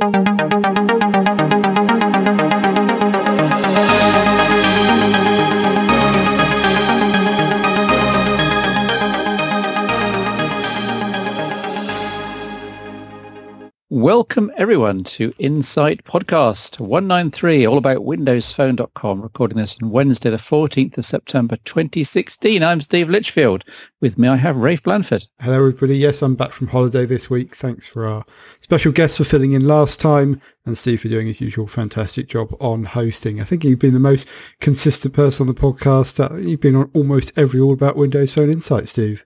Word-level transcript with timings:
Thank 0.00 0.28
you. 0.28 0.37
Welcome 14.38 14.54
everyone 14.56 15.02
to 15.02 15.34
Insight 15.40 16.04
Podcast 16.04 16.78
193, 16.78 17.66
all 17.66 17.76
about 17.76 18.02
windowsphone.com, 18.02 19.20
recording 19.20 19.58
this 19.58 19.76
on 19.82 19.90
Wednesday, 19.90 20.30
the 20.30 20.36
14th 20.36 20.96
of 20.96 21.04
September 21.04 21.56
2016. 21.64 22.62
I'm 22.62 22.80
Steve 22.80 23.08
Litchfield. 23.10 23.64
With 24.00 24.16
me 24.16 24.28
I 24.28 24.36
have 24.36 24.56
Rafe 24.56 24.84
Blandford. 24.84 25.24
Hello 25.40 25.56
everybody. 25.56 25.96
Yes, 25.96 26.22
I'm 26.22 26.36
back 26.36 26.52
from 26.52 26.68
holiday 26.68 27.04
this 27.04 27.28
week. 27.28 27.56
Thanks 27.56 27.88
for 27.88 28.06
our 28.06 28.24
special 28.60 28.92
guest 28.92 29.16
for 29.16 29.24
filling 29.24 29.54
in 29.54 29.66
last 29.66 29.98
time 29.98 30.40
and 30.64 30.78
Steve 30.78 31.00
for 31.00 31.08
doing 31.08 31.26
his 31.26 31.40
usual 31.40 31.66
fantastic 31.66 32.28
job 32.28 32.54
on 32.60 32.84
hosting. 32.84 33.40
I 33.40 33.44
think 33.44 33.64
you've 33.64 33.80
been 33.80 33.92
the 33.92 33.98
most 33.98 34.28
consistent 34.60 35.14
person 35.14 35.48
on 35.48 35.52
the 35.52 35.60
podcast. 35.60 36.20
Uh, 36.20 36.36
you've 36.36 36.60
been 36.60 36.76
on 36.76 36.92
almost 36.94 37.32
every 37.36 37.58
All 37.58 37.72
About 37.72 37.96
Windows 37.96 38.34
Phone 38.34 38.50
Insight, 38.50 38.86
Steve. 38.86 39.24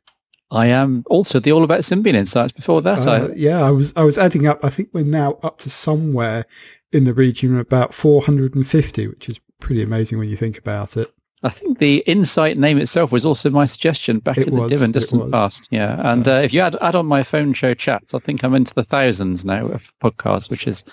I 0.52 0.66
am 0.66 1.02
also 1.08 1.40
the 1.40 1.50
All 1.50 1.64
About 1.64 1.80
Symbian 1.80 2.12
Insights 2.12 2.52
before 2.52 2.82
that. 2.82 3.06
Uh, 3.06 3.10
I... 3.10 3.32
Yeah, 3.34 3.62
I 3.62 3.70
was 3.70 3.92
I 3.96 4.04
was 4.04 4.18
adding 4.18 4.46
up. 4.46 4.62
I 4.62 4.68
think 4.68 4.90
we're 4.92 5.02
now 5.02 5.38
up 5.42 5.58
to 5.60 5.70
somewhere 5.70 6.44
in 6.92 7.04
the 7.04 7.14
region 7.14 7.54
of 7.54 7.60
about 7.60 7.94
450, 7.94 9.06
which 9.08 9.28
is 9.30 9.40
pretty 9.60 9.82
amazing 9.82 10.18
when 10.18 10.28
you 10.28 10.36
think 10.36 10.58
about 10.58 10.96
it. 10.96 11.12
I 11.44 11.48
think 11.48 11.78
the 11.78 12.04
Insight 12.06 12.56
name 12.56 12.78
itself 12.78 13.10
was 13.10 13.24
also 13.24 13.50
my 13.50 13.66
suggestion 13.66 14.20
back 14.20 14.38
it 14.38 14.46
in 14.46 14.56
was, 14.56 14.70
the 14.70 14.76
dim 14.76 14.84
and 14.84 14.92
distant 14.92 15.32
past. 15.32 15.66
Yeah, 15.70 16.00
and 16.12 16.28
uh, 16.28 16.42
if 16.44 16.52
you 16.52 16.60
add, 16.60 16.76
add 16.80 16.94
on 16.94 17.06
my 17.06 17.24
phone 17.24 17.52
show 17.52 17.74
chats, 17.74 18.14
I 18.14 18.20
think 18.20 18.44
I'm 18.44 18.54
into 18.54 18.74
the 18.74 18.84
thousands 18.84 19.44
now 19.44 19.66
of 19.66 19.92
podcasts, 20.00 20.50
which 20.50 20.68
is 20.68 20.84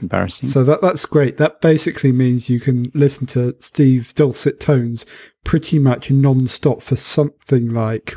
embarrassing. 0.00 0.48
So 0.48 0.64
that 0.64 0.80
that's 0.80 1.04
great. 1.04 1.36
That 1.36 1.60
basically 1.60 2.12
means 2.12 2.48
you 2.48 2.60
can 2.60 2.90
listen 2.94 3.26
to 3.28 3.54
Steve's 3.58 4.14
dulcet 4.14 4.60
tones 4.60 5.04
pretty 5.44 5.78
much 5.78 6.10
non-stop 6.10 6.82
for 6.82 6.96
something 6.96 7.68
like 7.68 8.14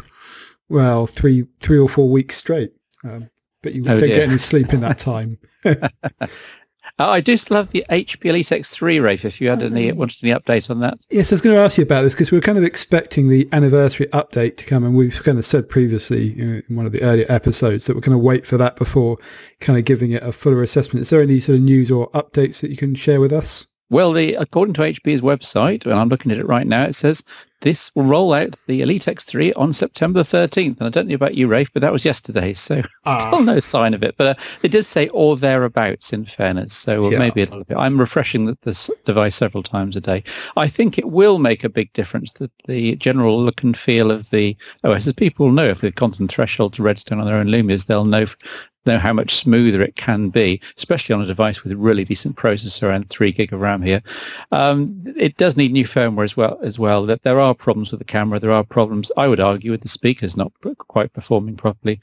well, 0.69 1.07
three 1.07 1.45
three 1.59 1.79
or 1.79 1.89
four 1.89 2.09
weeks 2.09 2.37
straight. 2.37 2.73
Um, 3.03 3.29
but 3.61 3.73
you 3.73 3.81
oh, 3.83 3.87
don't 3.87 3.99
dear. 3.99 4.07
get 4.09 4.29
any 4.29 4.37
sleep 4.37 4.73
in 4.73 4.81
that 4.81 4.99
time. 4.99 5.39
uh, 5.65 5.89
I 6.99 7.19
do 7.19 7.35
still 7.37 7.57
have 7.57 7.71
the 7.71 7.85
HP 7.89 8.25
Elite 8.25 8.45
X3, 8.47 9.01
Rafe, 9.01 9.25
if 9.25 9.41
you 9.41 9.49
had 9.49 9.61
any, 9.61 9.91
um, 9.91 9.97
wanted 9.97 10.23
any 10.23 10.31
update 10.31 10.69
on 10.69 10.79
that. 10.79 10.99
Yes, 11.09 11.31
I 11.31 11.35
was 11.35 11.41
going 11.41 11.55
to 11.55 11.61
ask 11.61 11.77
you 11.77 11.83
about 11.83 12.03
this 12.03 12.13
because 12.13 12.31
we 12.31 12.37
were 12.37 12.43
kind 12.43 12.57
of 12.57 12.63
expecting 12.63 13.27
the 13.27 13.49
anniversary 13.51 14.07
update 14.07 14.57
to 14.57 14.65
come 14.65 14.83
and 14.83 14.95
we've 14.95 15.21
kind 15.23 15.37
of 15.37 15.45
said 15.45 15.67
previously 15.67 16.33
you 16.33 16.45
know, 16.45 16.61
in 16.69 16.75
one 16.75 16.85
of 16.85 16.91
the 16.91 17.01
earlier 17.01 17.25
episodes 17.27 17.85
that 17.85 17.95
we're 17.95 18.01
going 18.01 18.17
to 18.17 18.23
wait 18.23 18.45
for 18.45 18.57
that 18.57 18.75
before 18.77 19.17
kind 19.59 19.77
of 19.77 19.85
giving 19.85 20.11
it 20.11 20.23
a 20.23 20.31
fuller 20.31 20.63
assessment. 20.63 21.01
Is 21.01 21.09
there 21.09 21.21
any 21.21 21.39
sort 21.39 21.57
of 21.57 21.63
news 21.63 21.91
or 21.91 22.09
updates 22.11 22.61
that 22.61 22.69
you 22.69 22.77
can 22.77 22.95
share 22.95 23.19
with 23.19 23.33
us? 23.33 23.67
Well, 23.89 24.13
the, 24.13 24.33
according 24.33 24.73
to 24.75 24.81
HP's 24.81 25.21
website, 25.21 25.85
and 25.85 25.93
I'm 25.93 26.09
looking 26.09 26.31
at 26.31 26.39
it 26.39 26.47
right 26.47 26.65
now, 26.65 26.85
it 26.85 26.95
says 26.95 27.23
this 27.61 27.91
will 27.95 28.03
roll 28.03 28.33
out 28.33 28.63
the 28.67 28.81
Elite 28.81 29.05
X3 29.05 29.53
on 29.55 29.73
September 29.73 30.21
13th. 30.21 30.77
And 30.77 30.83
I 30.83 30.89
don't 30.89 31.07
know 31.07 31.15
about 31.15 31.35
you, 31.35 31.47
Rafe, 31.47 31.71
but 31.73 31.81
that 31.81 31.91
was 31.91 32.05
yesterday. 32.05 32.53
So 32.53 32.83
ah. 33.05 33.17
still 33.17 33.41
no 33.41 33.59
sign 33.59 33.93
of 33.93 34.03
it. 34.03 34.15
But 34.17 34.27
uh, 34.27 34.41
it 34.61 34.69
does 34.69 34.87
say 34.87 35.07
or 35.09 35.37
thereabouts 35.37 36.13
in 36.13 36.25
fairness. 36.25 36.73
So 36.73 37.09
yeah. 37.09 37.19
maybe 37.19 37.41
a 37.41 37.45
little 37.45 37.63
bit. 37.63 37.77
I'm 37.77 37.99
refreshing 37.99 38.55
this 38.61 38.89
device 39.05 39.35
several 39.35 39.63
times 39.63 39.95
a 39.95 40.01
day. 40.01 40.23
I 40.57 40.67
think 40.67 40.97
it 40.97 41.09
will 41.09 41.39
make 41.39 41.63
a 41.63 41.69
big 41.69 41.93
difference 41.93 42.31
that 42.33 42.51
the 42.67 42.95
general 42.97 43.41
look 43.43 43.63
and 43.63 43.77
feel 43.77 44.11
of 44.11 44.29
the 44.29 44.57
OS. 44.83 45.07
As 45.07 45.13
people 45.13 45.51
know, 45.51 45.65
if 45.65 45.81
they've 45.81 45.93
gone 45.93 46.13
from 46.13 46.27
threshold 46.27 46.73
to 46.75 46.83
redstone 46.83 47.19
on 47.19 47.25
their 47.25 47.37
own 47.37 47.47
Lumias, 47.47 47.87
they'll 47.87 48.05
know 48.05 48.25
know 48.85 48.97
how 48.97 49.13
much 49.13 49.35
smoother 49.35 49.81
it 49.81 49.95
can 49.95 50.29
be, 50.29 50.61
especially 50.77 51.13
on 51.13 51.21
a 51.21 51.25
device 51.25 51.63
with 51.63 51.71
a 51.71 51.77
really 51.77 52.03
decent 52.03 52.35
processor 52.35 52.93
and 52.93 53.07
three 53.07 53.31
gig 53.31 53.53
of 53.53 53.61
RAM 53.61 53.81
here. 53.81 54.01
Um, 54.51 55.03
it 55.15 55.37
does 55.37 55.57
need 55.57 55.71
new 55.71 55.85
firmware 55.85 56.23
as 56.23 56.37
well. 56.37 56.59
As 56.61 56.79
well, 56.79 57.05
that 57.05 57.23
there 57.23 57.39
are 57.39 57.53
problems 57.53 57.91
with 57.91 57.99
the 57.99 58.05
camera, 58.05 58.39
there 58.39 58.51
are 58.51 58.63
problems, 58.63 59.11
I 59.17 59.27
would 59.27 59.39
argue, 59.39 59.71
with 59.71 59.81
the 59.81 59.87
speakers 59.87 60.37
not 60.37 60.51
quite 60.87 61.13
performing 61.13 61.55
properly, 61.55 61.99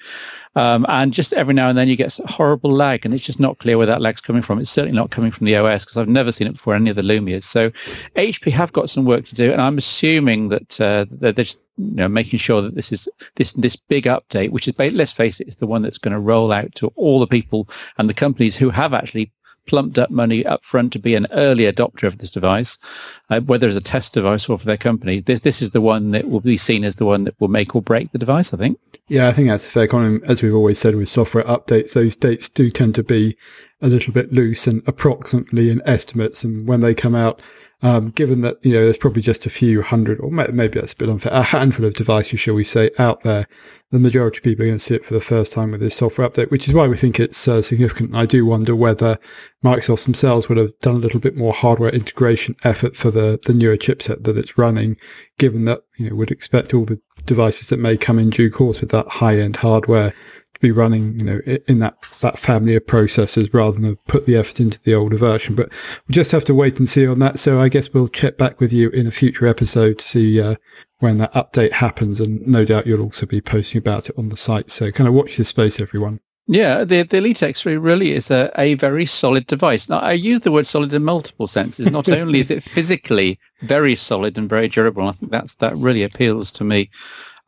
um, 0.54 0.84
and 0.88 1.12
just 1.12 1.32
every 1.32 1.54
now 1.54 1.68
and 1.68 1.78
then 1.78 1.88
you 1.88 1.96
get 1.96 2.18
horrible 2.26 2.72
lag, 2.72 3.04
and 3.04 3.14
it's 3.14 3.24
just 3.24 3.40
not 3.40 3.58
clear 3.58 3.78
where 3.78 3.86
that 3.86 4.02
lag's 4.02 4.20
coming 4.20 4.42
from. 4.42 4.58
It's 4.58 4.70
certainly 4.70 4.96
not 4.96 5.10
coming 5.10 5.30
from 5.30 5.46
the 5.46 5.56
OS 5.56 5.84
because 5.84 5.96
I've 5.96 6.08
never 6.08 6.32
seen 6.32 6.46
it 6.46 6.52
before 6.52 6.74
any 6.74 6.90
of 6.90 6.96
the 6.96 7.02
Lumias. 7.02 7.44
So 7.44 7.70
HP 8.16 8.52
have 8.52 8.72
got 8.72 8.90
some 8.90 9.04
work 9.04 9.24
to 9.26 9.34
do, 9.34 9.52
and 9.52 9.60
I'm 9.60 9.78
assuming 9.78 10.48
that 10.48 10.80
uh, 10.80 11.06
they're 11.10 11.32
just 11.32 11.58
you 11.76 11.94
know, 11.94 12.08
making 12.08 12.38
sure 12.38 12.62
that 12.62 12.74
this 12.74 12.92
is 12.92 13.08
this 13.36 13.52
this 13.54 13.76
big 13.76 14.04
update, 14.04 14.50
which 14.50 14.68
is 14.68 14.74
let's 14.78 15.12
face 15.12 15.40
it, 15.40 15.48
is 15.48 15.56
the 15.56 15.66
one 15.66 15.82
that's 15.82 15.98
going 15.98 16.12
to 16.12 16.20
roll 16.20 16.52
out 16.52 16.74
to 16.76 16.88
all 16.96 17.20
the 17.20 17.26
people 17.26 17.68
and 17.98 18.08
the 18.08 18.14
companies 18.14 18.56
who 18.56 18.70
have 18.70 18.92
actually 18.92 19.32
plumped 19.66 19.98
up 19.98 20.10
money 20.10 20.44
up 20.44 20.64
front 20.64 20.92
to 20.92 20.98
be 20.98 21.14
an 21.14 21.26
early 21.30 21.64
adopter 21.64 22.04
of 22.04 22.18
this 22.18 22.30
device, 22.30 22.78
uh, 23.30 23.40
whether 23.40 23.68
as 23.68 23.76
a 23.76 23.80
test 23.80 24.12
device 24.12 24.48
or 24.48 24.58
for 24.58 24.66
their 24.66 24.76
company. 24.76 25.20
This 25.20 25.40
this 25.40 25.62
is 25.62 25.70
the 25.70 25.80
one 25.80 26.10
that 26.12 26.28
will 26.28 26.40
be 26.40 26.56
seen 26.56 26.84
as 26.84 26.96
the 26.96 27.04
one 27.04 27.24
that 27.24 27.40
will 27.40 27.48
make 27.48 27.74
or 27.74 27.82
break 27.82 28.12
the 28.12 28.18
device. 28.18 28.52
I 28.52 28.56
think. 28.56 28.78
Yeah, 29.08 29.28
I 29.28 29.32
think 29.32 29.48
that's 29.48 29.66
a 29.66 29.70
fair 29.70 29.86
comment. 29.86 30.24
As 30.24 30.42
we've 30.42 30.54
always 30.54 30.78
said 30.78 30.94
with 30.94 31.08
software 31.08 31.44
updates, 31.44 31.92
those 31.92 32.16
dates 32.16 32.48
do 32.48 32.70
tend 32.70 32.94
to 32.96 33.02
be 33.02 33.36
a 33.82 33.88
little 33.88 34.12
bit 34.12 34.32
loose 34.32 34.66
and 34.66 34.82
approximately 34.86 35.70
in 35.70 35.82
estimates, 35.84 36.44
and 36.44 36.66
when 36.66 36.80
they 36.80 36.94
come 36.94 37.14
out 37.14 37.40
um, 37.84 38.10
given 38.10 38.42
that, 38.42 38.64
you 38.64 38.72
know, 38.72 38.84
there's 38.84 38.96
probably 38.96 39.22
just 39.22 39.44
a 39.44 39.50
few 39.50 39.82
hundred, 39.82 40.20
or 40.20 40.30
maybe 40.30 40.78
that's 40.78 40.92
a 40.92 40.96
bit 40.96 41.08
unfair, 41.08 41.32
a 41.32 41.42
handful 41.42 41.84
of 41.84 41.94
devices, 41.94 42.38
shall 42.38 42.54
we 42.54 42.62
say, 42.62 42.90
out 42.96 43.22
there. 43.22 43.48
The 43.90 43.98
majority 43.98 44.38
of 44.38 44.44
people 44.44 44.64
are 44.64 44.68
going 44.68 44.78
to 44.78 44.84
see 44.84 44.94
it 44.94 45.04
for 45.04 45.12
the 45.12 45.20
first 45.20 45.52
time 45.52 45.72
with 45.72 45.80
this 45.80 45.96
software 45.96 46.28
update, 46.28 46.50
which 46.50 46.68
is 46.68 46.72
why 46.72 46.86
we 46.86 46.96
think 46.96 47.18
it's 47.18 47.46
uh, 47.48 47.60
significant. 47.60 48.14
I 48.14 48.24
do 48.24 48.46
wonder 48.46 48.76
whether 48.76 49.18
Microsoft 49.64 50.04
themselves 50.04 50.48
would 50.48 50.58
have 50.58 50.78
done 50.78 50.94
a 50.94 51.00
little 51.00 51.18
bit 51.18 51.36
more 51.36 51.52
hardware 51.52 51.90
integration 51.90 52.54
effort 52.62 52.96
for 52.96 53.10
the, 53.10 53.40
the 53.44 53.52
newer 53.52 53.76
chipset 53.76 54.22
that 54.22 54.38
it's 54.38 54.56
running, 54.56 54.96
given 55.36 55.64
that, 55.64 55.82
you 55.98 56.08
know, 56.08 56.14
would 56.14 56.30
expect 56.30 56.72
all 56.72 56.84
the 56.84 57.00
devices 57.26 57.66
that 57.68 57.78
may 57.78 57.96
come 57.96 58.18
in 58.18 58.30
due 58.30 58.50
course 58.50 58.80
with 58.80 58.90
that 58.90 59.08
high 59.08 59.38
end 59.38 59.56
hardware 59.56 60.14
be 60.62 60.72
running, 60.72 61.18
you 61.18 61.24
know, 61.24 61.40
in 61.66 61.80
that, 61.80 61.96
that 62.20 62.38
family 62.38 62.74
of 62.74 62.86
processors 62.86 63.52
rather 63.52 63.78
than 63.78 63.96
put 64.06 64.24
the 64.24 64.36
effort 64.36 64.60
into 64.60 64.80
the 64.80 64.94
older 64.94 65.18
version. 65.18 65.54
But 65.54 65.70
we 66.08 66.14
just 66.14 66.32
have 66.32 66.44
to 66.46 66.54
wait 66.54 66.78
and 66.78 66.88
see 66.88 67.06
on 67.06 67.18
that. 67.18 67.38
So 67.38 67.60
I 67.60 67.68
guess 67.68 67.92
we'll 67.92 68.08
check 68.08 68.38
back 68.38 68.60
with 68.60 68.72
you 68.72 68.88
in 68.90 69.06
a 69.06 69.10
future 69.10 69.46
episode 69.46 69.98
to 69.98 70.04
see 70.04 70.40
uh, 70.40 70.54
when 71.00 71.18
that 71.18 71.34
update 71.34 71.72
happens. 71.72 72.20
And 72.20 72.46
no 72.46 72.64
doubt 72.64 72.86
you'll 72.86 73.02
also 73.02 73.26
be 73.26 73.40
posting 73.40 73.78
about 73.78 74.08
it 74.08 74.16
on 74.16 74.30
the 74.30 74.36
site. 74.36 74.70
So 74.70 74.90
kind 74.90 75.08
of 75.08 75.14
watch 75.14 75.36
this 75.36 75.48
space, 75.48 75.80
everyone. 75.80 76.20
Yeah, 76.46 76.84
the, 76.84 77.02
the 77.02 77.18
Elite 77.18 77.38
X3 77.38 77.82
really 77.82 78.12
is 78.12 78.30
a, 78.30 78.50
a 78.58 78.74
very 78.74 79.06
solid 79.06 79.46
device. 79.46 79.88
Now, 79.88 79.98
I 79.98 80.12
use 80.12 80.40
the 80.40 80.50
word 80.50 80.66
solid 80.66 80.92
in 80.92 81.04
multiple 81.04 81.46
senses. 81.46 81.90
Not 81.90 82.08
only 82.10 82.40
is 82.40 82.50
it 82.50 82.62
physically 82.62 83.38
very 83.62 83.94
solid 83.94 84.36
and 84.36 84.48
very 84.48 84.68
durable, 84.68 85.08
I 85.08 85.12
think 85.12 85.30
that's 85.30 85.54
that 85.56 85.76
really 85.76 86.02
appeals 86.02 86.50
to 86.52 86.64
me. 86.64 86.90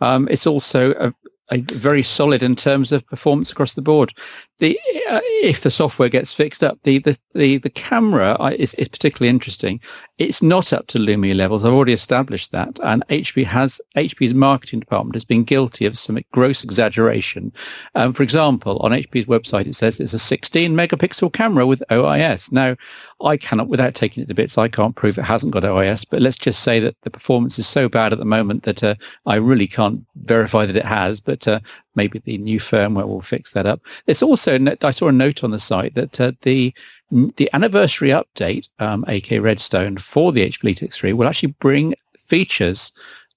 Um, 0.01 0.29
it's 0.31 0.47
also 0.47 0.93
a 0.93 1.15
very 1.53 2.03
solid 2.03 2.43
in 2.43 2.57
terms 2.57 2.93
of 2.93 3.07
performance 3.07 3.53
across 3.53 3.75
the 3.75 3.83
board. 3.83 4.13
The 4.59 4.79
uh, 5.11 5.21
if 5.43 5.63
the 5.63 5.71
software 5.71 6.09
gets 6.09 6.33
fixed 6.33 6.63
up, 6.63 6.79
the 6.85 6.99
the 6.99 7.19
the, 7.35 7.59
the 7.59 7.71
camera 7.71 8.37
is, 8.57 8.75
is 8.75 8.89
particularly 8.89 9.29
interesting. 9.29 9.81
It's 10.19 10.43
not 10.43 10.73
up 10.73 10.87
to 10.89 10.99
Lumia 10.99 11.35
levels. 11.35 11.65
I've 11.65 11.73
already 11.73 11.93
established 11.93 12.53
that, 12.53 12.79
and 12.85 13.05
HP 13.09 13.45
has 13.47 13.81
HP's 13.97 14.33
marketing 14.33 14.81
department 14.81 15.17
has 15.17 15.25
been 15.25 15.43
guilty 15.43 15.87
of 15.87 15.99
some 15.99 16.21
gross 16.31 16.63
exaggeration. 16.63 17.53
Um, 17.97 18.13
for 18.13 18.23
example, 18.23 18.79
on 18.79 18.93
HP's 18.93 19.27
website, 19.27 19.67
it 19.67 19.75
says 19.75 19.99
it's 19.99 20.13
a 20.13 20.19
16 20.21 20.73
megapixel 20.73 21.33
camera 21.33 21.67
with 21.67 21.83
OIS. 21.91 22.53
Now, 22.53 22.77
I 23.21 23.37
cannot, 23.37 23.69
without 23.69 23.95
taking 23.95 24.23
it 24.23 24.27
to 24.27 24.35
bits, 24.35 24.57
I 24.57 24.69
can't 24.69 24.95
prove 24.95 25.19
it 25.19 25.23
hasn't 25.23 25.53
got 25.53 25.65
OIS. 25.65 26.05
But 26.09 26.23
let's 26.23 26.39
just 26.39 26.63
say 26.63 26.79
that 26.81 26.97
the 27.03 27.11
performance 27.11 27.59
is 27.59 27.67
so 27.67 27.89
bad 27.89 28.13
at 28.13 28.21
the 28.21 28.25
moment 28.25 28.63
that 28.65 28.85
uh, 28.85 28.95
I 29.27 29.37
really 29.37 29.67
can't 29.67 30.05
verify 30.15 30.67
that 30.67 30.77
it 30.77 30.85
has. 30.85 31.21
But 31.21 31.49
uh, 31.49 31.61
maybe 31.95 32.19
the 32.19 32.39
new 32.39 32.61
firmware 32.61 33.07
will 33.07 33.21
fix 33.21 33.53
that 33.53 33.67
up. 33.67 33.81
It's 34.07 34.23
also 34.23 34.59
I 34.83 34.91
saw 34.91 35.09
a 35.09 35.13
note 35.13 35.45
on 35.45 35.51
the 35.51 35.61
site 35.61 35.95
that 35.95 36.21
uh, 36.21 36.33
the 36.43 36.75
the 37.11 37.49
anniversary 37.53 38.09
update, 38.09 38.69
um, 38.79 39.05
aka 39.09 39.39
Redstone, 39.39 39.99
for 39.99 40.33
the 40.33 40.49
HP 40.49 40.65
Elite 40.65 40.81
X3 40.81 41.13
will 41.15 41.29
actually 41.29 41.55
bring 41.61 41.95
features 42.19 42.93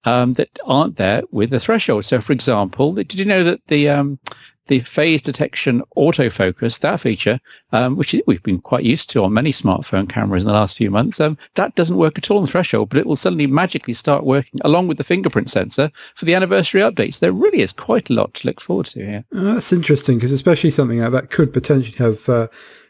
um, 0.06 0.34
that 0.34 0.58
aren't 0.66 0.96
there 0.96 1.24
with 1.32 1.50
the 1.50 1.60
threshold. 1.60 2.06
So, 2.06 2.22
for 2.22 2.34
example, 2.34 2.94
did 2.94 3.14
you 3.14 3.26
know 3.26 3.44
that 3.44 3.60
the 3.68 3.90
um, 3.90 4.20
the 4.68 4.80
phase 4.82 5.22
detection 5.22 5.84
autofocus, 5.96 6.80
that 6.80 7.02
feature, 7.02 7.40
um, 7.72 7.96
which 7.96 8.16
we've 8.26 8.44
been 8.44 8.60
quite 8.60 8.84
used 8.84 9.10
to 9.12 9.24
on 9.24 9.34
many 9.34 9.52
smartphone 9.52 10.08
cameras 10.08 10.44
in 10.44 10.48
the 10.48 10.54
last 10.54 10.78
few 10.78 10.92
months, 10.92 11.20
um, 11.20 11.38
that 11.56 11.76
doesn't 11.76 11.98
work 11.98 12.18
at 12.18 12.30
all 12.30 12.38
on 12.38 12.46
the 12.46 12.52
threshold, 12.52 12.90
but 12.90 12.98
it 12.98 13.06
will 13.06 13.16
suddenly 13.16 13.48
magically 13.48 13.94
start 13.94 14.24
working 14.24 14.60
along 14.64 14.88
with 14.88 14.98
the 14.98 15.04
fingerprint 15.04 15.50
sensor 15.50 15.92
for 16.16 16.26
the 16.26 16.36
anniversary 16.36 16.82
updates. 16.82 17.20
There 17.20 17.32
really 17.32 17.62
is 17.62 17.74
quite 17.74 18.10
a 18.10 18.14
lot 18.14 18.34
to 18.36 18.48
look 18.48 18.62
forward 18.62 18.88
to 18.88 19.06
here. 19.06 19.26
Oh, 19.34 19.54
that's 19.54 19.74
interesting 19.74 20.18
because 20.18 20.32
especially 20.32 20.72
something 20.72 21.00
like 21.00 21.12
that 21.12 21.30
could 21.30 21.54
potentially 21.54 21.98
have 21.98 22.28
uh, 22.30 22.48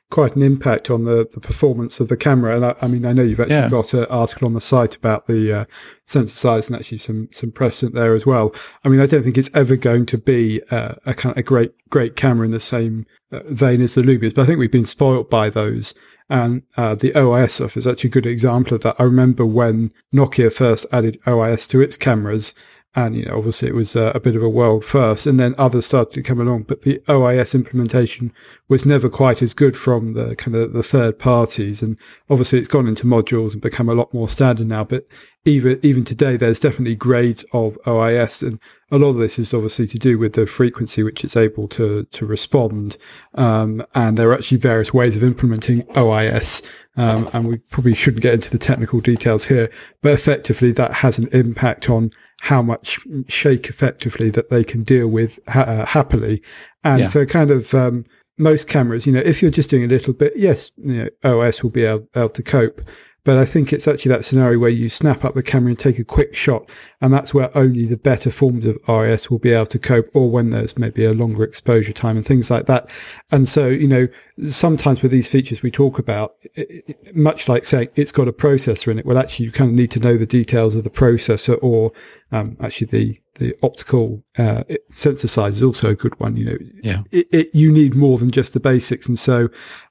quite 0.09 0.35
an 0.35 0.41
impact 0.41 0.89
on 0.89 1.03
the, 1.03 1.27
the 1.33 1.39
performance 1.39 1.99
of 1.99 2.07
the 2.07 2.15
camera. 2.15 2.55
And 2.55 2.65
I, 2.65 2.75
I 2.81 2.87
mean, 2.87 3.05
I 3.05 3.11
know 3.11 3.23
you've 3.23 3.39
actually 3.39 3.55
yeah. 3.55 3.69
got 3.69 3.93
an 3.93 4.05
article 4.05 4.47
on 4.47 4.53
the 4.53 4.61
site 4.61 4.95
about 4.95 5.27
the 5.27 5.53
uh, 5.53 5.65
sensor 6.05 6.35
size 6.35 6.69
and 6.69 6.79
actually 6.79 6.99
some 6.99 7.27
some 7.31 7.51
precedent 7.51 7.95
there 7.95 8.15
as 8.15 8.25
well. 8.25 8.53
I 8.83 8.89
mean, 8.89 9.01
I 9.01 9.05
don't 9.05 9.23
think 9.23 9.37
it's 9.37 9.53
ever 9.53 9.75
going 9.75 10.05
to 10.07 10.17
be 10.17 10.61
uh, 10.71 10.95
a 11.05 11.13
kind 11.13 11.33
of 11.33 11.37
a 11.37 11.43
great 11.43 11.73
great 11.89 12.15
camera 12.15 12.45
in 12.45 12.51
the 12.51 12.59
same 12.59 13.05
uh, 13.31 13.41
vein 13.45 13.81
as 13.81 13.95
the 13.95 14.01
Lumias, 14.01 14.33
but 14.33 14.43
I 14.43 14.45
think 14.45 14.59
we've 14.59 14.71
been 14.71 14.85
spoilt 14.85 15.29
by 15.29 15.49
those. 15.49 15.93
And 16.29 16.63
uh, 16.75 16.95
the 16.95 17.11
OIS 17.15 17.51
stuff 17.51 17.77
is 17.77 17.87
actually 17.87 18.09
a 18.09 18.11
good 18.11 18.25
example 18.25 18.75
of 18.75 18.81
that. 18.81 18.97
I 18.99 19.03
remember 19.03 19.45
when 19.45 19.91
Nokia 20.13 20.51
first 20.51 20.85
added 20.91 21.21
OIS 21.25 21.69
to 21.69 21.79
its 21.79 21.95
cameras, 21.95 22.53
and 22.95 23.15
you 23.15 23.25
know, 23.25 23.37
obviously 23.37 23.67
it 23.67 23.75
was 23.75 23.95
uh, 23.95 24.11
a 24.15 24.19
bit 24.19 24.35
of 24.35 24.41
a 24.41 24.49
world 24.49 24.83
first, 24.83 25.27
and 25.27 25.39
then 25.39 25.53
others 25.57 25.85
started 25.85 26.13
to 26.13 26.23
come 26.23 26.39
along. 26.39 26.63
But 26.63 26.81
the 26.81 26.99
OIS 27.07 27.53
implementation 27.53 28.33
was 28.67 28.85
never 28.85 29.07
quite 29.09 29.41
as 29.41 29.53
good 29.53 29.77
from 29.77 30.13
the 30.13 30.35
kind 30.35 30.55
of 30.55 30.73
the 30.73 30.83
third 30.83 31.19
parties, 31.19 31.81
and 31.81 31.97
obviously 32.29 32.59
it's 32.59 32.67
gone 32.67 32.87
into 32.87 33.05
modules 33.05 33.53
and 33.53 33.61
become 33.61 33.87
a 33.87 33.93
lot 33.93 34.13
more 34.13 34.27
standard 34.27 34.67
now. 34.67 34.83
But 34.83 35.05
even 35.45 35.79
even 35.83 36.05
today, 36.05 36.37
there's 36.37 36.59
definitely 36.59 36.95
grades 36.95 37.45
of 37.53 37.77
OIS, 37.85 38.41
and 38.41 38.59
a 38.89 38.97
lot 38.97 39.09
of 39.09 39.17
this 39.17 39.37
is 39.37 39.53
obviously 39.53 39.85
to 39.87 39.99
do 39.99 40.17
with 40.17 40.33
the 40.33 40.47
frequency 40.47 41.03
which 41.03 41.23
it's 41.23 41.37
able 41.37 41.67
to 41.69 42.05
to 42.05 42.25
respond. 42.25 42.97
Um, 43.35 43.85
and 43.93 44.17
there 44.17 44.29
are 44.29 44.33
actually 44.33 44.57
various 44.57 44.93
ways 44.93 45.15
of 45.15 45.23
implementing 45.23 45.83
OIS, 45.95 46.63
um, 46.95 47.29
and 47.31 47.47
we 47.47 47.57
probably 47.57 47.93
shouldn't 47.93 48.23
get 48.23 48.33
into 48.33 48.49
the 48.49 48.57
technical 48.57 49.01
details 49.01 49.45
here. 49.45 49.69
But 50.01 50.13
effectively, 50.13 50.71
that 50.71 50.95
has 50.95 51.19
an 51.19 51.29
impact 51.31 51.89
on 51.89 52.11
how 52.41 52.61
much 52.61 52.99
shake 53.27 53.67
effectively 53.67 54.29
that 54.29 54.49
they 54.49 54.63
can 54.63 54.83
deal 54.83 55.07
with 55.07 55.39
ha- 55.47 55.61
uh, 55.61 55.85
happily. 55.85 56.41
And 56.83 57.01
yeah. 57.01 57.09
for 57.09 57.25
kind 57.25 57.51
of 57.51 57.73
um, 57.73 58.05
most 58.37 58.67
cameras, 58.67 59.05
you 59.05 59.13
know, 59.13 59.19
if 59.19 59.41
you're 59.41 59.51
just 59.51 59.69
doing 59.69 59.83
a 59.83 59.87
little 59.87 60.13
bit, 60.13 60.33
yes, 60.35 60.71
you 60.77 61.09
know, 61.23 61.41
OS 61.41 61.63
will 61.63 61.71
be 61.71 61.83
able, 61.83 62.07
able 62.15 62.29
to 62.29 62.43
cope. 62.43 62.81
But 63.27 63.37
I 63.37 63.43
think 63.43 63.73
it's 63.73 63.89
actually 63.89 64.11
that 64.13 64.23
scenario 64.23 64.57
where 64.57 64.69
you 64.69 64.87
snap 64.87 65.25
up 65.25 65.35
the 65.35 65.43
camera 65.43 65.71
and 65.71 65.77
take 65.77 65.99
a 65.99 66.05
quick 66.05 66.33
shot, 66.33 66.69
and 67.01 67.13
that's 67.13 67.33
where 67.33 67.55
only 67.57 67.85
the 67.85 67.97
better 67.97 68.31
forms 68.31 68.65
of 68.65 68.77
OIS 68.87 69.29
will 69.29 69.37
be 69.37 69.51
able 69.51 69.65
to 69.65 69.79
cope, 69.79 70.09
or 70.13 70.31
when 70.31 70.51
there's 70.51 70.77
maybe 70.77 71.03
a 71.03 71.11
longer 71.11 71.43
exposure 71.43 71.91
time 71.91 72.15
and 72.15 72.25
things 72.25 72.49
like 72.49 72.67
that. 72.67 72.89
And 73.29 73.49
so, 73.49 73.67
you 73.67 73.87
know, 73.89 74.07
sometimes 74.45 75.01
with 75.01 75.11
these 75.11 75.27
features 75.27 75.61
we 75.61 75.71
talk 75.71 75.97
about, 75.97 76.35
it, 76.55 77.15
much 77.15 77.49
like 77.49 77.65
saying 77.65 77.89
it's 77.95 78.11
got 78.11 78.27
a 78.27 78.33
processor 78.33 78.91
in 78.91 78.99
it, 78.99 79.05
well, 79.05 79.17
actually, 79.17 79.45
you 79.45 79.51
kind 79.51 79.71
of 79.71 79.75
need 79.75 79.91
to 79.91 79.99
know 79.99 80.17
the 80.17 80.25
details 80.25 80.75
of 80.75 80.83
the 80.83 80.89
processor, 80.89 81.57
or 81.61 81.91
um, 82.31 82.57
actually 82.59 82.87
the 82.87 83.21
the 83.35 83.55
optical 83.61 84.23
uh, 84.39 84.63
sensor 84.89 85.27
size 85.27 85.57
is 85.57 85.63
also 85.63 85.89
a 85.89 85.95
good 85.95 86.19
one. 86.19 86.35
You 86.35 86.45
know, 86.45 86.57
yeah, 86.83 87.03
it, 87.11 87.27
it, 87.31 87.49
you 87.53 87.71
need 87.71 87.95
more 87.95 88.17
than 88.17 88.31
just 88.31 88.53
the 88.53 88.59
basics, 88.59 89.07
and 89.07 89.17
so 89.17 89.49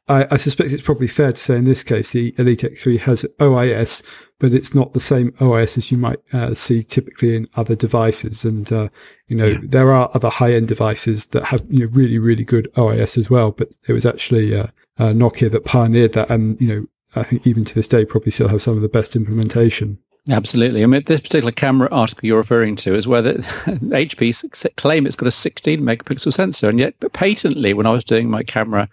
I, 0.08 0.26
I, 0.30 0.36
suspect 0.36 0.70
it's 0.70 0.82
probably 0.82 1.08
fair 1.08 1.32
to 1.32 1.40
say 1.40 1.56
in 1.56 1.64
this 1.64 1.82
case 1.82 2.12
the 2.12 2.34
Elite 2.38 2.60
X3 2.60 3.00
has 3.00 3.24
OIS, 3.40 4.02
but 4.38 4.52
it's 4.52 4.74
not 4.74 4.92
the 4.92 5.00
same 5.00 5.32
OIS 5.32 5.78
as 5.78 5.90
you 5.90 5.98
might 5.98 6.20
uh, 6.32 6.54
see 6.54 6.82
typically 6.82 7.36
in 7.36 7.48
other 7.54 7.74
devices. 7.74 8.44
And 8.44 8.70
uh, 8.72 8.88
you 9.28 9.36
know 9.36 9.46
yeah. 9.46 9.58
there 9.62 9.92
are 9.92 10.10
other 10.14 10.28
high 10.28 10.54
end 10.54 10.68
devices 10.68 11.28
that 11.28 11.46
have 11.46 11.64
you 11.68 11.86
know 11.86 11.92
really 11.92 12.18
really 12.18 12.44
good 12.44 12.72
OIS 12.74 13.16
as 13.16 13.30
well. 13.30 13.50
But 13.50 13.76
it 13.88 13.92
was 13.92 14.06
actually 14.06 14.54
uh, 14.54 14.68
uh, 14.98 15.10
Nokia 15.10 15.50
that 15.50 15.64
pioneered 15.64 16.12
that, 16.12 16.30
and 16.30 16.60
you 16.60 16.68
know 16.68 16.86
I 17.14 17.22
think 17.24 17.46
even 17.46 17.64
to 17.64 17.74
this 17.74 17.88
day 17.88 18.04
probably 18.04 18.32
still 18.32 18.48
have 18.48 18.62
some 18.62 18.76
of 18.76 18.82
the 18.82 18.88
best 18.88 19.16
implementation. 19.16 19.98
Absolutely. 20.28 20.82
I 20.82 20.86
mean, 20.86 21.02
this 21.06 21.20
particular 21.20 21.52
camera 21.52 21.88
article 21.92 22.26
you're 22.26 22.38
referring 22.38 22.74
to 22.76 22.94
is 22.94 23.06
where 23.06 23.22
the 23.22 23.34
HP 23.66 24.76
claim 24.76 25.06
it's 25.06 25.14
got 25.14 25.28
a 25.28 25.32
16 25.32 25.80
megapixel 25.80 26.32
sensor, 26.32 26.68
and 26.68 26.80
yet 26.80 26.94
patently, 27.12 27.72
when 27.72 27.86
I 27.86 27.92
was 27.92 28.02
doing 28.02 28.28
my 28.28 28.42
camera 28.42 28.88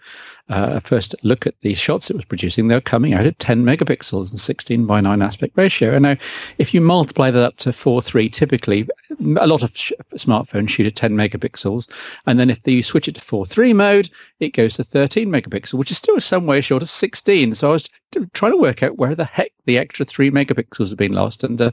uh, 0.48 0.80
first 0.80 1.14
look 1.22 1.46
at 1.46 1.54
the 1.62 1.74
shots 1.74 2.10
it 2.10 2.16
was 2.16 2.24
producing, 2.24 2.68
they 2.68 2.74
were 2.74 2.80
coming 2.80 3.14
out 3.14 3.26
at 3.26 3.38
10 3.38 3.64
megapixels 3.64 4.30
and 4.30 4.40
16 4.40 4.86
by 4.86 5.00
9 5.00 5.22
aspect 5.22 5.56
ratio. 5.56 5.92
And 5.92 6.02
now, 6.02 6.16
if 6.58 6.74
you 6.74 6.80
multiply 6.80 7.30
that 7.30 7.42
up 7.42 7.56
to 7.58 7.70
4.3, 7.70 8.30
typically 8.30 8.88
a 9.20 9.46
lot 9.46 9.62
of 9.62 9.76
sh- 9.76 9.92
smartphones 10.14 10.68
shoot 10.68 10.86
at 10.86 10.96
10 10.96 11.12
megapixels. 11.14 11.88
And 12.26 12.38
then 12.38 12.50
if 12.50 12.66
you 12.66 12.82
switch 12.82 13.08
it 13.08 13.14
to 13.14 13.20
4.3 13.20 13.74
mode, 13.74 14.10
it 14.40 14.50
goes 14.50 14.74
to 14.74 14.84
13 14.84 15.28
megapixels, 15.28 15.74
which 15.74 15.90
is 15.90 15.96
still 15.96 16.20
some 16.20 16.46
way 16.46 16.60
short 16.60 16.82
of 16.82 16.90
16. 16.90 17.54
So 17.54 17.70
I 17.70 17.72
was 17.72 17.88
trying 18.32 18.52
to 18.52 18.58
work 18.58 18.82
out 18.82 18.98
where 18.98 19.14
the 19.14 19.24
heck 19.24 19.52
the 19.66 19.78
extra 19.78 20.04
3 20.04 20.30
megapixels 20.30 20.90
have 20.90 20.98
been 20.98 21.12
lost. 21.12 21.44
And 21.44 21.60
uh, 21.60 21.70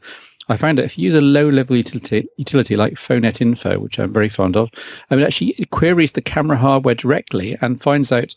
I 0.50 0.58
found 0.58 0.78
that 0.78 0.86
if 0.86 0.98
you 0.98 1.06
use 1.06 1.16
a 1.16 1.22
low-level 1.22 1.76
utility, 1.76 2.28
utility 2.38 2.76
like 2.76 2.94
PhoneNet 2.94 3.42
Info, 3.42 3.80
which 3.80 4.00
I'm 4.00 4.14
very 4.14 4.30
fond 4.30 4.56
of, 4.56 4.70
I 5.10 5.16
mean, 5.16 5.26
actually 5.26 5.50
it 5.58 5.70
queries 5.70 6.14
the 6.14 6.22
camera 6.22 6.58
hardware 6.58 6.96
directly 6.96 7.58
and 7.62 7.82
finds 7.82 8.12
out 8.12 8.36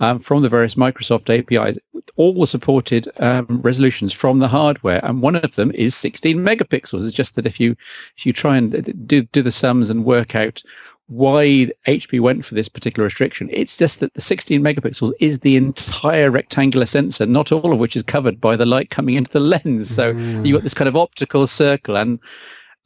um, 0.00 0.18
from 0.18 0.42
the 0.42 0.48
various 0.48 0.74
Microsoft 0.74 1.28
APIs, 1.28 1.78
all 2.16 2.40
the 2.40 2.46
supported 2.46 3.08
um, 3.18 3.60
resolutions 3.62 4.12
from 4.12 4.38
the 4.38 4.48
hardware, 4.48 5.00
and 5.04 5.22
one 5.22 5.36
of 5.36 5.54
them 5.56 5.70
is 5.72 5.94
16 5.94 6.38
megapixels. 6.38 7.04
It's 7.04 7.14
just 7.14 7.36
that 7.36 7.46
if 7.46 7.60
you 7.60 7.76
if 8.16 8.24
you 8.24 8.32
try 8.32 8.56
and 8.56 9.06
do 9.06 9.22
do 9.22 9.42
the 9.42 9.52
sums 9.52 9.90
and 9.90 10.04
work 10.04 10.34
out 10.34 10.62
why 11.10 11.68
HP 11.88 12.20
went 12.20 12.44
for 12.44 12.54
this 12.54 12.68
particular 12.68 13.04
restriction. 13.04 13.48
It's 13.52 13.76
just 13.76 13.98
that 13.98 14.14
the 14.14 14.20
16 14.20 14.62
megapixels 14.62 15.12
is 15.18 15.40
the 15.40 15.56
entire 15.56 16.30
rectangular 16.30 16.86
sensor, 16.86 17.26
not 17.26 17.50
all 17.50 17.72
of 17.72 17.80
which 17.80 17.96
is 17.96 18.04
covered 18.04 18.40
by 18.40 18.54
the 18.54 18.64
light 18.64 18.90
coming 18.90 19.16
into 19.16 19.32
the 19.32 19.40
lens. 19.40 19.92
So 19.92 20.14
mm. 20.14 20.46
you've 20.46 20.56
got 20.56 20.62
this 20.62 20.72
kind 20.72 20.88
of 20.88 20.94
optical 20.96 21.48
circle 21.48 21.96
and 21.96 22.20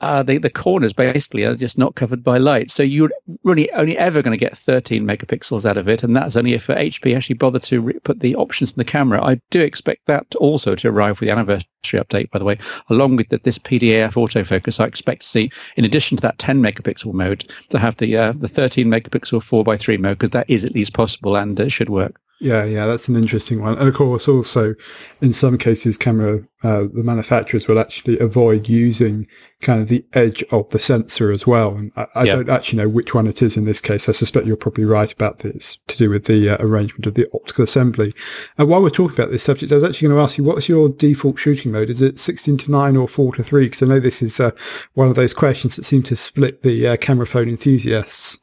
uh, 0.00 0.22
the, 0.22 0.38
the 0.38 0.50
corners 0.50 0.92
basically 0.92 1.44
are 1.44 1.54
just 1.54 1.78
not 1.78 1.94
covered 1.94 2.22
by 2.22 2.38
light. 2.38 2.70
So 2.70 2.82
you're 2.82 3.10
really 3.42 3.70
only 3.72 3.96
ever 3.96 4.22
going 4.22 4.36
to 4.36 4.44
get 4.44 4.56
13 4.56 5.06
megapixels 5.06 5.64
out 5.64 5.76
of 5.76 5.88
it. 5.88 6.02
And 6.02 6.16
that's 6.16 6.36
only 6.36 6.52
if 6.52 6.66
HP 6.66 7.16
actually 7.16 7.36
bother 7.36 7.58
to 7.60 7.80
re- 7.80 7.98
put 8.00 8.20
the 8.20 8.34
options 8.36 8.72
in 8.72 8.78
the 8.78 8.84
camera. 8.84 9.22
I 9.22 9.40
do 9.50 9.60
expect 9.60 10.06
that 10.06 10.34
also 10.36 10.74
to 10.74 10.88
arrive 10.88 11.20
with 11.20 11.28
the 11.28 11.32
anniversary 11.32 11.64
update, 11.92 12.30
by 12.30 12.38
the 12.38 12.44
way, 12.44 12.58
along 12.88 13.16
with 13.16 13.28
the, 13.28 13.38
this 13.38 13.58
PDAF 13.58 14.14
autofocus. 14.14 14.80
I 14.80 14.86
expect 14.86 15.22
to 15.22 15.28
see, 15.28 15.50
in 15.76 15.84
addition 15.84 16.16
to 16.16 16.22
that 16.22 16.38
10 16.38 16.60
megapixel 16.60 17.12
mode, 17.12 17.50
to 17.70 17.78
have 17.78 17.96
the, 17.96 18.16
uh, 18.16 18.32
the 18.32 18.48
13 18.48 18.88
megapixel 18.88 19.40
4x3 19.40 19.98
mode, 20.00 20.18
because 20.18 20.30
that 20.30 20.50
is 20.50 20.64
at 20.64 20.74
least 20.74 20.92
possible 20.92 21.36
and 21.36 21.58
it 21.58 21.70
should 21.70 21.88
work. 21.88 22.20
Yeah, 22.40 22.64
yeah, 22.64 22.86
that's 22.86 23.08
an 23.08 23.16
interesting 23.16 23.62
one. 23.62 23.78
And 23.78 23.88
of 23.88 23.94
course, 23.94 24.28
also 24.28 24.74
in 25.22 25.32
some 25.32 25.56
cases, 25.56 25.96
camera, 25.96 26.40
uh, 26.64 26.84
the 26.92 27.02
manufacturers 27.04 27.68
will 27.68 27.78
actually 27.78 28.18
avoid 28.18 28.68
using 28.68 29.28
kind 29.60 29.80
of 29.80 29.88
the 29.88 30.04
edge 30.14 30.42
of 30.50 30.68
the 30.70 30.78
sensor 30.78 31.30
as 31.30 31.46
well. 31.46 31.76
And 31.76 31.92
I, 31.96 32.06
I 32.14 32.24
don't 32.26 32.50
actually 32.50 32.78
know 32.78 32.88
which 32.88 33.14
one 33.14 33.28
it 33.28 33.40
is 33.40 33.56
in 33.56 33.66
this 33.66 33.80
case. 33.80 34.08
I 34.08 34.12
suspect 34.12 34.46
you're 34.46 34.56
probably 34.56 34.84
right 34.84 35.10
about 35.10 35.38
this 35.38 35.78
to 35.86 35.96
do 35.96 36.10
with 36.10 36.24
the 36.24 36.50
uh, 36.50 36.56
arrangement 36.58 37.06
of 37.06 37.14
the 37.14 37.28
optical 37.32 37.64
assembly. 37.64 38.12
And 38.58 38.68
while 38.68 38.82
we're 38.82 38.90
talking 38.90 39.14
about 39.14 39.30
this 39.30 39.44
subject, 39.44 39.70
I 39.70 39.76
was 39.76 39.84
actually 39.84 40.08
going 40.08 40.18
to 40.18 40.22
ask 40.22 40.36
you, 40.36 40.44
what's 40.44 40.68
your 40.68 40.88
default 40.88 41.38
shooting 41.38 41.70
mode? 41.70 41.88
Is 41.88 42.02
it 42.02 42.18
16 42.18 42.58
to 42.58 42.70
9 42.70 42.96
or 42.96 43.06
4 43.06 43.36
to 43.36 43.44
3? 43.44 43.66
Because 43.66 43.82
I 43.82 43.86
know 43.86 44.00
this 44.00 44.22
is 44.22 44.40
uh, 44.40 44.50
one 44.94 45.08
of 45.08 45.14
those 45.14 45.34
questions 45.34 45.76
that 45.76 45.84
seem 45.84 46.02
to 46.02 46.16
split 46.16 46.62
the 46.62 46.88
uh, 46.88 46.96
camera 46.96 47.26
phone 47.26 47.48
enthusiasts. 47.48 48.38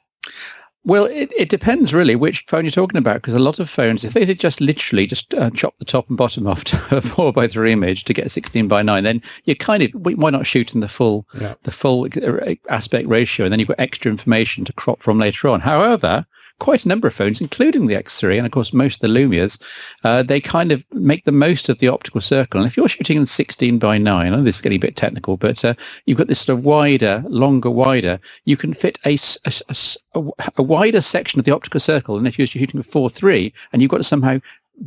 Well, 0.83 1.05
it, 1.05 1.31
it 1.37 1.49
depends 1.49 1.93
really 1.93 2.15
which 2.15 2.43
phone 2.47 2.65
you're 2.65 2.71
talking 2.71 2.97
about 2.97 3.15
because 3.15 3.35
a 3.35 3.39
lot 3.39 3.59
of 3.59 3.69
phones, 3.69 4.03
if 4.03 4.13
they 4.13 4.33
just 4.33 4.59
literally 4.59 5.05
just 5.05 5.31
uh, 5.33 5.51
chop 5.51 5.77
the 5.77 5.85
top 5.85 6.09
and 6.09 6.17
bottom 6.17 6.47
off 6.51 6.63
to 6.65 6.97
a 6.97 7.01
four 7.01 7.31
by 7.31 7.47
three 7.47 7.71
image 7.71 8.03
to 8.05 8.13
get 8.13 8.25
a 8.25 8.29
16 8.29 8.67
by 8.67 8.81
nine, 8.81 9.03
then 9.03 9.21
you're 9.45 9.55
kind 9.55 9.83
of 9.83 9.91
why 9.93 10.31
not 10.31 10.47
shoot 10.47 10.73
in 10.73 10.79
the 10.79 10.87
full 10.87 11.27
yeah. 11.39 11.53
the 11.63 11.71
full 11.71 12.07
uh, 12.23 12.55
aspect 12.69 13.07
ratio, 13.07 13.45
and 13.45 13.53
then 13.53 13.59
you've 13.59 13.67
got 13.67 13.79
extra 13.79 14.09
information 14.09 14.65
to 14.65 14.73
crop 14.73 15.03
from 15.03 15.19
later 15.19 15.47
on. 15.47 15.61
However, 15.61 16.25
quite 16.61 16.85
a 16.85 16.87
number 16.87 17.07
of 17.07 17.13
phones, 17.15 17.41
including 17.41 17.87
the 17.87 17.95
X3 17.95 18.37
and 18.37 18.45
of 18.45 18.51
course 18.51 18.71
most 18.71 19.03
of 19.03 19.11
the 19.11 19.19
Lumias, 19.19 19.59
uh, 20.03 20.21
they 20.21 20.39
kind 20.39 20.71
of 20.71 20.85
make 20.91 21.25
the 21.25 21.31
most 21.31 21.69
of 21.69 21.79
the 21.79 21.87
optical 21.87 22.21
circle. 22.21 22.59
And 22.59 22.67
if 22.67 22.77
you're 22.77 22.87
shooting 22.87 23.17
in 23.17 23.25
16 23.25 23.79
by 23.79 23.97
9, 23.97 24.31
and 24.31 24.45
this 24.45 24.57
is 24.57 24.61
getting 24.61 24.77
a 24.77 24.79
bit 24.79 24.95
technical, 24.95 25.37
but 25.37 25.65
uh, 25.65 25.73
you've 26.05 26.19
got 26.19 26.27
this 26.27 26.41
sort 26.41 26.59
of 26.59 26.63
wider, 26.63 27.23
longer, 27.27 27.71
wider, 27.71 28.19
you 28.45 28.57
can 28.57 28.75
fit 28.75 28.99
a, 29.03 29.17
a, 29.45 29.53
a, 30.15 30.31
a 30.57 30.63
wider 30.63 31.01
section 31.01 31.39
of 31.39 31.45
the 31.45 31.51
optical 31.51 31.79
circle 31.79 32.15
than 32.15 32.27
if 32.27 32.37
you're 32.37 32.45
shooting 32.45 32.79
a 32.79 32.83
4.3 32.83 33.51
and 33.73 33.81
you've 33.81 33.89
got 33.89 33.97
to 33.97 34.03
somehow 34.03 34.37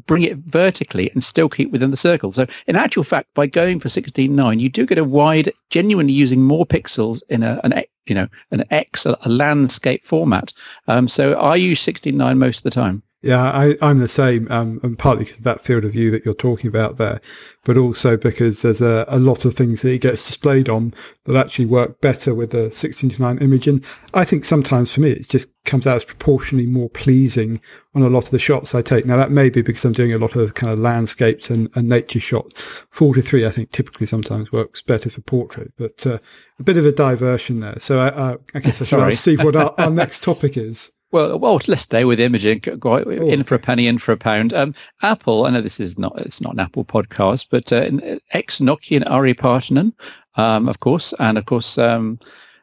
bring 0.06 0.22
it 0.22 0.38
vertically 0.38 1.10
and 1.10 1.24
still 1.24 1.48
keep 1.48 1.72
within 1.72 1.90
the 1.90 1.96
circle. 1.96 2.30
So 2.30 2.46
in 2.68 2.76
actual 2.76 3.02
fact, 3.02 3.34
by 3.34 3.48
going 3.48 3.80
for 3.80 3.88
16.9, 3.88 4.60
you 4.60 4.68
do 4.68 4.86
get 4.86 4.98
a 4.98 5.04
wide, 5.04 5.52
genuinely 5.70 6.12
using 6.12 6.40
more 6.40 6.66
pixels 6.66 7.22
in 7.28 7.42
a, 7.42 7.60
an, 7.64 7.82
you 8.06 8.14
know, 8.14 8.28
an 8.50 8.64
X, 8.70 9.06
a, 9.06 9.16
landscape 9.26 10.06
format. 10.06 10.52
Um, 10.88 11.08
so 11.08 11.34
I 11.34 11.56
use 11.56 11.84
16.9 11.84 12.37
most 12.37 12.58
of 12.58 12.62
the 12.64 12.70
time. 12.70 13.02
Yeah, 13.24 13.42
I, 13.42 13.76
I'm 13.80 14.00
the 14.00 14.08
same, 14.08 14.46
um, 14.50 14.80
and 14.82 14.98
partly 14.98 15.24
because 15.24 15.38
of 15.38 15.44
that 15.44 15.62
field 15.62 15.86
of 15.86 15.92
view 15.92 16.10
that 16.10 16.26
you're 16.26 16.34
talking 16.34 16.68
about 16.68 16.98
there, 16.98 17.22
but 17.64 17.78
also 17.78 18.18
because 18.18 18.60
there's 18.60 18.82
a, 18.82 19.06
a 19.08 19.18
lot 19.18 19.46
of 19.46 19.54
things 19.54 19.80
that 19.80 19.92
it 19.92 20.02
gets 20.02 20.26
displayed 20.26 20.68
on 20.68 20.92
that 21.24 21.34
actually 21.34 21.64
work 21.64 22.02
better 22.02 22.34
with 22.34 22.50
the 22.50 22.70
16 22.70 23.10
to 23.10 23.22
9 23.22 23.38
image. 23.38 23.66
And 23.66 23.82
I 24.12 24.26
think 24.26 24.44
sometimes 24.44 24.92
for 24.92 25.00
me, 25.00 25.12
it 25.12 25.26
just 25.26 25.48
comes 25.64 25.86
out 25.86 25.96
as 25.96 26.04
proportionally 26.04 26.66
more 26.66 26.90
pleasing 26.90 27.62
on 27.94 28.02
a 28.02 28.10
lot 28.10 28.24
of 28.24 28.30
the 28.30 28.38
shots 28.38 28.74
I 28.74 28.82
take. 28.82 29.06
Now, 29.06 29.16
that 29.16 29.30
may 29.30 29.48
be 29.48 29.62
because 29.62 29.86
I'm 29.86 29.94
doing 29.94 30.12
a 30.12 30.18
lot 30.18 30.36
of 30.36 30.52
kind 30.52 30.70
of 30.70 30.78
landscapes 30.78 31.48
and, 31.48 31.70
and 31.74 31.88
nature 31.88 32.20
shots. 32.20 32.62
4 32.90 33.14
to 33.14 33.22
3, 33.22 33.46
I 33.46 33.50
think, 33.50 33.70
typically 33.70 34.06
sometimes 34.06 34.52
works 34.52 34.82
better 34.82 35.08
for 35.08 35.22
portrait, 35.22 35.72
but 35.78 36.06
uh, 36.06 36.18
a 36.58 36.62
bit 36.62 36.76
of 36.76 36.84
a 36.84 36.92
diversion 36.92 37.60
there. 37.60 37.78
So 37.78 38.00
I, 38.00 38.32
I, 38.32 38.36
I 38.54 38.60
guess 38.60 38.82
I 38.82 38.84
should 38.84 39.00
ask 39.00 39.22
Steve 39.22 39.42
what 39.42 39.56
our, 39.56 39.74
our 39.78 39.90
next 40.02 40.22
topic 40.22 40.58
is. 40.58 40.90
Well, 41.14 41.38
well, 41.38 41.61
let's 41.68 41.83
stay 41.83 42.04
with 42.04 42.18
imaging. 42.18 42.59
Go 42.59 42.97
in 42.97 43.44
for 43.44 43.54
a 43.54 43.61
penny, 43.61 43.87
in 43.87 43.99
for 43.99 44.11
a 44.11 44.16
pound. 44.16 44.52
Um, 44.52 44.75
Apple. 45.00 45.47
I 45.47 45.50
know 45.50 45.61
this 45.61 45.78
is 45.78 45.97
not 45.97 46.21
it's 46.21 46.40
not 46.40 46.54
an 46.54 46.59
Apple 46.59 46.85
podcast, 46.85 47.47
but 47.52 47.73
uh, 47.73 48.18
ex 48.33 48.59
Nokian 48.59 49.09
Ari 49.09 49.33
Partinen, 49.35 49.92
um, 50.35 50.68
of 50.68 50.80
course, 50.80 51.14
and 51.21 51.38
of 51.38 51.47
course. 51.47 51.78
Um, 51.78 52.18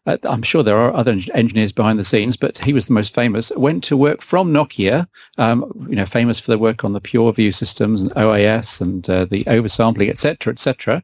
uh, 0.05 0.17
I'm 0.23 0.41
sure 0.41 0.63
there 0.63 0.79
are 0.79 0.93
other 0.93 1.17
engineers 1.33 1.71
behind 1.71 1.97
the 1.97 2.03
scenes, 2.03 2.35
but 2.35 2.57
he 2.57 2.73
was 2.73 2.87
the 2.87 2.93
most 2.93 3.15
famous. 3.15 3.51
Went 3.55 3.85
to 3.85 3.95
work 3.95 4.21
from 4.21 4.51
Nokia, 4.51 5.07
um, 5.37 5.71
you 5.87 5.95
know, 5.95 6.07
famous 6.07 6.39
for 6.39 6.51
their 6.51 6.57
work 6.57 6.83
on 6.83 6.91
the 6.91 6.99
PureView 6.99 7.53
systems 7.53 8.01
and 8.01 8.11
OIS 8.15 8.81
and 8.81 9.07
uh, 9.09 9.25
the 9.25 9.43
oversampling, 9.45 10.09
etc., 10.09 10.51
etc. 10.51 11.03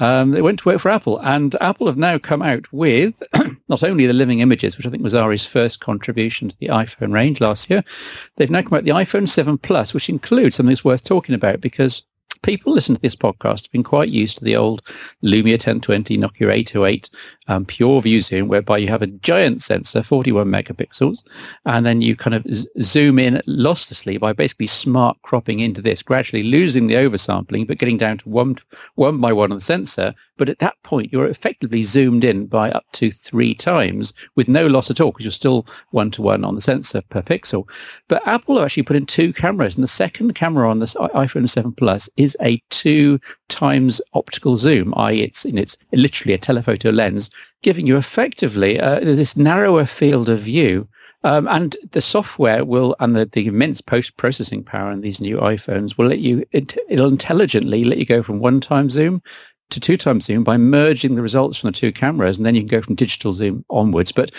Um, 0.00 0.30
they 0.30 0.42
went 0.42 0.60
to 0.60 0.68
work 0.68 0.80
for 0.80 0.90
Apple, 0.90 1.18
and 1.20 1.56
Apple 1.60 1.86
have 1.86 1.96
now 1.96 2.18
come 2.18 2.42
out 2.42 2.72
with 2.72 3.22
not 3.68 3.82
only 3.82 4.06
the 4.06 4.12
living 4.12 4.40
images, 4.40 4.76
which 4.76 4.86
I 4.86 4.90
think 4.90 5.02
was 5.02 5.14
Ari's 5.14 5.44
first 5.44 5.80
contribution 5.80 6.50
to 6.50 6.56
the 6.60 6.68
iPhone 6.68 7.12
range 7.12 7.40
last 7.40 7.68
year. 7.68 7.82
They've 8.36 8.50
now 8.50 8.62
come 8.62 8.74
out 8.74 8.84
with 8.84 8.86
the 8.86 8.92
iPhone 8.92 9.28
7 9.28 9.58
Plus, 9.58 9.92
which 9.94 10.08
includes 10.08 10.56
something 10.56 10.70
that's 10.70 10.84
worth 10.84 11.04
talking 11.04 11.34
about 11.34 11.60
because 11.60 12.04
people 12.42 12.72
listen 12.72 12.94
to 12.94 13.00
this 13.00 13.16
podcast 13.16 13.62
have 13.62 13.72
been 13.72 13.82
quite 13.82 14.08
used 14.08 14.38
to 14.38 14.44
the 14.44 14.56
old 14.56 14.82
Lumia 15.22 15.52
1020, 15.52 16.18
Nokia 16.18 16.50
808 16.50 17.10
um, 17.48 17.64
PureView 17.64 18.22
zoom, 18.22 18.48
whereby 18.48 18.78
you 18.78 18.88
have 18.88 19.02
a 19.02 19.06
giant 19.06 19.62
sensor, 19.62 20.02
41 20.02 20.46
megapixels, 20.46 21.22
and 21.64 21.84
then 21.84 22.02
you 22.02 22.14
kind 22.14 22.34
of 22.34 22.44
z- 22.52 22.68
zoom 22.80 23.18
in 23.18 23.42
losslessly 23.48 24.20
by 24.20 24.32
basically 24.32 24.66
smart 24.66 25.16
cropping 25.22 25.60
into 25.60 25.80
this, 25.80 26.02
gradually 26.02 26.42
losing 26.42 26.86
the 26.86 26.94
oversampling, 26.94 27.66
but 27.66 27.78
getting 27.78 27.96
down 27.96 28.18
to 28.18 28.28
one, 28.28 28.58
one 28.94 29.20
by 29.20 29.32
one 29.32 29.50
on 29.50 29.58
the 29.58 29.64
sensor. 29.64 30.14
But 30.36 30.48
at 30.48 30.60
that 30.60 30.80
point, 30.84 31.12
you're 31.12 31.26
effectively 31.26 31.82
zoomed 31.82 32.22
in 32.22 32.46
by 32.46 32.70
up 32.70 32.84
to 32.92 33.10
three 33.10 33.54
times 33.54 34.12
with 34.36 34.46
no 34.46 34.66
loss 34.66 34.90
at 34.90 35.00
all, 35.00 35.10
because 35.10 35.24
you're 35.24 35.32
still 35.32 35.66
one 35.90 36.10
to 36.12 36.22
one 36.22 36.44
on 36.44 36.54
the 36.54 36.60
sensor 36.60 37.02
per 37.02 37.22
pixel. 37.22 37.68
But 38.06 38.26
Apple 38.26 38.56
have 38.56 38.66
actually 38.66 38.84
put 38.84 38.96
in 38.96 39.06
two 39.06 39.32
cameras, 39.32 39.74
and 39.74 39.82
the 39.82 39.88
second 39.88 40.34
camera 40.34 40.70
on 40.70 40.78
this 40.78 40.94
iPhone 40.94 41.48
7 41.48 41.72
Plus 41.72 42.10
is 42.16 42.27
a 42.40 42.62
two 42.70 43.20
times 43.48 44.00
optical 44.14 44.56
zoom, 44.56 44.94
i.e. 44.96 45.22
it's, 45.22 45.44
in 45.44 45.58
it's 45.58 45.76
literally 45.92 46.34
a 46.34 46.38
telephoto 46.38 46.90
lens, 46.90 47.30
giving 47.62 47.86
you 47.86 47.96
effectively 47.96 48.80
uh, 48.80 49.00
this 49.00 49.36
narrower 49.36 49.86
field 49.86 50.28
of 50.28 50.40
view. 50.40 50.88
Um, 51.24 51.48
and 51.48 51.76
the 51.90 52.00
software 52.00 52.64
will, 52.64 52.94
and 53.00 53.16
the, 53.16 53.26
the 53.26 53.48
immense 53.48 53.80
post-processing 53.80 54.62
power 54.62 54.92
in 54.92 55.00
these 55.00 55.20
new 55.20 55.38
iPhones 55.38 55.98
will 55.98 56.06
let 56.06 56.20
you, 56.20 56.44
it, 56.52 56.76
it'll 56.88 57.08
intelligently 57.08 57.82
let 57.82 57.98
you 57.98 58.06
go 58.06 58.22
from 58.22 58.38
one 58.38 58.60
time 58.60 58.88
zoom 58.88 59.20
to 59.70 59.80
two 59.80 59.96
times 59.96 60.26
zoom 60.26 60.44
by 60.44 60.56
merging 60.56 61.16
the 61.16 61.22
results 61.22 61.58
from 61.58 61.68
the 61.68 61.76
two 61.76 61.92
cameras, 61.92 62.38
and 62.38 62.46
then 62.46 62.54
you 62.54 62.60
can 62.60 62.68
go 62.68 62.82
from 62.82 62.94
digital 62.94 63.32
zoom 63.32 63.64
onwards. 63.68 64.12
But 64.12 64.30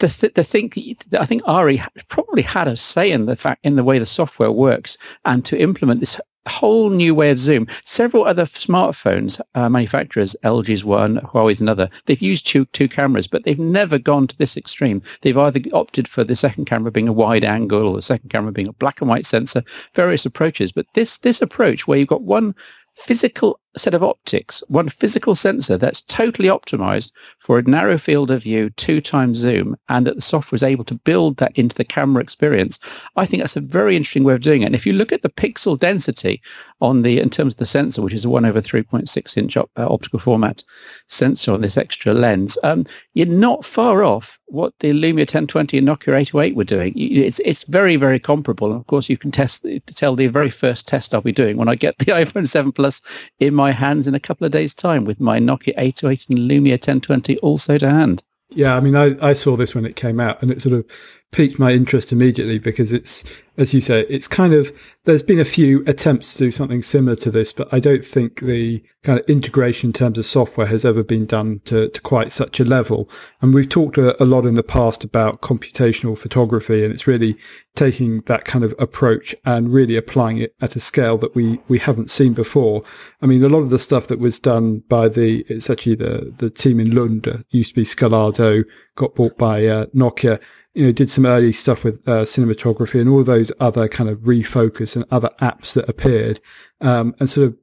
the 0.00 0.08
th- 0.08 0.34
the 0.34 0.44
thing 0.44 0.72
I 1.18 1.24
think 1.24 1.42
Ari 1.46 1.82
probably 2.08 2.42
had 2.42 2.68
a 2.68 2.76
say 2.76 3.10
in 3.10 3.26
the 3.26 3.36
fact 3.36 3.64
in 3.64 3.76
the 3.76 3.84
way 3.84 3.98
the 3.98 4.06
software 4.06 4.50
works, 4.50 4.98
and 5.24 5.44
to 5.44 5.58
implement 5.58 6.00
this 6.00 6.18
whole 6.48 6.90
new 6.90 7.14
way 7.14 7.30
of 7.30 7.38
Zoom. 7.38 7.66
Several 7.84 8.24
other 8.24 8.44
smartphones 8.44 9.40
uh, 9.54 9.68
manufacturers, 9.68 10.34
LG's 10.42 10.84
one, 10.84 11.18
Huawei's 11.18 11.60
another, 11.60 11.90
they've 12.06 12.20
used 12.20 12.46
two, 12.46 12.64
two 12.66 12.88
cameras, 12.88 13.26
but 13.26 13.44
they've 13.44 13.58
never 13.58 13.98
gone 13.98 14.26
to 14.26 14.36
this 14.38 14.56
extreme. 14.56 15.02
They've 15.20 15.36
either 15.36 15.60
opted 15.72 16.08
for 16.08 16.24
the 16.24 16.34
second 16.34 16.64
camera 16.64 16.90
being 16.90 17.08
a 17.08 17.12
wide 17.12 17.44
angle 17.44 17.86
or 17.86 17.96
the 17.96 18.02
second 18.02 18.30
camera 18.30 18.52
being 18.52 18.68
a 18.68 18.72
black 18.72 19.00
and 19.00 19.08
white 19.08 19.26
sensor, 19.26 19.62
various 19.94 20.24
approaches. 20.24 20.72
But 20.72 20.86
this, 20.94 21.18
this 21.18 21.42
approach 21.42 21.86
where 21.86 21.98
you've 21.98 22.08
got 22.08 22.22
one 22.22 22.54
physical 22.94 23.60
set 23.76 23.94
of 23.94 24.02
optics, 24.02 24.62
one 24.68 24.88
physical 24.88 25.34
sensor 25.34 25.76
that's 25.76 26.00
totally 26.02 26.48
optimized 26.48 27.12
for 27.38 27.58
a 27.58 27.62
narrow 27.62 27.98
field 27.98 28.30
of 28.30 28.42
view, 28.42 28.70
two 28.70 29.00
times 29.00 29.38
zoom, 29.38 29.76
and 29.88 30.06
that 30.06 30.16
the 30.16 30.20
software 30.20 30.56
is 30.56 30.62
able 30.62 30.84
to 30.84 30.94
build 30.94 31.36
that 31.36 31.56
into 31.56 31.76
the 31.76 31.84
camera 31.84 32.22
experience. 32.22 32.78
I 33.16 33.26
think 33.26 33.42
that's 33.42 33.56
a 33.56 33.60
very 33.60 33.96
interesting 33.96 34.24
way 34.24 34.34
of 34.34 34.40
doing 34.40 34.62
it. 34.62 34.66
And 34.66 34.74
if 34.74 34.86
you 34.86 34.92
look 34.92 35.12
at 35.12 35.22
the 35.22 35.28
pixel 35.28 35.78
density 35.78 36.42
on 36.80 37.02
the, 37.02 37.20
in 37.20 37.30
terms 37.30 37.54
of 37.54 37.58
the 37.58 37.66
sensor, 37.66 38.02
which 38.02 38.14
is 38.14 38.24
a 38.24 38.28
one 38.28 38.44
over 38.44 38.60
3.6 38.60 39.36
inch 39.36 39.56
op- 39.56 39.70
uh, 39.76 39.86
optical 39.88 40.18
format 40.18 40.64
sensor 41.08 41.52
on 41.52 41.60
this 41.60 41.76
extra 41.76 42.12
lens, 42.12 42.58
um, 42.62 42.86
you're 43.14 43.26
not 43.26 43.64
far 43.64 44.02
off 44.02 44.38
what 44.46 44.74
the 44.80 44.90
Lumia 44.90 45.20
1020 45.20 45.78
and 45.78 45.86
Nokia 45.86 46.20
808 46.20 46.56
were 46.56 46.64
doing. 46.64 46.92
It's, 46.96 47.38
it's 47.44 47.64
very, 47.64 47.96
very 47.96 48.18
comparable. 48.18 48.72
And 48.72 48.80
of 48.80 48.86
course, 48.86 49.08
you 49.08 49.16
can 49.16 49.30
test, 49.30 49.64
tell 49.94 50.16
the 50.16 50.26
very 50.26 50.50
first 50.50 50.88
test 50.88 51.14
I'll 51.14 51.20
be 51.20 51.32
doing 51.32 51.56
when 51.56 51.68
I 51.68 51.76
get 51.76 51.98
the 51.98 52.04
iPhone 52.06 52.48
7 52.48 52.72
Plus 52.72 53.00
in 53.38 53.54
my 53.60 53.72
hands 53.72 54.06
in 54.06 54.14
a 54.14 54.20
couple 54.20 54.46
of 54.46 54.52
days' 54.52 54.74
time 54.74 55.04
with 55.04 55.20
my 55.20 55.38
Nokia 55.38 55.74
808 55.76 56.26
and 56.30 56.38
Lumia 56.38 56.72
1020 56.72 57.36
also 57.38 57.76
to 57.76 57.90
hand. 57.90 58.22
Yeah, 58.48 58.74
I 58.74 58.80
mean, 58.80 58.96
I, 58.96 59.16
I 59.20 59.34
saw 59.34 59.56
this 59.56 59.74
when 59.74 59.84
it 59.84 59.96
came 59.96 60.18
out 60.18 60.40
and 60.40 60.50
it 60.50 60.62
sort 60.62 60.74
of 60.74 60.86
piqued 61.32 61.58
my 61.58 61.72
interest 61.72 62.10
immediately 62.10 62.58
because 62.58 62.90
it's, 62.90 63.24
as 63.56 63.72
you 63.72 63.80
say, 63.80 64.00
it's 64.08 64.26
kind 64.26 64.52
of, 64.52 64.76
there's 65.04 65.22
been 65.22 65.38
a 65.38 65.44
few 65.44 65.84
attempts 65.86 66.32
to 66.32 66.38
do 66.38 66.50
something 66.50 66.82
similar 66.82 67.14
to 67.14 67.30
this, 67.30 67.52
but 67.52 67.72
I 67.72 67.78
don't 67.78 68.04
think 68.04 68.40
the 68.40 68.82
kind 69.04 69.18
of 69.18 69.28
integration 69.28 69.90
in 69.90 69.92
terms 69.92 70.18
of 70.18 70.26
software 70.26 70.66
has 70.66 70.84
ever 70.84 71.04
been 71.04 71.26
done 71.26 71.60
to, 71.66 71.88
to 71.88 72.00
quite 72.00 72.32
such 72.32 72.58
a 72.58 72.64
level. 72.64 73.08
And 73.40 73.54
we've 73.54 73.68
talked 73.68 73.96
a, 73.96 74.20
a 74.20 74.26
lot 74.26 74.44
in 74.44 74.54
the 74.54 74.64
past 74.64 75.04
about 75.04 75.40
computational 75.40 76.18
photography 76.18 76.84
and 76.84 76.92
it's 76.92 77.06
really 77.06 77.36
taking 77.76 78.22
that 78.22 78.44
kind 78.44 78.64
of 78.64 78.74
approach 78.78 79.34
and 79.44 79.72
really 79.72 79.96
applying 79.96 80.38
it 80.38 80.54
at 80.60 80.74
a 80.74 80.80
scale 80.80 81.16
that 81.18 81.36
we, 81.36 81.60
we 81.68 81.78
haven't 81.78 82.10
seen 82.10 82.32
before. 82.32 82.82
I 83.22 83.26
mean, 83.26 83.44
a 83.44 83.48
lot 83.48 83.60
of 83.60 83.70
the 83.70 83.78
stuff 83.78 84.08
that 84.08 84.18
was 84.18 84.40
done 84.40 84.82
by 84.88 85.08
the, 85.08 85.44
it's 85.48 85.70
actually 85.70 85.94
the, 85.94 86.34
the 86.38 86.50
team 86.50 86.80
in 86.80 86.90
Lund, 86.90 87.28
uh, 87.28 87.38
used 87.50 87.70
to 87.70 87.74
be 87.76 87.84
Scalado, 87.84 88.64
got 88.96 89.14
bought 89.14 89.38
by 89.38 89.66
uh, 89.66 89.86
Nokia 89.86 90.40
you 90.74 90.86
know, 90.86 90.92
did 90.92 91.10
some 91.10 91.26
early 91.26 91.52
stuff 91.52 91.82
with 91.82 92.06
uh, 92.08 92.22
cinematography 92.22 93.00
and 93.00 93.08
all 93.08 93.24
those 93.24 93.50
other 93.58 93.88
kind 93.88 94.08
of 94.08 94.18
refocus 94.20 94.94
and 94.94 95.04
other 95.10 95.30
apps 95.40 95.72
that 95.74 95.88
appeared, 95.88 96.40
um, 96.80 97.14
and 97.18 97.28
sort 97.28 97.48
of 97.48 97.56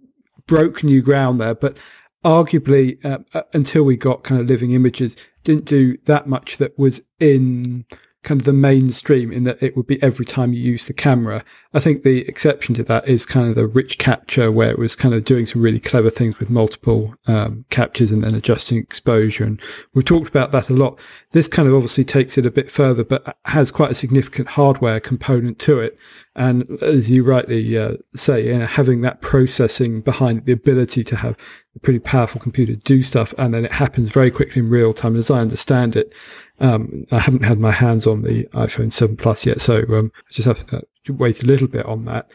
broke 0.45 0.83
new 0.83 1.01
ground 1.01 1.39
there. 1.39 1.55
But 1.55 1.77
arguably, 2.23 3.03
uh, 3.05 3.19
uh 3.33 3.43
until 3.53 3.83
we 3.83 3.95
got 3.95 4.23
kind 4.23 4.41
of 4.41 4.47
living 4.47 4.71
images, 4.71 5.15
didn't 5.43 5.65
do 5.65 5.97
that 6.05 6.27
much 6.27 6.57
that 6.57 6.77
was 6.77 7.01
in 7.19 7.85
kind 8.23 8.41
of 8.41 8.45
the 8.45 8.53
mainstream 8.53 9.31
in 9.31 9.43
that 9.45 9.61
it 9.61 9.77
would 9.77 9.87
be 9.87 10.01
every 10.01 10.25
time 10.25 10.53
you 10.53 10.61
use 10.61 10.87
the 10.87 10.93
camera. 10.93 11.43
I 11.73 11.79
think 11.79 12.03
the 12.03 12.27
exception 12.27 12.75
to 12.75 12.83
that 12.83 13.07
is 13.07 13.25
kind 13.25 13.47
of 13.47 13.55
the 13.55 13.67
rich 13.67 13.97
capture 13.97 14.51
where 14.51 14.69
it 14.69 14.79
was 14.79 14.95
kind 14.95 15.13
of 15.13 15.23
doing 15.23 15.45
some 15.45 15.61
really 15.61 15.79
clever 15.79 16.09
things 16.09 16.37
with 16.39 16.49
multiple 16.49 17.15
um, 17.27 17.65
captures 17.69 18.11
and 18.11 18.23
then 18.23 18.35
adjusting 18.35 18.77
exposure. 18.79 19.43
And 19.43 19.61
we've 19.93 20.03
talked 20.03 20.27
about 20.27 20.51
that 20.51 20.69
a 20.69 20.73
lot. 20.73 20.99
This 21.31 21.47
kind 21.47 21.67
of 21.67 21.75
obviously 21.75 22.03
takes 22.03 22.37
it 22.37 22.45
a 22.45 22.51
bit 22.51 22.71
further, 22.71 23.03
but 23.03 23.37
has 23.45 23.71
quite 23.71 23.91
a 23.91 23.95
significant 23.95 24.49
hardware 24.49 24.99
component 24.99 25.59
to 25.59 25.79
it. 25.79 25.97
And 26.35 26.81
as 26.83 27.09
you 27.09 27.23
rightly 27.23 27.77
uh, 27.77 27.93
say, 28.15 28.45
you 28.45 28.59
know, 28.59 28.65
having 28.65 29.01
that 29.01 29.21
processing 29.21 30.01
behind 30.01 30.45
the 30.45 30.51
ability 30.51 31.03
to 31.05 31.15
have 31.17 31.35
a 31.77 31.79
pretty 31.79 31.99
powerful 31.99 32.41
computer 32.41 32.75
do 32.75 33.01
stuff, 33.01 33.33
and 33.37 33.53
then 33.53 33.65
it 33.65 33.73
happens 33.73 34.09
very 34.09 34.31
quickly 34.31 34.61
in 34.61 34.69
real 34.69 34.93
time. 34.93 35.15
As 35.15 35.31
I 35.31 35.39
understand 35.39 35.95
it, 35.95 36.11
um, 36.59 37.05
I 37.11 37.19
haven't 37.19 37.45
had 37.45 37.59
my 37.59 37.71
hands 37.71 38.05
on 38.05 38.23
the 38.23 38.45
iPhone 38.53 38.91
7 38.91 39.15
Plus 39.15 39.45
yet, 39.45 39.61
so 39.61 39.83
um, 39.95 40.11
I 40.15 40.33
just 40.33 40.47
have 40.47 40.65
to 40.67 41.13
wait 41.13 41.43
a 41.43 41.45
little 41.45 41.67
bit 41.67 41.85
on 41.85 42.05
that. 42.05 42.27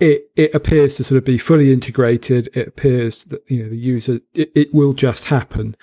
It 0.00 0.30
it 0.36 0.54
appears 0.54 0.96
to 0.96 1.04
sort 1.04 1.18
of 1.18 1.24
be 1.24 1.38
fully 1.38 1.72
integrated. 1.72 2.50
It 2.54 2.68
appears 2.68 3.24
that 3.26 3.42
you 3.48 3.62
know 3.62 3.68
the 3.68 3.78
user 3.78 4.20
it, 4.34 4.50
it 4.54 4.74
will 4.74 4.92
just 4.92 5.26
happen, 5.26 5.76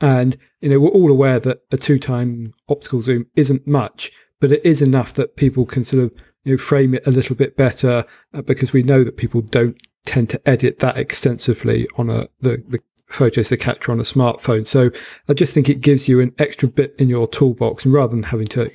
and 0.00 0.36
you 0.60 0.70
know 0.70 0.80
we're 0.80 0.88
all 0.88 1.10
aware 1.10 1.38
that 1.40 1.62
a 1.70 1.76
two 1.76 1.98
time 1.98 2.54
optical 2.68 3.00
zoom 3.00 3.26
isn't 3.36 3.66
much, 3.66 4.10
but 4.40 4.50
it 4.50 4.64
is 4.64 4.82
enough 4.82 5.12
that 5.14 5.36
people 5.36 5.66
can 5.66 5.84
sort 5.84 6.02
of 6.02 6.14
you 6.42 6.54
know 6.54 6.58
frame 6.58 6.94
it 6.94 7.06
a 7.06 7.12
little 7.12 7.36
bit 7.36 7.56
better 7.56 8.04
uh, 8.34 8.42
because 8.42 8.72
we 8.72 8.82
know 8.82 9.04
that 9.04 9.16
people 9.16 9.40
don't 9.40 9.80
tend 10.04 10.28
to 10.30 10.48
edit 10.48 10.78
that 10.78 10.96
extensively 10.96 11.86
on 11.96 12.10
a 12.10 12.28
the, 12.40 12.62
the 12.68 12.80
photos 13.06 13.48
to 13.48 13.56
capture 13.56 13.92
on 13.92 14.00
a 14.00 14.04
smartphone. 14.04 14.66
So 14.66 14.90
I 15.28 15.34
just 15.34 15.52
think 15.52 15.68
it 15.68 15.80
gives 15.80 16.08
you 16.08 16.20
an 16.20 16.32
extra 16.38 16.68
bit 16.68 16.94
in 16.98 17.08
your 17.08 17.26
toolbox 17.26 17.84
and 17.84 17.92
rather 17.92 18.14
than 18.14 18.24
having 18.24 18.46
to 18.48 18.70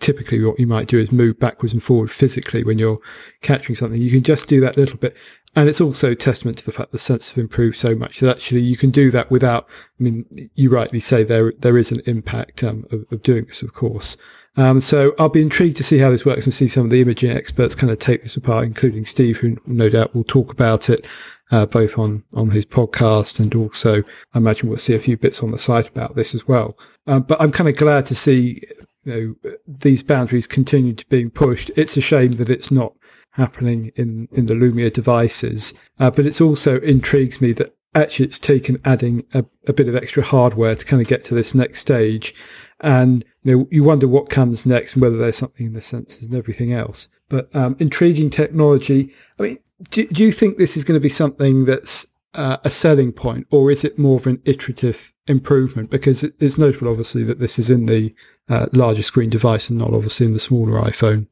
typically 0.00 0.44
what 0.44 0.58
you 0.58 0.66
might 0.66 0.88
do 0.88 0.98
is 0.98 1.12
move 1.12 1.38
backwards 1.38 1.72
and 1.72 1.82
forward 1.82 2.10
physically 2.10 2.64
when 2.64 2.78
you're 2.78 2.98
capturing 3.40 3.76
something. 3.76 4.00
You 4.00 4.10
can 4.10 4.22
just 4.22 4.48
do 4.48 4.60
that 4.60 4.76
little 4.76 4.98
bit. 4.98 5.16
And 5.54 5.68
it's 5.68 5.80
also 5.80 6.14
testament 6.14 6.58
to 6.58 6.64
the 6.64 6.72
fact 6.72 6.92
the 6.92 6.98
sense 6.98 7.28
have 7.28 7.38
improved 7.38 7.76
so 7.76 7.94
much 7.94 8.20
that 8.20 8.36
actually 8.36 8.62
you 8.62 8.76
can 8.76 8.90
do 8.90 9.10
that 9.12 9.30
without, 9.30 9.68
I 10.00 10.02
mean, 10.02 10.50
you 10.54 10.70
rightly 10.70 10.98
say 10.98 11.22
there, 11.22 11.52
there 11.58 11.78
is 11.78 11.92
an 11.92 12.00
impact 12.06 12.64
um, 12.64 12.84
of, 12.90 13.04
of, 13.12 13.22
doing 13.22 13.44
this, 13.44 13.62
of 13.62 13.74
course. 13.74 14.16
Um, 14.56 14.80
so 14.80 15.14
I'll 15.18 15.28
be 15.28 15.40
intrigued 15.40 15.78
to 15.78 15.84
see 15.84 15.98
how 15.98 16.10
this 16.10 16.26
works 16.26 16.44
and 16.44 16.52
see 16.52 16.68
some 16.68 16.84
of 16.84 16.90
the 16.90 17.00
imaging 17.00 17.30
experts 17.30 17.74
kind 17.74 17.90
of 17.90 17.98
take 17.98 18.22
this 18.22 18.36
apart, 18.36 18.64
including 18.64 19.06
Steve, 19.06 19.38
who 19.38 19.56
no 19.66 19.88
doubt 19.88 20.14
will 20.14 20.24
talk 20.24 20.52
about 20.52 20.90
it 20.90 21.06
uh, 21.52 21.66
both 21.66 21.98
on, 21.98 22.24
on 22.34 22.50
his 22.50 22.64
podcast 22.64 23.38
and 23.38 23.54
also 23.54 24.02
I 24.34 24.38
imagine 24.38 24.68
we'll 24.68 24.78
see 24.78 24.94
a 24.94 24.98
few 24.98 25.16
bits 25.16 25.42
on 25.42 25.50
the 25.50 25.58
site 25.58 25.88
about 25.88 26.16
this 26.16 26.34
as 26.34 26.48
well. 26.48 26.76
Uh, 27.06 27.20
but 27.20 27.40
I'm 27.40 27.52
kind 27.52 27.68
of 27.68 27.76
glad 27.76 28.06
to 28.06 28.14
see 28.14 28.62
you 29.04 29.36
know, 29.44 29.52
these 29.66 30.02
boundaries 30.02 30.46
continue 30.46 30.94
to 30.94 31.06
being 31.06 31.30
pushed. 31.30 31.70
It's 31.76 31.96
a 31.96 32.00
shame 32.00 32.32
that 32.32 32.48
it's 32.48 32.70
not 32.70 32.94
happening 33.32 33.92
in, 33.96 34.28
in 34.32 34.46
the 34.46 34.54
Lumia 34.54 34.92
devices, 34.92 35.74
uh, 35.98 36.10
but 36.10 36.26
it's 36.26 36.40
also 36.40 36.80
intrigues 36.80 37.40
me 37.40 37.52
that 37.52 37.74
actually 37.94 38.26
it's 38.26 38.38
taken 38.38 38.78
adding 38.84 39.24
a, 39.34 39.44
a 39.66 39.72
bit 39.72 39.88
of 39.88 39.94
extra 39.94 40.22
hardware 40.22 40.74
to 40.74 40.84
kind 40.84 41.02
of 41.02 41.08
get 41.08 41.24
to 41.24 41.34
this 41.34 41.54
next 41.54 41.80
stage. 41.80 42.34
And 42.80 43.24
you 43.42 43.56
know, 43.56 43.68
you 43.70 43.84
wonder 43.84 44.06
what 44.06 44.28
comes 44.28 44.64
next 44.64 44.94
and 44.94 45.02
whether 45.02 45.16
there's 45.16 45.36
something 45.36 45.66
in 45.66 45.72
the 45.72 45.80
sensors 45.80 46.26
and 46.26 46.34
everything 46.34 46.72
else. 46.72 47.08
But 47.28 47.54
um, 47.54 47.76
intriguing 47.78 48.30
technology. 48.30 49.12
I 49.38 49.42
mean, 49.42 49.56
do, 49.90 50.06
do 50.06 50.22
you 50.22 50.32
think 50.32 50.56
this 50.56 50.76
is 50.76 50.84
going 50.84 50.96
to 50.96 51.02
be 51.02 51.08
something 51.08 51.64
that's 51.64 52.06
uh, 52.34 52.58
a 52.64 52.70
selling 52.70 53.12
point, 53.12 53.46
or 53.50 53.70
is 53.70 53.84
it 53.84 53.98
more 53.98 54.18
of 54.18 54.26
an 54.26 54.40
iterative 54.44 55.12
improvement? 55.26 55.90
Because 55.90 56.22
it's 56.24 56.58
notable, 56.58 56.88
obviously, 56.88 57.24
that 57.24 57.40
this 57.40 57.58
is 57.58 57.68
in 57.68 57.86
the 57.86 58.14
uh, 58.48 58.66
larger 58.72 59.02
screen 59.02 59.30
device 59.30 59.68
and 59.68 59.78
not 59.78 59.92
obviously 59.92 60.26
in 60.26 60.32
the 60.32 60.38
smaller 60.38 60.80
iPhone. 60.80 61.26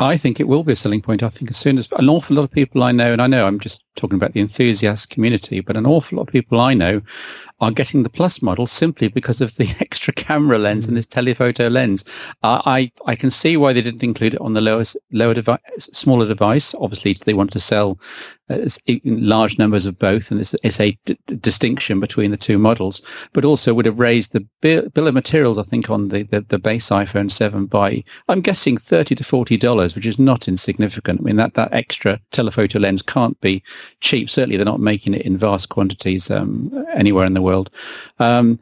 I 0.00 0.16
think 0.16 0.40
it 0.40 0.48
will 0.48 0.64
be 0.64 0.72
a 0.72 0.76
selling 0.76 1.02
point. 1.02 1.22
I 1.22 1.28
think 1.28 1.50
as 1.50 1.56
soon 1.56 1.78
as 1.78 1.88
an 1.96 2.08
awful 2.08 2.36
lot 2.36 2.42
of 2.42 2.50
people 2.50 2.82
I 2.82 2.90
know, 2.90 3.12
and 3.12 3.22
I 3.22 3.28
know 3.28 3.46
I'm 3.46 3.60
just 3.60 3.84
talking 3.94 4.16
about 4.16 4.32
the 4.32 4.40
enthusiast 4.40 5.08
community, 5.08 5.60
but 5.60 5.76
an 5.76 5.86
awful 5.86 6.18
lot 6.18 6.26
of 6.28 6.32
people 6.32 6.60
I 6.60 6.74
know 6.74 7.02
are 7.60 7.70
getting 7.70 8.02
the 8.02 8.10
plus 8.10 8.42
model 8.42 8.66
simply 8.66 9.08
because 9.08 9.40
of 9.40 9.56
the 9.56 9.74
extra 9.80 10.12
camera 10.12 10.58
lens 10.58 10.86
and 10.86 10.96
this 10.96 11.06
telephoto 11.06 11.68
lens. 11.68 12.04
Uh, 12.42 12.60
I 12.64 12.92
I 13.06 13.16
can 13.16 13.30
see 13.30 13.56
why 13.56 13.72
they 13.72 13.82
didn't 13.82 14.02
include 14.02 14.34
it 14.34 14.40
on 14.40 14.54
the 14.54 14.60
lowest 14.60 14.96
lower 15.12 15.34
device, 15.34 15.60
smaller 15.78 16.26
device. 16.26 16.74
Obviously, 16.74 17.14
they 17.14 17.34
want 17.34 17.52
to 17.52 17.60
sell 17.60 17.98
uh, 18.50 18.68
large 19.04 19.58
numbers 19.58 19.86
of 19.86 19.98
both, 19.98 20.30
and 20.30 20.38
it's, 20.40 20.54
it's 20.62 20.78
a 20.78 20.98
d- 21.06 21.16
distinction 21.40 21.98
between 21.98 22.30
the 22.30 22.36
two 22.36 22.58
models. 22.58 23.00
But 23.32 23.44
also 23.44 23.72
would 23.72 23.86
have 23.86 23.98
raised 23.98 24.32
the 24.32 24.46
bill, 24.60 24.88
bill 24.90 25.06
of 25.06 25.14
materials, 25.14 25.56
I 25.56 25.62
think, 25.62 25.88
on 25.88 26.08
the, 26.08 26.24
the, 26.24 26.42
the 26.42 26.58
base 26.58 26.90
iPhone 26.90 27.30
seven 27.30 27.66
by 27.66 28.04
I'm 28.28 28.40
guessing 28.42 28.76
thirty 28.76 29.14
to 29.14 29.24
forty 29.24 29.56
dollars, 29.56 29.94
which 29.94 30.06
is 30.06 30.18
not 30.18 30.48
insignificant. 30.48 31.20
I 31.20 31.24
mean 31.24 31.36
that 31.36 31.54
that 31.54 31.72
extra 31.72 32.20
telephoto 32.32 32.78
lens 32.78 33.00
can't 33.00 33.40
be 33.40 33.62
cheap. 34.00 34.28
Certainly, 34.28 34.56
they're 34.56 34.66
not 34.66 34.80
making 34.80 35.14
it 35.14 35.22
in 35.22 35.38
vast 35.38 35.68
quantities 35.70 36.30
um, 36.30 36.84
anywhere 36.92 37.26
in 37.26 37.34
the 37.34 37.42
world. 37.44 37.70
Um, 38.18 38.58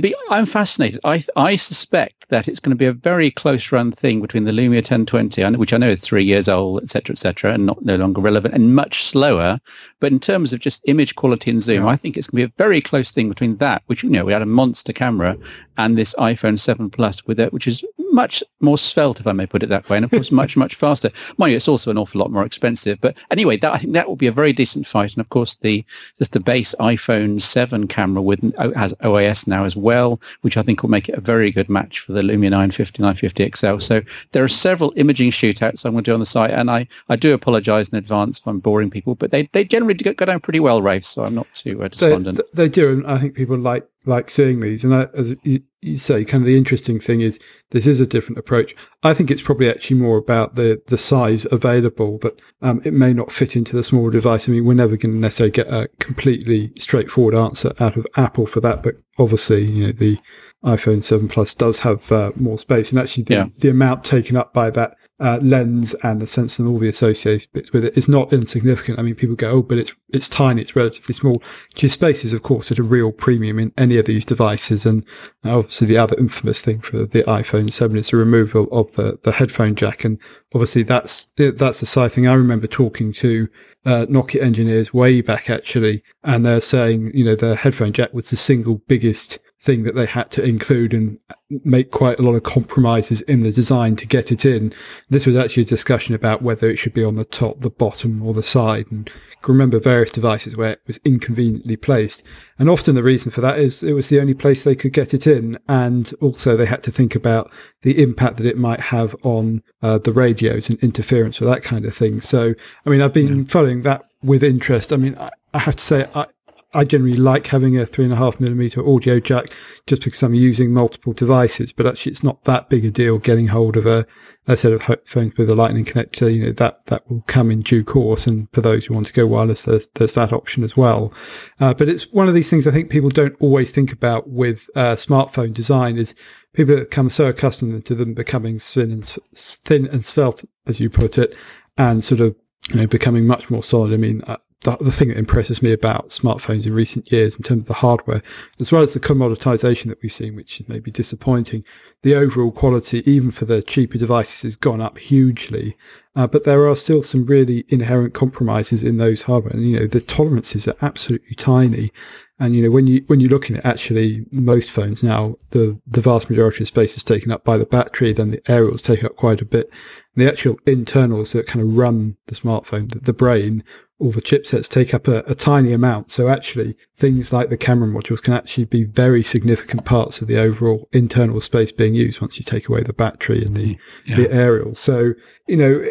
be, 0.00 0.14
I'm 0.30 0.46
fascinated. 0.46 1.00
I 1.04 1.24
I 1.36 1.56
suspect 1.56 2.28
that 2.28 2.48
it's 2.48 2.60
going 2.60 2.70
to 2.70 2.76
be 2.76 2.86
a 2.86 2.92
very 2.92 3.30
close 3.30 3.72
run 3.72 3.92
thing 3.92 4.20
between 4.20 4.44
the 4.44 4.52
Lumia 4.52 4.76
1020, 4.76 5.56
which 5.56 5.72
I 5.72 5.78
know 5.78 5.90
is 5.90 6.00
three 6.00 6.24
years 6.24 6.48
old, 6.48 6.82
etc., 6.82 7.14
etc., 7.14 7.54
and 7.54 7.66
not 7.66 7.84
no 7.84 7.96
longer 7.96 8.20
relevant, 8.20 8.54
and 8.54 8.74
much 8.74 9.04
slower. 9.04 9.60
But 10.00 10.12
in 10.12 10.20
terms 10.20 10.52
of 10.52 10.60
just 10.60 10.82
image 10.86 11.14
quality 11.14 11.50
and 11.50 11.62
zoom, 11.62 11.84
yeah. 11.84 11.90
I 11.90 11.96
think 11.96 12.16
it's 12.16 12.28
going 12.28 12.42
to 12.42 12.48
be 12.48 12.52
a 12.52 12.64
very 12.64 12.80
close 12.80 13.10
thing 13.10 13.28
between 13.28 13.56
that, 13.56 13.82
which 13.86 14.02
you 14.02 14.10
know 14.10 14.24
we 14.24 14.32
had 14.32 14.42
a 14.42 14.46
monster 14.46 14.92
camera, 14.92 15.36
and 15.76 15.96
this 15.96 16.14
iPhone 16.18 16.58
7 16.58 16.90
Plus 16.90 17.26
with 17.26 17.40
it, 17.40 17.52
which 17.52 17.66
is 17.66 17.84
much 18.12 18.42
more 18.60 18.78
svelte, 18.78 19.20
if 19.20 19.26
I 19.26 19.32
may 19.32 19.46
put 19.46 19.62
it 19.62 19.68
that 19.68 19.88
way, 19.88 19.96
and 19.96 20.04
of 20.04 20.10
course 20.10 20.30
much 20.30 20.56
much 20.56 20.74
faster. 20.74 21.10
Mind 21.38 21.52
you, 21.52 21.56
it's 21.56 21.68
also 21.68 21.90
an 21.90 21.98
awful 21.98 22.20
lot 22.20 22.30
more 22.30 22.44
expensive. 22.44 23.00
But 23.00 23.16
anyway, 23.30 23.56
that, 23.58 23.72
I 23.72 23.78
think 23.78 23.92
that 23.94 24.08
will 24.08 24.16
be 24.16 24.26
a 24.26 24.32
very 24.32 24.52
decent 24.52 24.86
fight. 24.86 25.14
And 25.14 25.20
of 25.20 25.28
course, 25.28 25.56
the 25.56 25.84
just 26.18 26.32
the 26.32 26.40
base 26.40 26.74
iPhone 26.78 27.40
7 27.40 27.88
camera 27.88 28.22
with 28.22 28.54
has 28.74 28.94
OIS 29.04 29.46
now 29.46 29.64
as 29.64 29.76
well, 29.76 30.20
which 30.42 30.56
I 30.56 30.62
think 30.62 30.82
will 30.82 30.90
make 30.90 31.08
it 31.08 31.16
a 31.16 31.20
very 31.20 31.50
good 31.50 31.68
match 31.68 32.00
for 32.00 32.12
the 32.12 32.22
Lumia 32.22 32.50
950 32.50 33.02
950 33.02 33.50
XL. 33.56 33.78
So 33.78 34.02
there 34.32 34.44
are 34.44 34.48
several 34.48 34.92
imaging 34.96 35.30
shootouts 35.30 35.84
I'm 35.84 35.92
going 35.92 36.04
to 36.04 36.10
do 36.10 36.14
on 36.14 36.20
the 36.20 36.26
site, 36.26 36.50
and 36.50 36.70
I, 36.70 36.86
I 37.08 37.16
do 37.16 37.34
apologise 37.34 37.88
in 37.88 37.98
advance 37.98 38.38
if 38.38 38.46
I'm 38.46 38.60
boring 38.60 38.90
people, 38.90 39.14
but 39.14 39.30
they, 39.30 39.44
they 39.52 39.64
generally 39.64 39.94
go, 39.94 40.12
go 40.12 40.26
down 40.26 40.40
pretty 40.40 40.60
well, 40.60 40.82
Rafe. 40.82 41.04
So 41.04 41.24
I'm 41.24 41.34
not 41.34 41.46
too 41.54 41.82
uh, 41.82 41.88
despondent. 41.88 42.36
They, 42.36 42.64
they 42.64 42.68
do, 42.68 42.92
and 42.92 43.06
I 43.06 43.18
think 43.18 43.34
people 43.34 43.56
like 43.56 43.86
like 44.04 44.30
seeing 44.30 44.60
these. 44.60 44.84
And 44.84 44.94
I, 44.94 45.08
as 45.14 45.36
you, 45.42 45.62
you, 45.80 45.98
say, 45.98 46.24
kind 46.24 46.42
of 46.42 46.46
the 46.46 46.56
interesting 46.56 47.00
thing 47.00 47.20
is 47.20 47.38
this 47.70 47.86
is 47.86 48.00
a 48.00 48.06
different 48.06 48.38
approach. 48.38 48.74
I 49.02 49.14
think 49.14 49.30
it's 49.30 49.42
probably 49.42 49.68
actually 49.68 49.98
more 49.98 50.18
about 50.18 50.54
the 50.54 50.82
the 50.86 50.98
size 50.98 51.46
available 51.50 52.18
that 52.18 52.40
um, 52.60 52.80
it 52.84 52.92
may 52.92 53.12
not 53.12 53.32
fit 53.32 53.56
into 53.56 53.76
the 53.76 53.84
smaller 53.84 54.10
device. 54.10 54.48
I 54.48 54.52
mean, 54.52 54.64
we're 54.64 54.74
never 54.74 54.96
going 54.96 55.14
to 55.14 55.18
necessarily 55.18 55.52
get 55.52 55.68
a 55.68 55.88
completely 55.98 56.72
straightforward 56.78 57.34
answer 57.34 57.72
out 57.80 57.96
of 57.96 58.06
Apple 58.16 58.46
for 58.46 58.60
that, 58.60 58.82
but 58.82 58.94
obviously, 59.18 59.70
you 59.70 59.86
know, 59.86 59.92
the 59.92 60.18
iPhone 60.64 61.02
7 61.02 61.28
Plus 61.28 61.54
does 61.54 61.80
have 61.80 62.10
uh, 62.12 62.30
more 62.36 62.58
space, 62.58 62.90
and 62.90 63.00
actually, 63.00 63.24
the, 63.24 63.34
yeah. 63.34 63.46
the 63.58 63.68
amount 63.68 64.04
taken 64.04 64.36
up 64.36 64.52
by 64.52 64.70
that 64.70 64.96
uh, 65.22 65.38
lens 65.40 65.94
and 66.02 66.20
the 66.20 66.26
sensor 66.26 66.64
and 66.64 66.70
all 66.70 66.80
the 66.80 66.88
associated 66.88 67.48
bits 67.52 67.72
with 67.72 67.84
it 67.84 67.96
is 67.96 68.08
not 68.08 68.32
insignificant. 68.32 68.98
I 68.98 69.02
mean, 69.02 69.14
people 69.14 69.36
go, 69.36 69.50
oh, 69.50 69.62
but 69.62 69.78
it's 69.78 69.94
it's 70.08 70.28
tiny, 70.28 70.60
it's 70.60 70.74
relatively 70.74 71.14
small. 71.14 71.40
Your 71.76 71.88
space 71.88 72.24
is, 72.24 72.32
of 72.32 72.42
course, 72.42 72.72
at 72.72 72.78
a 72.78 72.82
real 72.82 73.12
premium 73.12 73.60
in 73.60 73.72
any 73.78 73.98
of 73.98 74.06
these 74.06 74.24
devices. 74.24 74.84
And 74.84 75.04
obviously, 75.44 75.86
the 75.86 75.96
other 75.96 76.16
infamous 76.18 76.60
thing 76.60 76.80
for 76.80 77.06
the 77.06 77.22
iPhone 77.22 77.72
7 77.72 77.96
is 77.96 78.10
the 78.10 78.16
removal 78.16 78.66
of 78.72 78.92
the, 78.92 79.20
the 79.22 79.32
headphone 79.32 79.76
jack. 79.76 80.04
And 80.04 80.18
obviously, 80.52 80.82
that's 80.82 81.26
that's 81.36 81.78
the 81.78 81.86
side 81.86 82.10
thing. 82.10 82.26
I 82.26 82.34
remember 82.34 82.66
talking 82.66 83.12
to 83.14 83.48
uh, 83.86 84.06
Nokia 84.06 84.42
engineers 84.42 84.92
way 84.92 85.20
back 85.20 85.48
actually, 85.48 86.02
and 86.24 86.44
they're 86.44 86.60
saying, 86.60 87.12
you 87.14 87.24
know, 87.24 87.36
the 87.36 87.54
headphone 87.54 87.92
jack 87.92 88.12
was 88.12 88.30
the 88.30 88.36
single 88.36 88.82
biggest 88.88 89.38
thing 89.62 89.84
that 89.84 89.94
they 89.94 90.06
had 90.06 90.30
to 90.32 90.42
include 90.42 90.92
and 90.92 91.18
make 91.64 91.90
quite 91.92 92.18
a 92.18 92.22
lot 92.22 92.34
of 92.34 92.42
compromises 92.42 93.20
in 93.22 93.44
the 93.44 93.52
design 93.52 93.94
to 93.96 94.06
get 94.06 94.32
it 94.32 94.44
in. 94.44 94.74
This 95.08 95.24
was 95.24 95.36
actually 95.36 95.62
a 95.62 95.66
discussion 95.66 96.14
about 96.14 96.42
whether 96.42 96.68
it 96.68 96.78
should 96.78 96.94
be 96.94 97.04
on 97.04 97.14
the 97.14 97.24
top, 97.24 97.60
the 97.60 97.70
bottom, 97.70 98.22
or 98.22 98.34
the 98.34 98.42
side. 98.42 98.86
And 98.90 99.08
can 99.42 99.52
remember 99.52 99.78
various 99.78 100.10
devices 100.10 100.56
where 100.56 100.72
it 100.72 100.80
was 100.86 100.98
inconveniently 101.04 101.76
placed. 101.76 102.22
And 102.58 102.70
often 102.70 102.94
the 102.94 103.02
reason 103.02 103.30
for 103.30 103.40
that 103.40 103.58
is 103.58 103.82
it 103.82 103.92
was 103.92 104.08
the 104.08 104.20
only 104.20 104.34
place 104.34 104.64
they 104.64 104.76
could 104.76 104.92
get 104.92 105.12
it 105.12 105.26
in. 105.26 105.58
And 105.68 106.12
also 106.20 106.56
they 106.56 106.66
had 106.66 106.82
to 106.84 106.92
think 106.92 107.14
about 107.14 107.50
the 107.82 108.02
impact 108.02 108.38
that 108.38 108.46
it 108.46 108.56
might 108.56 108.80
have 108.80 109.14
on 109.22 109.62
uh, 109.82 109.98
the 109.98 110.12
radios 110.12 110.70
and 110.70 110.78
interference 110.78 111.42
or 111.42 111.44
that 111.46 111.62
kind 111.62 111.84
of 111.84 111.94
thing. 111.94 112.20
So, 112.20 112.54
I 112.86 112.90
mean, 112.90 113.02
I've 113.02 113.12
been 113.12 113.40
yeah. 113.40 113.44
following 113.48 113.82
that 113.82 114.04
with 114.22 114.42
interest. 114.42 114.92
I 114.92 114.96
mean, 114.96 115.16
I, 115.18 115.30
I 115.52 115.58
have 115.58 115.76
to 115.76 115.84
say, 115.84 116.08
I, 116.14 116.26
I 116.74 116.84
generally 116.84 117.16
like 117.16 117.48
having 117.48 117.78
a 117.78 117.84
three 117.84 118.04
and 118.04 118.14
a 118.14 118.16
half 118.16 118.40
millimeter 118.40 118.86
audio 118.86 119.20
jack 119.20 119.46
just 119.86 120.04
because 120.04 120.22
I'm 120.22 120.34
using 120.34 120.72
multiple 120.72 121.12
devices, 121.12 121.72
but 121.72 121.86
actually 121.86 122.12
it's 122.12 122.22
not 122.22 122.44
that 122.44 122.68
big 122.68 122.84
a 122.84 122.90
deal 122.90 123.18
getting 123.18 123.48
hold 123.48 123.76
of 123.76 123.84
a, 123.84 124.06
a 124.46 124.56
set 124.56 124.72
of 124.72 124.82
headphones 124.82 125.36
with 125.36 125.50
a 125.50 125.54
lightning 125.54 125.84
connector. 125.84 126.34
You 126.34 126.46
know, 126.46 126.52
that, 126.52 126.86
that 126.86 127.08
will 127.10 127.22
come 127.26 127.50
in 127.50 127.60
due 127.60 127.84
course. 127.84 128.26
And 128.26 128.48
for 128.52 128.60
those 128.60 128.86
who 128.86 128.94
want 128.94 129.06
to 129.06 129.12
go 129.12 129.26
wireless, 129.26 129.64
there's, 129.64 129.88
there's 129.94 130.14
that 130.14 130.32
option 130.32 130.64
as 130.64 130.76
well. 130.76 131.12
Uh, 131.60 131.74
but 131.74 131.88
it's 131.88 132.04
one 132.12 132.28
of 132.28 132.34
these 132.34 132.48
things 132.48 132.66
I 132.66 132.70
think 132.70 132.90
people 132.90 133.10
don't 133.10 133.36
always 133.38 133.70
think 133.70 133.92
about 133.92 134.30
with 134.30 134.70
uh, 134.74 134.96
smartphone 134.96 135.52
design 135.52 135.98
is 135.98 136.14
people 136.54 136.76
become 136.76 137.10
so 137.10 137.26
accustomed 137.26 137.84
to 137.84 137.94
them 137.94 138.14
becoming 138.14 138.58
thin 138.58 138.90
and, 138.90 139.04
thin 139.34 139.86
and 139.86 140.04
svelte, 140.04 140.44
as 140.66 140.80
you 140.80 140.88
put 140.88 141.18
it, 141.18 141.36
and 141.76 142.02
sort 142.02 142.20
of 142.20 142.34
you 142.70 142.76
know, 142.76 142.86
becoming 142.86 143.26
much 143.26 143.50
more 143.50 143.62
solid. 143.62 143.92
I 143.92 143.96
mean, 143.96 144.22
uh, 144.26 144.36
the, 144.62 144.76
the 144.80 144.92
thing 144.92 145.08
that 145.08 145.18
impresses 145.18 145.62
me 145.62 145.72
about 145.72 146.08
smartphones 146.08 146.66
in 146.66 146.74
recent 146.74 147.10
years 147.10 147.36
in 147.36 147.42
terms 147.42 147.62
of 147.62 147.66
the 147.68 147.74
hardware, 147.74 148.22
as 148.60 148.72
well 148.72 148.82
as 148.82 148.94
the 148.94 149.00
commoditization 149.00 149.86
that 149.86 150.02
we've 150.02 150.12
seen, 150.12 150.36
which 150.36 150.62
may 150.68 150.78
be 150.78 150.90
disappointing, 150.90 151.64
the 152.02 152.14
overall 152.14 152.50
quality, 152.52 153.02
even 153.10 153.30
for 153.30 153.44
the 153.44 153.62
cheaper 153.62 153.98
devices, 153.98 154.42
has 154.42 154.56
gone 154.56 154.80
up 154.80 154.98
hugely. 154.98 155.76
Uh, 156.14 156.26
but 156.26 156.44
there 156.44 156.68
are 156.68 156.76
still 156.76 157.02
some 157.02 157.24
really 157.24 157.64
inherent 157.68 158.12
compromises 158.12 158.82
in 158.82 158.98
those 158.98 159.22
hardware. 159.22 159.52
And, 159.52 159.68
you 159.68 159.78
know, 159.78 159.86
the 159.86 160.00
tolerances 160.00 160.68
are 160.68 160.76
absolutely 160.82 161.34
tiny. 161.34 161.90
And, 162.38 162.54
you 162.54 162.62
know, 162.62 162.70
when 162.70 162.86
you, 162.86 163.04
when 163.06 163.20
you're 163.20 163.30
looking 163.30 163.56
at 163.56 163.64
actually 163.64 164.26
most 164.30 164.70
phones 164.70 165.02
now, 165.02 165.36
the, 165.50 165.80
the 165.86 166.00
vast 166.00 166.28
majority 166.28 166.64
of 166.64 166.68
space 166.68 166.96
is 166.96 167.04
taken 167.04 167.30
up 167.30 167.44
by 167.44 167.56
the 167.56 167.64
battery, 167.64 168.12
then 168.12 168.30
the 168.30 168.42
aerials 168.50 168.82
take 168.82 169.04
up 169.04 169.16
quite 169.16 169.40
a 169.40 169.46
bit. 169.46 169.70
And 170.14 170.26
the 170.26 170.30
actual 170.30 170.58
internals 170.66 171.32
that 171.32 171.46
kind 171.46 171.62
of 171.62 171.76
run 171.76 172.16
the 172.26 172.34
smartphone, 172.34 172.92
the, 172.92 172.98
the 172.98 173.14
brain, 173.14 173.64
all 174.02 174.10
the 174.10 174.20
chipsets 174.20 174.68
take 174.68 174.92
up 174.92 175.06
a, 175.06 175.18
a, 175.28 175.34
tiny 175.34 175.72
amount. 175.72 176.10
So 176.10 176.28
actually 176.28 176.76
things 176.96 177.32
like 177.32 177.50
the 177.50 177.56
camera 177.56 177.88
modules 177.88 178.20
can 178.20 178.34
actually 178.34 178.64
be 178.64 178.82
very 178.82 179.22
significant 179.22 179.84
parts 179.84 180.20
of 180.20 180.26
the 180.26 180.38
overall 180.38 180.88
internal 180.92 181.40
space 181.40 181.70
being 181.70 181.94
used 181.94 182.20
once 182.20 182.36
you 182.36 182.42
take 182.42 182.68
away 182.68 182.82
the 182.82 182.92
battery 182.92 183.44
and 183.44 183.56
the, 183.56 183.78
yeah. 184.04 184.16
the 184.16 184.32
aerial. 184.32 184.74
So, 184.74 185.12
you 185.46 185.56
know, 185.56 185.86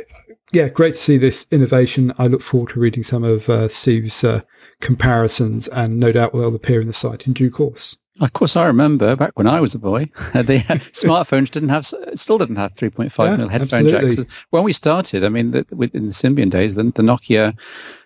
yeah, 0.52 0.68
great 0.68 0.96
to 0.96 1.00
see 1.00 1.18
this 1.18 1.48
innovation. 1.52 2.14
I 2.18 2.28
look 2.28 2.42
forward 2.42 2.72
to 2.72 2.82
reading 2.82 3.06
some 3.06 3.24
of 3.24 3.48
uh, 3.48 3.70
Steve's 3.70 4.26
uh, 4.26 4.42
comparisons 4.82 5.70
and 5.70 5.98
no 5.98 6.12
doubt 6.12 6.34
they'll 6.34 6.54
appear 6.54 6.82
in 6.82 6.88
the 6.88 6.94
site 6.94 7.26
in 7.26 7.32
due 7.32 7.50
course. 7.50 7.96
Of 8.20 8.34
course, 8.34 8.56
I 8.56 8.68
remember 8.68 9.16
back 9.16 9.32
when 9.36 9.48
I 9.48 9.62
was 9.62 9.74
a 9.74 9.80
boy, 9.80 10.06
the 10.34 10.60
smartphones 10.92 11.50
didn't 11.50 11.70
have, 11.70 11.86
still 12.16 12.38
didn't 12.38 12.58
have 12.58 12.74
3.5 12.74 13.26
yeah, 13.26 13.36
mil 13.38 13.48
headphone 13.48 13.88
absolutely. 13.88 14.16
jacks. 14.26 14.32
When 14.50 14.64
we 14.64 14.74
started, 14.74 15.24
I 15.24 15.30
mean, 15.30 15.52
the, 15.52 15.66
in 15.94 16.08
the 16.08 16.14
Symbian 16.14 16.50
days, 16.50 16.76
the, 16.76 16.84
the 16.84 17.02
Nokia 17.02 17.58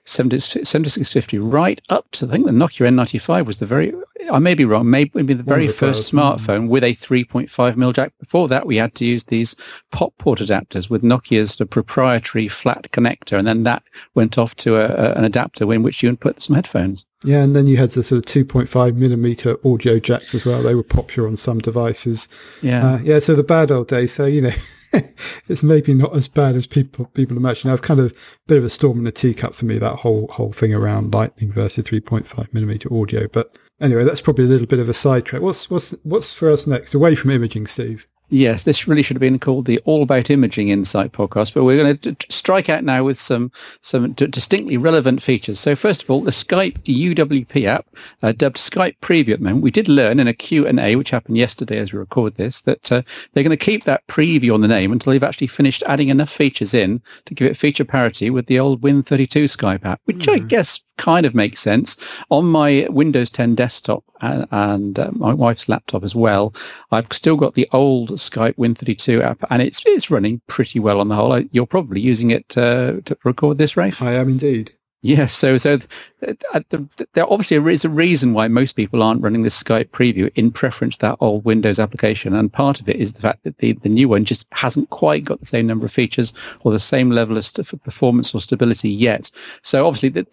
7650 0.05 1.39
right 1.39 1.81
up 1.89 2.09
to, 2.11 2.25
I 2.25 2.29
think 2.29 2.45
the 2.45 2.51
Nokia 2.51 2.87
N95 2.87 3.45
was 3.45 3.57
the 3.57 3.65
very, 3.65 3.93
I 4.31 4.39
may 4.39 4.55
be 4.55 4.65
wrong, 4.65 4.89
maybe 4.89 5.33
the 5.33 5.43
very 5.43 5.67
first 5.67 6.11
smartphone 6.11 6.67
with 6.67 6.83
a 6.83 6.93
3.5 6.93 7.75
mil 7.75 7.93
jack. 7.93 8.13
Before 8.19 8.47
that, 8.47 8.65
we 8.65 8.77
had 8.77 8.95
to 8.95 9.05
use 9.05 9.25
these 9.25 9.55
pop 9.91 10.17
port 10.17 10.39
adapters 10.39 10.89
with 10.89 11.03
Nokia's 11.03 11.55
the 11.55 11.65
proprietary 11.65 12.47
flat 12.47 12.89
connector. 12.91 13.37
And 13.37 13.47
then 13.47 13.63
that 13.63 13.83
went 14.13 14.37
off 14.37 14.55
to 14.57 14.75
a, 14.75 14.85
a, 14.85 15.13
an 15.13 15.23
adapter 15.23 15.71
in 15.73 15.83
which 15.83 16.01
you 16.01 16.09
would 16.09 16.19
put 16.19 16.41
some 16.41 16.55
headphones. 16.55 17.05
Yeah, 17.23 17.41
and 17.41 17.55
then 17.55 17.67
you 17.67 17.77
had 17.77 17.89
the 17.91 18.03
sort 18.03 18.19
of 18.19 18.47
2.5 18.47 18.95
millimeter 18.95 19.57
audio 19.65 19.99
jacks 19.99 20.35
as 20.35 20.45
well. 20.45 20.61
They 20.61 20.75
were 20.75 20.83
popular 20.83 21.27
on 21.27 21.37
some 21.37 21.59
devices. 21.59 22.29
Yeah. 22.61 22.87
Uh, 22.87 22.97
yeah, 22.99 23.19
so 23.19 23.35
the 23.35 23.43
bad 23.43 23.71
old 23.71 23.87
days. 23.87 24.13
So, 24.13 24.25
you 24.25 24.41
know, 24.41 24.53
it's 25.47 25.63
maybe 25.63 25.93
not 25.93 26.15
as 26.15 26.27
bad 26.27 26.55
as 26.55 26.67
people 26.67 27.05
people 27.07 27.37
imagine. 27.37 27.69
I've 27.69 27.81
kind 27.81 27.99
of 27.99 28.11
a 28.11 28.15
bit 28.47 28.57
of 28.57 28.63
a 28.63 28.69
storm 28.69 28.99
in 28.99 29.07
a 29.07 29.11
teacup 29.11 29.53
for 29.55 29.65
me 29.65 29.77
that 29.79 29.97
whole 29.97 30.27
whole 30.27 30.51
thing 30.51 30.73
around 30.73 31.13
Lightning 31.13 31.51
versus 31.51 31.85
3.5 31.85 32.53
millimeter 32.53 32.93
audio. 32.93 33.27
But 33.27 33.57
anyway, 33.79 34.03
that's 34.03 34.21
probably 34.21 34.45
a 34.45 34.49
little 34.49 34.67
bit 34.67 34.79
of 34.79 34.89
a 34.89 34.93
sidetrack. 34.93 35.41
What's 35.41 35.69
what's 35.69 35.91
what's 36.03 36.33
for 36.33 36.51
us 36.51 36.67
next? 36.67 36.93
Away 36.93 37.15
from 37.15 37.31
imaging, 37.31 37.67
Steve. 37.67 38.07
Yes, 38.29 38.63
this 38.63 38.87
really 38.87 39.03
should 39.03 39.17
have 39.17 39.21
been 39.21 39.37
called 39.37 39.65
the 39.65 39.79
All 39.85 40.01
About 40.01 40.31
Imaging 40.31 40.69
Insight 40.69 41.11
podcast, 41.11 41.53
but 41.53 41.63
we're 41.63 41.77
going 41.77 41.97
to 41.97 42.15
strike 42.29 42.69
out 42.69 42.83
now 42.83 43.03
with 43.03 43.19
some 43.19 43.51
some 43.81 44.13
d- 44.13 44.25
distinctly 44.25 44.77
relevant 44.77 45.21
features. 45.21 45.59
So 45.59 45.75
first 45.75 46.01
of 46.01 46.09
all, 46.09 46.21
the 46.21 46.31
Skype 46.31 46.79
UWP 46.85 47.65
app, 47.65 47.85
uh, 48.23 48.31
dubbed 48.31 48.57
Skype 48.57 48.97
Preview 48.99 49.33
at 49.33 49.39
the 49.39 49.45
moment. 49.45 49.63
We 49.63 49.69
did 49.69 49.87
learn 49.87 50.19
in 50.19 50.27
a 50.27 50.33
Q&A, 50.33 50.95
which 50.95 51.11
happened 51.11 51.37
yesterday 51.37 51.77
as 51.77 51.93
we 51.93 51.99
record 51.99 52.35
this, 52.35 52.61
that 52.61 52.91
uh, 52.91 53.03
they're 53.33 53.43
going 53.43 53.55
to 53.55 53.57
keep 53.57 53.83
that 53.83 54.05
preview 54.07 54.55
on 54.55 54.61
the 54.61 54.67
name 54.67 54.91
until 54.91 55.11
they've 55.11 55.23
actually 55.23 55.47
finished 55.47 55.83
adding 55.85 56.09
enough 56.09 56.31
features 56.31 56.73
in 56.73 57.03
to 57.25 57.35
give 57.35 57.49
it 57.49 57.57
feature 57.57 57.85
parity 57.85 58.31
with 58.31 58.47
the 58.47 58.59
old 58.59 58.81
Win32 58.81 59.45
Skype 59.45 59.85
app, 59.85 60.01
which 60.05 60.17
mm-hmm. 60.17 60.43
I 60.43 60.47
guess 60.47 60.81
kind 60.97 61.25
of 61.25 61.35
makes 61.35 61.59
sense. 61.59 61.97
On 62.29 62.45
my 62.45 62.87
Windows 62.89 63.29
10 63.29 63.55
desktop 63.55 64.03
and, 64.21 64.47
and 64.51 64.99
uh, 64.99 65.11
my 65.13 65.33
wife's 65.33 65.69
laptop 65.69 66.03
as 66.03 66.15
well, 66.15 66.53
I've 66.91 67.07
still 67.11 67.35
got 67.35 67.55
the 67.55 67.67
old 67.71 68.11
Skype 68.11 68.55
Win32 68.55 69.21
app, 69.21 69.43
and 69.49 69.61
it's 69.61 69.81
it's 69.85 70.09
running 70.09 70.41
pretty 70.47 70.79
well 70.79 70.99
on 70.99 71.09
the 71.09 71.15
whole. 71.15 71.39
You're 71.51 71.65
probably 71.65 72.01
using 72.01 72.31
it 72.31 72.57
uh, 72.57 73.01
to 73.05 73.17
record 73.23 73.57
this, 73.57 73.77
Rafe? 73.77 74.01
I 74.01 74.13
am 74.13 74.29
indeed. 74.29 74.73
Yes, 75.01 75.33
so 75.33 75.59
so 75.59 75.75
uh, 75.75 75.77
there 76.21 77.31
obviously 77.31 77.57
is 77.71 77.85
a 77.85 77.89
reason 77.89 78.33
why 78.33 78.47
most 78.47 78.73
people 78.73 79.03
aren't 79.03 79.21
running 79.21 79.43
this 79.43 79.61
Skype 79.61 79.89
preview 79.89 80.31
in 80.35 80.51
preference 80.51 80.95
to 80.97 81.01
that 81.01 81.17
old 81.19 81.43
Windows 81.45 81.79
application, 81.79 82.33
and 82.33 82.51
part 82.51 82.79
of 82.79 82.87
it 82.87 82.95
is 82.95 83.13
the 83.13 83.21
fact 83.21 83.43
that 83.43 83.57
the, 83.57 83.73
the 83.73 83.89
new 83.89 84.09
one 84.09 84.25
just 84.25 84.47
hasn't 84.53 84.89
quite 84.89 85.25
got 85.25 85.39
the 85.39 85.45
same 85.45 85.67
number 85.67 85.85
of 85.85 85.91
features 85.91 86.33
or 86.61 86.71
the 86.71 86.79
same 86.79 87.09
level 87.09 87.37
of 87.37 87.45
st- 87.45 87.83
performance 87.83 88.33
or 88.33 88.41
stability 88.41 88.89
yet. 88.89 89.29
So 89.61 89.85
obviously, 89.85 90.25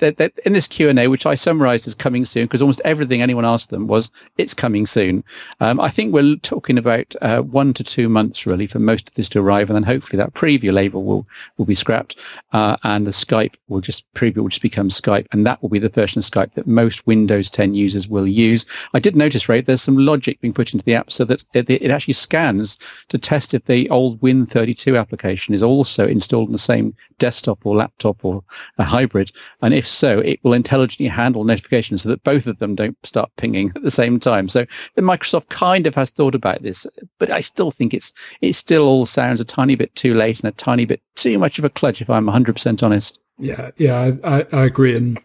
in 0.44 0.52
this 0.52 0.68
Q 0.68 0.88
and 0.88 0.98
A, 0.98 1.08
which 1.08 1.26
I 1.26 1.34
summarised 1.34 1.86
as 1.86 1.94
coming 1.94 2.24
soon, 2.24 2.44
because 2.44 2.62
almost 2.62 2.80
everything 2.84 3.20
anyone 3.20 3.44
asked 3.44 3.70
them 3.70 3.86
was 3.86 4.10
it's 4.38 4.54
coming 4.54 4.86
soon. 4.86 5.24
Um, 5.60 5.80
I 5.80 5.88
think 5.88 6.12
we're 6.12 6.36
talking 6.36 6.78
about 6.78 7.14
uh, 7.20 7.42
one 7.42 7.74
to 7.74 7.84
two 7.84 8.08
months 8.08 8.46
really 8.46 8.66
for 8.66 8.78
most 8.78 9.08
of 9.08 9.14
this 9.14 9.28
to 9.30 9.40
arrive, 9.40 9.68
and 9.68 9.76
then 9.76 9.82
hopefully 9.82 10.18
that 10.18 10.34
preview 10.34 10.72
label 10.72 11.02
will 11.04 11.26
will 11.56 11.66
be 11.66 11.74
scrapped, 11.74 12.16
uh, 12.52 12.76
and 12.84 13.06
the 13.06 13.10
Skype 13.10 13.54
will 13.68 13.80
just 13.80 14.04
preview 14.14 14.38
will 14.38 14.48
just 14.48 14.62
become 14.62 14.88
Skype, 14.88 15.26
and 15.32 15.44
that 15.46 15.60
will 15.60 15.71
be 15.72 15.78
the 15.78 15.88
version 15.88 16.18
of 16.18 16.24
Skype 16.24 16.52
that 16.52 16.66
most 16.66 17.06
Windows 17.06 17.50
10 17.50 17.74
users 17.74 18.08
will 18.08 18.26
use. 18.26 18.64
I 18.94 19.00
did 19.00 19.16
notice, 19.16 19.48
Ray, 19.48 19.60
there's 19.60 19.82
some 19.82 19.96
logic 19.96 20.40
being 20.40 20.54
put 20.54 20.72
into 20.72 20.84
the 20.84 20.94
app 20.94 21.10
so 21.10 21.24
that 21.24 21.44
it, 21.52 21.90
actually 21.90 22.14
scans 22.14 22.78
to 23.08 23.18
test 23.18 23.54
if 23.54 23.64
the 23.64 23.88
old 23.90 24.20
Win32 24.20 24.98
application 24.98 25.54
is 25.54 25.62
also 25.62 26.06
installed 26.06 26.48
on 26.48 26.52
the 26.52 26.58
same 26.58 26.94
desktop 27.18 27.64
or 27.64 27.76
laptop 27.76 28.24
or 28.24 28.42
a 28.78 28.84
hybrid. 28.84 29.32
And 29.60 29.74
if 29.74 29.86
so, 29.86 30.20
it 30.20 30.40
will 30.42 30.52
intelligently 30.52 31.08
handle 31.08 31.44
notifications 31.44 32.02
so 32.02 32.08
that 32.08 32.24
both 32.24 32.46
of 32.46 32.58
them 32.58 32.74
don't 32.74 32.96
start 33.04 33.30
pinging 33.36 33.72
at 33.76 33.82
the 33.82 33.90
same 33.90 34.18
time. 34.18 34.48
So 34.48 34.66
Microsoft 34.98 35.48
kind 35.48 35.86
of 35.86 35.94
has 35.94 36.10
thought 36.10 36.34
about 36.34 36.62
this, 36.62 36.86
but 37.18 37.30
I 37.30 37.40
still 37.40 37.70
think 37.70 37.94
it's, 37.94 38.12
it 38.40 38.54
still 38.54 38.84
all 38.84 39.06
sounds 39.06 39.40
a 39.40 39.44
tiny 39.44 39.74
bit 39.74 39.94
too 39.94 40.14
late 40.14 40.40
and 40.40 40.48
a 40.48 40.56
tiny 40.56 40.84
bit 40.84 41.02
too 41.14 41.38
much 41.38 41.58
of 41.58 41.64
a 41.64 41.70
kludge 41.70 42.00
if 42.00 42.10
I'm 42.10 42.26
100% 42.26 42.82
honest. 42.82 43.18
Yeah, 43.38 43.70
yeah, 43.76 44.12
I, 44.24 44.46
I, 44.52 44.64
agree. 44.64 44.96
And 44.96 45.18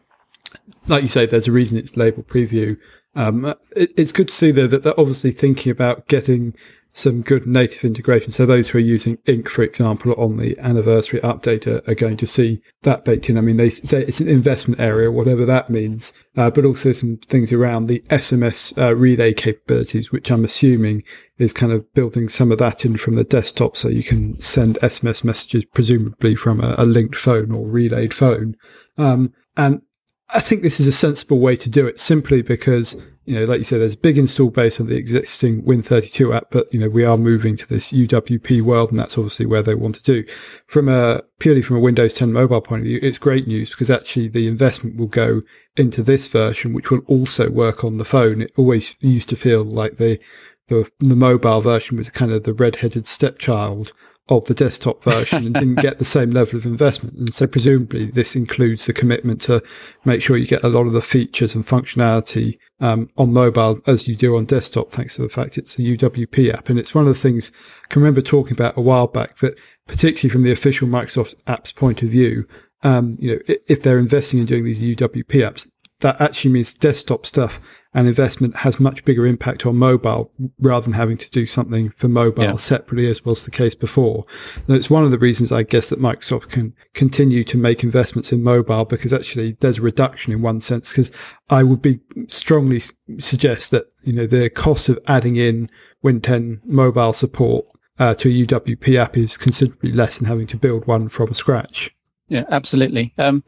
like 0.88 1.02
you 1.02 1.08
say, 1.08 1.26
there's 1.26 1.48
a 1.48 1.52
reason 1.52 1.78
it's 1.78 1.98
labeled 1.98 2.28
preview. 2.28 2.78
Um, 3.16 3.46
it, 3.76 3.94
it's 3.98 4.12
good 4.12 4.28
to 4.28 4.34
see 4.34 4.52
though 4.52 4.68
that 4.68 4.84
they're 4.84 5.00
obviously 5.00 5.32
thinking 5.32 5.72
about 5.72 6.08
getting 6.08 6.54
some 6.98 7.22
good 7.22 7.46
native 7.46 7.84
integration. 7.84 8.32
So 8.32 8.48
those 8.48 8.70
who 8.70 8.80
are 8.80 8.82
using 8.82 9.20
Ink, 9.28 9.48
for 9.48 9.62
example, 9.62 10.14
on 10.14 10.38
the 10.38 10.58
anniversary 10.58 11.20
update 11.22 11.68
are, 11.68 11.88
are 11.90 11.94
going 11.94 12.18
to 12.18 12.26
see 12.26 12.60
that 12.82 13.06
baked 13.06 13.30
in. 13.30 13.38
I 13.38 13.42
mean, 13.42 13.58
they 13.58 13.70
say 13.70 14.02
it's 14.02 14.20
an 14.20 14.28
investment 14.28 14.82
area, 14.82 15.12
whatever 15.12 15.46
that 15.46 15.70
means, 15.70 16.12
uh, 16.36 16.50
but 16.50 16.66
also 16.66 16.94
some 16.94 17.18
things 17.18 17.54
around 17.54 17.86
the 17.86 18.00
SMS 18.10 18.76
uh, 18.82 18.96
relay 18.96 19.34
capabilities, 19.34 20.12
which 20.12 20.32
I'm 20.32 20.44
assuming 20.44 21.04
is 21.38 21.54
kind 21.54 21.72
of 21.72 21.94
building 21.94 22.28
some 22.28 22.52
of 22.52 22.58
that 22.58 22.84
in 22.84 22.98
from 22.98 23.14
the 23.14 23.24
desktop. 23.24 23.78
So 23.78 23.90
you 23.90 24.04
can 24.04 24.40
send 24.42 24.80
SMS 24.82 25.24
messages, 25.24 25.66
presumably 25.66 26.34
from 26.34 26.62
a, 26.62 26.74
a 26.80 26.86
linked 26.86 27.16
phone 27.16 27.54
or 27.54 27.68
relayed 27.68 28.14
phone. 28.14 28.58
Um, 28.98 29.34
and 29.56 29.84
I 30.30 30.40
think 30.40 30.62
this 30.62 30.80
is 30.80 30.88
a 30.88 30.92
sensible 30.92 31.40
way 31.40 31.56
to 31.56 31.70
do 31.70 31.88
it 31.88 32.00
simply 32.00 32.42
because 32.42 32.98
you 33.28 33.36
know, 33.36 33.44
like 33.44 33.60
you 33.60 33.66
said, 33.66 33.82
there's 33.82 33.94
a 33.94 33.98
big 33.98 34.18
install 34.18 34.50
base 34.50 34.80
on 34.80 34.88
the 34.88 34.96
existing 34.96 35.62
Win32 35.64 36.34
app, 36.34 36.46
but 36.50 36.74
you 36.74 36.80
know, 36.80 36.88
we 36.88 37.04
are 37.04 37.18
moving 37.18 37.58
to 37.58 37.68
this 37.68 37.92
UWP 37.92 38.62
world, 38.62 38.90
and 38.90 38.98
that's 38.98 39.18
obviously 39.18 39.46
where 39.46 39.62
they 39.62 39.76
want 39.76 39.96
to 39.96 40.02
do. 40.02 40.24
From 40.66 40.88
a 40.88 41.24
purely 41.38 41.62
from 41.62 41.76
a 41.76 41.82
Windows 41.82 42.14
10 42.14 42.32
mobile 42.32 42.62
point 42.62 42.82
of 42.82 42.86
view, 42.86 43.00
it's 43.04 43.18
great 43.18 43.46
news 43.46 43.70
because 43.70 43.90
actually 43.90 44.30
the 44.30 44.48
investment 44.48 44.96
will 44.96 45.08
go 45.08 45.42
into 45.76 46.02
this 46.02 46.26
version, 46.28 46.74
which 46.74 46.90
will 46.90 47.02
also 47.06 47.50
work 47.50 47.84
on 47.84 47.98
the 47.98 48.06
phone. 48.06 48.42
It 48.42 48.54
always 48.56 48.96
used 49.02 49.28
to 49.30 49.36
feel 49.36 49.66
like 49.66 49.98
the 49.98 50.22
the, 50.70 50.90
the 51.00 51.16
mobile 51.16 51.62
version 51.62 51.98
was 51.98 52.10
kind 52.10 52.32
of 52.32 52.44
the 52.44 52.54
red-headed 52.54 53.08
stepchild 53.08 53.94
of 54.30 54.46
the 54.46 54.54
desktop 54.54 55.04
version 55.04 55.46
and 55.46 55.54
didn't 55.54 55.76
get 55.76 56.00
the 56.00 56.06
same 56.06 56.32
level 56.32 56.58
of 56.58 56.66
investment. 56.66 57.18
And 57.18 57.34
so 57.34 57.48
presumably 57.48 58.06
this 58.06 58.36
includes 58.36 58.86
the 58.86 58.94
commitment 58.94 59.42
to 59.42 59.64
make 60.04 60.22
sure 60.22 60.38
you 60.38 60.48
get 60.48 60.64
a 60.64 60.70
lot 60.70 60.88
of 60.88 60.94
the 60.94 61.02
features 61.02 61.56
and 61.56 61.66
functionality 61.66 62.56
um, 62.80 63.10
on 63.18 63.34
mobile 63.34 63.80
as 63.88 64.08
you 64.08 64.16
do 64.16 64.36
on 64.36 64.46
desktop, 64.46 64.92
thanks 64.92 65.16
to 65.16 65.22
the 65.22 65.30
fact 65.30 65.58
it's 65.58 65.80
a 65.80 65.82
UWP 65.82 66.54
app. 66.54 66.70
And 66.70 66.78
it's 66.78 66.94
one 66.94 67.08
of 67.08 67.14
the 67.14 67.20
things 67.20 67.52
I 67.86 67.88
can 67.94 68.02
remember 68.02 68.22
talking 68.22 68.54
about 68.54 68.78
a 68.78 68.82
while 68.82 69.08
back 69.08 69.38
that 69.38 69.58
particularly 69.88 70.30
from 70.30 70.44
the 70.44 70.52
official 70.52 70.88
Microsoft 70.88 71.36
apps 71.46 71.74
point 71.74 72.04
of 72.04 72.10
view, 72.10 72.46
um, 72.84 73.18
you 73.20 73.36
know, 73.36 73.56
if 73.68 73.82
they're 73.82 74.00
investing 74.00 74.40
in 74.40 74.46
doing 74.46 74.66
these 74.66 74.82
UWP 74.82 75.26
apps, 75.26 75.70
that 76.02 76.20
actually 76.22 76.52
means 76.52 76.74
desktop 76.74 77.26
stuff 77.26 77.60
and 77.98 78.08
investment 78.08 78.58
has 78.58 78.80
much 78.80 79.04
bigger 79.06 79.26
impact 79.26 79.66
on 79.66 79.76
mobile 79.76 80.32
rather 80.60 80.84
than 80.84 80.94
having 80.94 81.18
to 81.18 81.32
do 81.32 81.48
something 81.48 81.90
for 81.90 82.08
mobile 82.08 82.44
yeah. 82.44 82.56
separately 82.56 83.10
as 83.10 83.26
was 83.26 83.44
the 83.44 83.50
case 83.50 83.74
before. 83.74 84.24
And 84.68 84.78
it's 84.78 84.88
one 84.88 85.04
of 85.04 85.10
the 85.10 85.18
reasons 85.18 85.52
I 85.52 85.64
guess 85.64 85.90
that 85.90 86.00
Microsoft 86.00 86.50
can 86.50 86.76
continue 86.94 87.44
to 87.46 87.58
make 87.58 87.84
investments 87.84 88.32
in 88.32 88.44
mobile 88.44 88.86
because 88.86 89.12
actually 89.12 89.58
there's 89.62 89.80
a 89.80 89.82
reduction 89.82 90.32
in 90.32 90.44
one 90.44 90.60
sense 90.60 90.92
because 90.92 91.10
I 91.50 91.64
would 91.64 91.82
be 91.82 92.00
strongly 92.28 92.82
suggest 93.18 93.72
that, 93.72 93.88
you 94.04 94.14
know, 94.14 94.28
the 94.28 94.52
cost 94.52 94.90
of 94.90 95.00
adding 95.08 95.36
in 95.36 95.68
Win 96.04 96.22
10 96.22 96.62
mobile 96.66 97.14
support 97.14 97.66
uh, 97.98 98.14
to 98.14 98.30
a 98.30 98.46
UWP 98.46 98.96
app 98.96 99.18
is 99.18 99.38
considerably 99.38 99.92
less 99.92 100.20
than 100.20 100.28
having 100.28 100.46
to 100.46 100.58
build 100.58 100.86
one 100.86 101.10
from 101.10 101.34
scratch. 101.34 101.90
Yeah, 102.28 102.44
absolutely. 102.52 103.16
Um, 103.18 103.44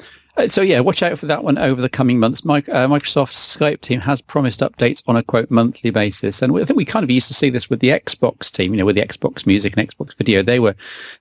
so 0.48 0.62
yeah, 0.62 0.80
watch 0.80 1.04
out 1.04 1.20
for 1.20 1.26
that 1.26 1.44
one 1.44 1.58
over 1.58 1.82
the 1.82 1.90
coming 1.90 2.20
months. 2.20 2.46
My, 2.46 2.60
uh, 2.60 2.88
Microsoft's 2.88 3.58
Skype 3.58 3.82
team 3.82 4.02
has 4.02 4.22
promised 4.22 4.62
updates 4.62 5.04
on 5.08 5.16
a 5.16 5.24
quote 5.24 5.52
monthly 5.52 5.90
basis, 5.90 6.42
and 6.42 6.58
I 6.58 6.66
think 6.66 6.78
we 6.78 6.86
kind 6.86 7.04
of 7.04 7.12
used 7.12 7.28
to 7.28 7.34
see 7.34 7.50
this 7.50 7.70
with 7.70 7.80
the 7.80 7.90
Xbox 7.90 8.52
team. 8.52 8.74
You 8.74 8.80
know, 8.80 8.86
with 8.86 8.96
the 8.96 9.06
Xbox 9.06 9.46
Music 9.46 9.76
and 9.76 9.88
Xbox 9.88 10.16
Video, 10.18 10.42
they 10.42 10.60
were 10.60 10.76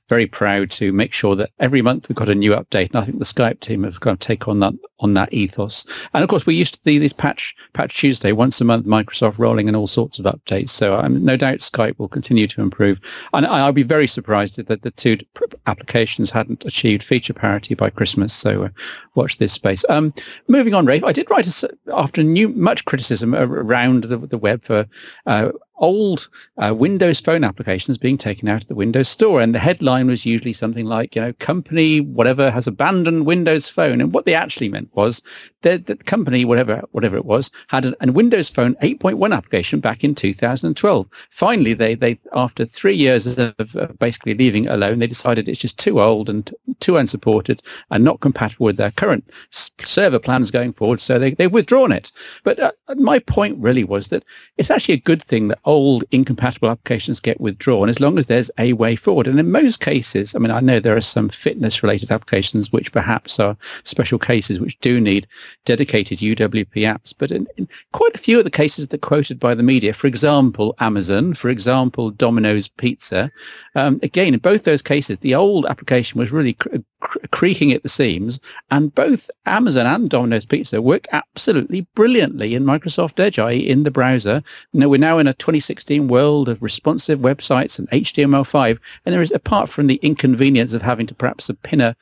very 0.09 0.27
proud 0.27 0.71
to 0.73 0.93
make 0.93 1.13
sure 1.13 1.37
that 1.37 1.51
every 1.59 1.83
month 1.83 2.09
we 2.09 2.15
got 2.15 2.29
a 2.29 2.35
new 2.35 2.53
update. 2.53 2.91
And 2.91 2.97
I 2.97 3.05
think 3.05 3.19
the 3.19 3.25
Skype 3.25 3.61
team 3.61 3.85
have 3.85 4.01
got 4.01 4.21
to 4.21 4.27
take 4.27 4.49
on 4.49 4.61
that 4.61 4.75
on 5.01 5.15
that 5.15 5.33
ethos. 5.33 5.87
And 6.13 6.25
of 6.25 6.31
course, 6.31 6.47
we 6.47 6.55
used 6.55 6.75
to 6.75 6.81
see 6.85 6.99
these 6.99 7.13
patch 7.13 7.55
patch 7.73 7.97
Tuesday 7.97 8.33
once 8.33 8.61
a 8.61 8.65
month, 8.65 8.87
Microsoft 8.87 9.39
rolling 9.39 9.69
in 9.69 9.77
all 9.77 9.87
sorts 9.87 10.19
of 10.19 10.25
updates. 10.25 10.71
So 10.71 10.99
um, 10.99 11.25
no 11.25 11.37
doubt 11.37 11.59
Skype 11.59 11.99
will 11.99 12.09
continue 12.09 12.47
to 12.49 12.61
improve. 12.61 13.01
And 13.33 13.47
I'll 13.47 13.73
be 13.73 13.83
very 13.83 14.07
surprised 14.07 14.59
if 14.59 14.67
that 14.67 14.83
the 14.83 14.91
two 14.91 15.19
applications 15.67 16.31
hadn't 16.31 16.65
achieved 16.65 17.03
feature 17.03 17.35
parity 17.35 17.75
by 17.75 17.91
Christmas. 17.91 18.33
So 18.33 18.65
uh, 18.65 18.69
watch 19.15 19.39
this 19.39 19.53
space. 19.53 19.85
Um, 19.89 20.13
moving 20.49 20.75
on, 20.75 20.87
Rafe, 20.87 21.05
I 21.05 21.13
did 21.13 21.31
write 21.31 21.47
a, 21.47 21.71
after 21.93 22.23
new 22.23 22.49
much 22.49 22.85
criticism 22.85 23.35
around 23.35 24.05
the, 24.05 24.19
the 24.19 24.39
web 24.39 24.63
for 24.63 24.87
uh, 25.27 25.53
old 25.79 26.29
uh, 26.57 26.75
Windows 26.75 27.21
phone 27.21 27.45
applications 27.45 27.99
being 27.99 28.19
taken 28.19 28.49
out 28.49 28.63
of 28.63 28.69
the 28.69 28.75
Windows 28.75 29.09
Store. 29.09 29.41
And 29.41 29.55
the 29.55 29.59
headline 29.59 30.07
was 30.07 30.27
usually 30.27 30.53
something 30.53 30.87
like, 30.87 31.15
you 31.15 31.23
know, 31.23 31.33
company, 31.35 32.01
whatever, 32.01 32.51
has 32.51 32.67
abandoned 32.67 33.27
Windows 33.27 33.69
Phone. 33.69 34.01
And 34.01 34.13
what 34.13 34.25
they 34.25 34.35
actually 34.35 34.69
meant 34.69 34.91
was 34.95 35.23
that 35.63 35.87
the 35.87 35.97
company, 35.97 36.45
whatever, 36.45 36.83
whatever 36.93 37.17
it 37.17 37.25
was, 37.25 37.51
had 37.69 37.85
a 37.85 38.13
Windows 38.13 38.49
Phone 38.49 38.75
8.1 38.77 39.35
application 39.35 39.81
back 39.81 40.05
in 40.05 40.15
2012. 40.15 41.09
Finally, 41.31 41.75
they, 41.75 41.95
they, 41.95 42.19
after 42.33 42.65
three 42.65 42.95
years 42.95 43.27
of 43.27 43.99
basically 43.99 44.35
leaving 44.35 44.65
it 44.65 44.73
alone, 44.73 44.99
they 45.01 45.07
decided 45.07 45.49
it's 45.49 45.61
just 45.61 45.79
too 45.79 46.01
old 46.01 46.29
and 46.29 46.55
too 46.81 46.97
unsupported 46.97 47.63
and 47.91 48.05
not 48.05 48.21
compatible 48.21 48.67
with 48.67 48.77
their 48.77 48.93
current 48.93 49.29
server 49.51 50.19
plans 50.19 50.51
going 50.51 50.73
forward. 50.73 51.01
So 51.01 51.19
they, 51.19 51.33
they've 51.33 51.53
withdrawn 51.53 51.93
it. 51.93 52.13
But 52.45 52.59
uh, 52.59 52.73
my 52.97 53.19
point 53.19 53.59
really 53.59 53.85
was 53.85 54.09
that 54.09 54.25
it's 54.57 54.71
actually 54.71 54.95
a 54.95 55.01
good 55.01 55.23
thing 55.23 55.49
that 55.49 55.59
old 55.69 56.03
incompatible 56.11 56.71
applications 56.71 57.21
get 57.21 57.41
withdrawn 57.41 57.91
as 57.91 58.01
long 58.01 58.19
as 58.19 58.27
there's 58.27 58.51
a 58.57 58.73
way 58.73 58.97
forward. 58.97 59.27
And 59.27 59.39
in 59.39 59.53
most 59.53 59.81
cases, 59.81 60.35
I 60.35 60.39
mean, 60.39 60.51
I 60.51 60.61
know 60.61 60.81
there 60.81 60.97
are 60.97 61.03
some 61.03 61.29
fitness 61.29 61.83
related 61.83 62.11
applications 62.11 62.73
which 62.73 62.91
perhaps 62.91 63.39
are 63.39 63.55
special 63.85 64.19
cases 64.19 64.59
which 64.59 64.81
do 64.81 64.99
need 64.99 65.27
dedicated 65.67 66.21
UWP 66.21 66.73
apps. 66.73 67.13
But 67.17 67.31
in, 67.31 67.47
in 67.59 67.69
quite 67.93 68.15
a 68.15 68.19
few 68.19 68.39
of 68.39 68.45
the 68.45 68.51
cases 68.51 68.89
that 68.89 68.97
are 68.97 69.07
quoted 69.07 69.39
by 69.39 69.55
the 69.55 69.63
media, 69.63 69.93
for 69.93 70.07
example, 70.07 70.75
Amazon, 70.81 71.35
for 71.35 71.51
example, 71.51 72.11
Domino's 72.11 72.69
Pizza, 72.69 73.31
um, 73.75 74.01
again, 74.03 74.33
in 74.33 74.41
both 74.41 74.65
those 74.65 74.81
cases, 74.81 75.19
the 75.19 75.35
old 75.35 75.67
application 75.67 76.19
was 76.19 76.33
really 76.33 76.55
cr- 76.55 76.79
cr- 77.01 77.19
creaking 77.31 77.73
at 77.73 77.83
the 77.83 77.91
seams 77.91 78.41
and 78.71 78.95
both 78.95 79.31
Amazon 79.45 79.85
and 79.85 80.09
Domino's 80.09 80.47
Pizza 80.47 80.81
work 80.81 81.05
absolutely 81.13 81.83
brilliantly 81.95 82.55
in 82.55 82.65
Microsoft 82.65 83.21
Edge, 83.21 83.39
i.e. 83.39 83.59
in 83.59 83.83
the 83.83 83.91
browser. 83.91 84.43
Know, 84.73 84.89
we're 84.89 84.99
now 84.99 85.19
in 85.19 85.27
a 85.27 85.35
20 85.35 85.58
2016 85.59 86.09
world 86.09 86.49
of 86.49 86.63
responsive 86.63 87.19
websites 87.19 87.79
and 87.79 87.91
HTML5, 87.91 88.79
and 89.05 89.15
there 89.15 89.23
is, 89.23 89.33
apart 89.33 89.69
from 89.69 89.87
the 89.87 89.97
inconvenience 89.97 90.73
of 90.73 90.83
having 90.83 91.07
to 91.07 91.15
perhaps 91.15 91.51
pin 91.63 91.81
a 91.81 91.97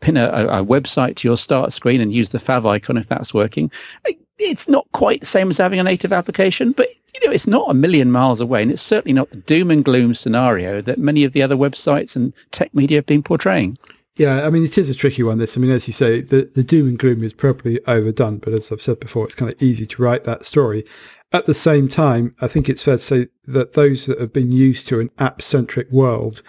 pin 0.00 0.16
a, 0.16 0.26
a, 0.26 0.64
website 0.64 1.14
to 1.14 1.28
your 1.28 1.36
start 1.36 1.72
screen 1.72 2.00
and 2.00 2.12
use 2.12 2.30
the 2.30 2.38
fav 2.38 2.66
icon 2.66 2.96
if 2.96 3.06
that's 3.06 3.32
working, 3.32 3.70
it's 4.38 4.68
not 4.68 4.84
quite 4.90 5.20
the 5.20 5.26
same 5.26 5.48
as 5.48 5.58
having 5.58 5.78
a 5.78 5.84
native 5.84 6.12
application, 6.12 6.72
but 6.72 6.88
you 7.14 7.26
know, 7.26 7.32
it's 7.32 7.46
not 7.46 7.70
a 7.70 7.74
million 7.74 8.10
miles 8.10 8.40
away, 8.40 8.62
and 8.62 8.72
it's 8.72 8.82
certainly 8.82 9.12
not 9.12 9.30
the 9.30 9.36
doom 9.36 9.70
and 9.70 9.84
gloom 9.84 10.14
scenario 10.14 10.80
that 10.80 10.98
many 10.98 11.24
of 11.24 11.32
the 11.32 11.42
other 11.42 11.56
websites 11.56 12.16
and 12.16 12.32
tech 12.50 12.74
media 12.74 12.98
have 12.98 13.06
been 13.06 13.22
portraying. 13.22 13.78
Yeah, 14.16 14.46
I 14.46 14.50
mean, 14.50 14.64
it 14.64 14.76
is 14.76 14.90
a 14.90 14.94
tricky 14.94 15.22
one, 15.22 15.38
this. 15.38 15.56
I 15.56 15.60
mean, 15.60 15.70
as 15.70 15.86
you 15.86 15.94
say, 15.94 16.20
the, 16.20 16.50
the 16.54 16.64
doom 16.64 16.88
and 16.88 16.98
gloom 16.98 17.22
is 17.22 17.32
probably 17.32 17.80
overdone, 17.86 18.38
but 18.38 18.52
as 18.52 18.70
I've 18.70 18.82
said 18.82 19.00
before, 19.00 19.24
it's 19.24 19.34
kind 19.34 19.52
of 19.52 19.62
easy 19.62 19.86
to 19.86 20.02
write 20.02 20.24
that 20.24 20.44
story. 20.44 20.84
At 21.32 21.46
the 21.46 21.54
same 21.54 21.88
time, 21.88 22.34
I 22.40 22.48
think 22.48 22.68
it's 22.68 22.82
fair 22.82 22.96
to 22.96 23.02
say 23.02 23.28
that 23.46 23.72
those 23.72 24.06
that 24.06 24.20
have 24.20 24.32
been 24.32 24.52
used 24.52 24.86
to 24.88 25.00
an 25.00 25.10
app 25.18 25.40
centric 25.40 25.90
world 25.90 26.42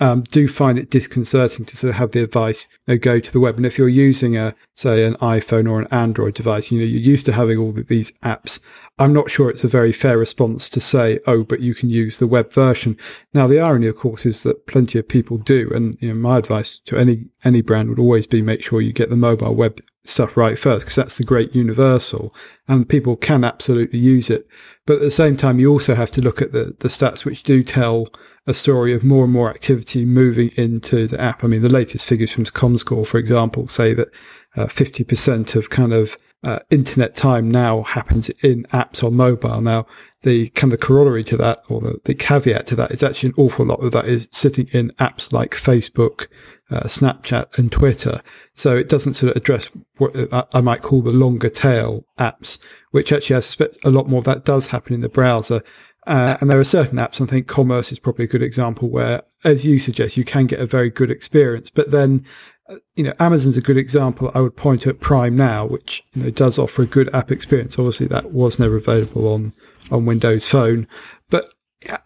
um, 0.00 0.22
do 0.22 0.48
find 0.48 0.78
it 0.78 0.90
disconcerting 0.90 1.66
to 1.66 1.76
sort 1.76 1.90
of 1.90 1.96
have 1.96 2.12
the 2.12 2.22
advice 2.22 2.66
you 2.86 2.94
know, 2.94 2.98
go 2.98 3.20
to 3.20 3.32
the 3.32 3.38
web. 3.38 3.56
And 3.56 3.66
if 3.66 3.76
you're 3.76 3.88
using 3.88 4.36
a, 4.36 4.54
say, 4.74 5.04
an 5.04 5.14
iPhone 5.16 5.70
or 5.70 5.80
an 5.80 5.88
Android 5.90 6.34
device, 6.34 6.70
you 6.70 6.78
know, 6.78 6.86
you're 6.86 7.00
used 7.00 7.26
to 7.26 7.32
having 7.32 7.58
all 7.58 7.72
these 7.72 8.12
apps. 8.20 8.60
I'm 8.98 9.12
not 9.12 9.30
sure 9.30 9.50
it's 9.50 9.64
a 9.64 9.68
very 9.68 9.92
fair 9.92 10.16
response 10.16 10.68
to 10.70 10.80
say, 10.80 11.20
oh, 11.26 11.44
but 11.44 11.60
you 11.60 11.74
can 11.74 11.90
use 11.90 12.18
the 12.18 12.26
web 12.26 12.52
version. 12.52 12.96
Now, 13.34 13.46
the 13.46 13.60
irony, 13.60 13.86
of 13.86 13.96
course, 13.96 14.24
is 14.24 14.42
that 14.42 14.66
plenty 14.66 14.98
of 14.98 15.08
people 15.08 15.36
do. 15.36 15.70
And, 15.74 15.98
you 16.00 16.08
know, 16.08 16.14
my 16.14 16.38
advice 16.38 16.80
to 16.86 16.96
any, 16.96 17.26
any 17.44 17.60
brand 17.60 17.90
would 17.90 17.98
always 17.98 18.26
be 18.26 18.40
make 18.40 18.62
sure 18.62 18.80
you 18.80 18.92
get 18.92 19.10
the 19.10 19.16
mobile 19.16 19.54
web 19.54 19.80
stuff 20.02 20.34
right 20.34 20.58
first, 20.58 20.86
because 20.86 20.96
that's 20.96 21.18
the 21.18 21.24
great 21.24 21.54
universal 21.54 22.34
and 22.66 22.88
people 22.88 23.16
can 23.16 23.44
absolutely 23.44 23.98
use 23.98 24.30
it. 24.30 24.48
But 24.86 24.94
at 24.94 25.00
the 25.02 25.10
same 25.10 25.36
time, 25.36 25.60
you 25.60 25.70
also 25.70 25.94
have 25.94 26.10
to 26.12 26.22
look 26.22 26.40
at 26.40 26.52
the, 26.52 26.74
the 26.78 26.88
stats 26.88 27.24
which 27.24 27.42
do 27.42 27.62
tell 27.62 28.08
a 28.46 28.54
story 28.54 28.92
of 28.92 29.04
more 29.04 29.24
and 29.24 29.32
more 29.32 29.50
activity 29.50 30.04
moving 30.04 30.50
into 30.56 31.06
the 31.06 31.20
app. 31.20 31.44
I 31.44 31.46
mean, 31.46 31.62
the 31.62 31.68
latest 31.68 32.06
figures 32.06 32.32
from 32.32 32.44
ComScore, 32.44 33.06
for 33.06 33.18
example, 33.18 33.68
say 33.68 33.94
that 33.94 34.08
uh, 34.56 34.66
50% 34.66 35.54
of 35.54 35.70
kind 35.70 35.92
of 35.92 36.16
uh, 36.42 36.60
internet 36.70 37.14
time 37.14 37.50
now 37.50 37.82
happens 37.82 38.30
in 38.42 38.64
apps 38.72 39.04
on 39.04 39.14
mobile. 39.14 39.60
Now, 39.60 39.86
the 40.22 40.48
kind 40.50 40.72
of 40.72 40.80
corollary 40.80 41.24
to 41.24 41.36
that, 41.36 41.60
or 41.68 41.80
the, 41.80 42.00
the 42.04 42.14
caveat 42.14 42.66
to 42.66 42.76
that, 42.76 42.90
is 42.90 43.02
actually 43.02 43.30
an 43.30 43.34
awful 43.36 43.66
lot 43.66 43.80
of 43.80 43.92
that 43.92 44.06
is 44.06 44.28
sitting 44.32 44.68
in 44.72 44.90
apps 44.98 45.32
like 45.32 45.52
Facebook, 45.52 46.26
uh, 46.70 46.84
Snapchat, 46.84 47.58
and 47.58 47.70
Twitter. 47.70 48.22
So 48.54 48.76
it 48.76 48.88
doesn't 48.88 49.14
sort 49.14 49.30
of 49.30 49.36
address 49.36 49.68
what 49.98 50.14
I 50.54 50.60
might 50.60 50.82
call 50.82 51.02
the 51.02 51.12
longer 51.12 51.50
tail 51.50 52.04
apps, 52.18 52.58
which 52.90 53.12
actually 53.12 53.36
I 53.36 53.40
suspect 53.40 53.76
a 53.84 53.90
lot 53.90 54.08
more 54.08 54.18
of 54.18 54.24
that 54.24 54.44
does 54.44 54.68
happen 54.68 54.94
in 54.94 55.00
the 55.02 55.08
browser. 55.08 55.62
Uh, 56.06 56.38
and 56.40 56.50
there 56.50 56.58
are 56.58 56.64
certain 56.64 56.98
apps, 56.98 57.20
I 57.20 57.26
think 57.26 57.46
commerce 57.46 57.92
is 57.92 57.98
probably 57.98 58.24
a 58.24 58.28
good 58.28 58.42
example 58.42 58.88
where, 58.88 59.20
as 59.44 59.64
you 59.64 59.78
suggest, 59.78 60.16
you 60.16 60.24
can 60.24 60.46
get 60.46 60.60
a 60.60 60.66
very 60.66 60.90
good 60.90 61.10
experience. 61.10 61.68
But 61.68 61.90
then, 61.90 62.24
uh, 62.68 62.76
you 62.96 63.04
know, 63.04 63.12
Amazon's 63.20 63.58
a 63.58 63.62
good 63.62 63.76
example. 63.76 64.30
I 64.34 64.40
would 64.40 64.56
point 64.56 64.86
at 64.86 65.00
Prime 65.00 65.36
Now, 65.36 65.66
which, 65.66 66.02
you 66.14 66.22
know, 66.22 66.30
does 66.30 66.58
offer 66.58 66.82
a 66.82 66.86
good 66.86 67.14
app 67.14 67.30
experience. 67.30 67.78
Obviously, 67.78 68.06
that 68.06 68.32
was 68.32 68.58
never 68.58 68.76
available 68.76 69.32
on, 69.32 69.52
on 69.90 70.06
Windows 70.06 70.46
Phone. 70.46 70.86
But 71.28 71.52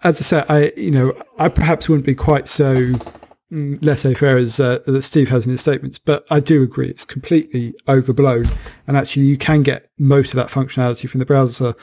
as 0.02 0.20
I 0.20 0.24
said, 0.24 0.46
I, 0.48 0.72
you 0.76 0.90
know, 0.90 1.14
I 1.38 1.48
perhaps 1.48 1.88
wouldn't 1.88 2.06
be 2.06 2.14
quite 2.14 2.48
so 2.48 2.74
mm, 3.52 3.78
laissez-faire 3.80 4.36
as 4.38 4.58
uh, 4.58 4.80
that 4.86 5.02
Steve 5.02 5.28
has 5.28 5.46
in 5.46 5.52
his 5.52 5.60
statements, 5.60 5.98
but 5.98 6.26
I 6.30 6.40
do 6.40 6.62
agree 6.62 6.88
it's 6.88 7.04
completely 7.04 7.74
overblown. 7.88 8.46
And 8.86 8.96
actually, 8.96 9.26
you 9.26 9.38
can 9.38 9.62
get 9.62 9.86
most 9.98 10.30
of 10.30 10.36
that 10.36 10.48
functionality 10.48 11.08
from 11.08 11.20
the 11.20 11.26
browser. 11.26 11.74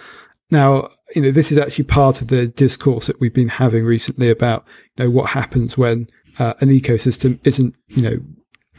Now, 0.50 0.89
you 1.15 1.21
know, 1.21 1.32
this 1.32 1.52
is 1.52 1.58
actually 1.58 1.86
part 1.86 2.21
of 2.21 2.28
the 2.28 2.47
discourse 2.47 3.08
that 3.08 3.19
we've 3.19 3.34
been 3.34 3.50
having 3.50 3.86
recently 3.86 4.30
about, 4.30 4.65
you 4.97 5.06
know, 5.06 5.10
what 5.10 5.32
happens 5.32 5.78
when 5.78 6.08
uh, 6.39 6.54
an 6.60 6.69
ecosystem 6.69 7.39
isn't, 7.43 7.76
you 7.88 8.02
know, 8.02 8.17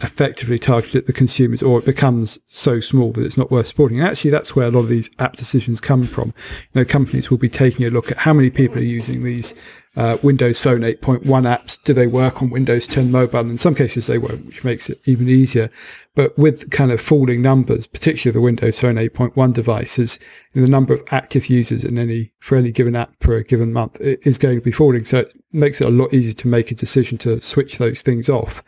effectively 0.00 0.58
targeted 0.58 1.02
at 1.02 1.06
the 1.06 1.12
consumers 1.12 1.62
or 1.62 1.78
it 1.78 1.84
becomes 1.84 2.40
so 2.46 2.80
small 2.80 3.12
that 3.12 3.24
it's 3.24 3.36
not 3.36 3.50
worth 3.50 3.68
supporting. 3.68 4.00
And 4.00 4.08
actually, 4.08 4.30
that's 4.30 4.56
where 4.56 4.66
a 4.66 4.70
lot 4.70 4.80
of 4.80 4.88
these 4.88 5.10
app 5.18 5.36
decisions 5.36 5.80
come 5.80 6.04
from. 6.04 6.34
You 6.72 6.80
know, 6.80 6.84
companies 6.84 7.30
will 7.30 7.38
be 7.38 7.48
taking 7.48 7.86
a 7.86 7.90
look 7.90 8.10
at 8.10 8.18
how 8.18 8.32
many 8.32 8.50
people 8.50 8.78
are 8.78 8.82
using 8.82 9.22
these 9.22 9.54
uh, 9.94 10.16
Windows 10.22 10.58
Phone 10.58 10.80
8.1 10.80 11.22
apps. 11.22 11.82
Do 11.82 11.92
they 11.92 12.06
work 12.06 12.40
on 12.40 12.50
Windows 12.50 12.86
10 12.86 13.10
mobile? 13.10 13.40
In 13.40 13.58
some 13.58 13.74
cases 13.74 14.06
they 14.06 14.18
won't, 14.18 14.46
which 14.46 14.64
makes 14.64 14.88
it 14.88 15.00
even 15.04 15.28
easier. 15.28 15.68
But 16.14 16.36
with 16.38 16.70
kind 16.70 16.92
of 16.92 17.00
falling 17.00 17.40
numbers, 17.40 17.86
particularly 17.86 18.34
the 18.34 18.42
Windows 18.42 18.80
Phone 18.80 18.96
8.1 18.96 19.54
devices, 19.54 20.18
the 20.52 20.68
number 20.68 20.92
of 20.92 21.02
active 21.10 21.48
users 21.48 21.84
in 21.84 21.96
any 21.96 22.32
for 22.38 22.56
any 22.56 22.70
given 22.70 22.94
app 22.94 23.18
per 23.18 23.40
given 23.42 23.72
month 23.72 23.96
is 24.00 24.36
going 24.36 24.56
to 24.58 24.64
be 24.64 24.72
falling. 24.72 25.04
So 25.04 25.20
it 25.20 25.32
makes 25.52 25.80
it 25.80 25.86
a 25.86 25.90
lot 25.90 26.12
easier 26.12 26.34
to 26.34 26.48
make 26.48 26.70
a 26.70 26.74
decision 26.74 27.16
to 27.18 27.40
switch 27.40 27.78
those 27.78 28.02
things 28.02 28.28
off, 28.28 28.62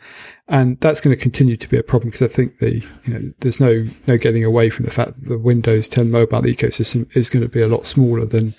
and 0.47 0.79
that's 0.79 1.01
going 1.01 1.15
to 1.15 1.21
continue 1.21 1.55
to 1.55 1.69
be 1.69 1.77
a 1.77 1.83
problem 1.83 2.09
because 2.09 2.23
I 2.23 2.33
think 2.33 2.57
the 2.57 2.83
you 3.05 3.13
know 3.13 3.31
there's 3.41 3.59
no 3.59 3.85
no 4.07 4.17
getting 4.17 4.43
away 4.43 4.71
from 4.71 4.85
the 4.85 4.91
fact 4.91 5.15
that 5.15 5.29
the 5.29 5.37
Windows 5.37 5.87
10 5.87 6.09
mobile 6.09 6.41
ecosystem 6.41 7.15
is 7.15 7.29
going 7.29 7.43
to 7.43 7.49
be 7.49 7.61
a 7.61 7.67
lot 7.67 7.85
smaller 7.85 8.25
than 8.25 8.55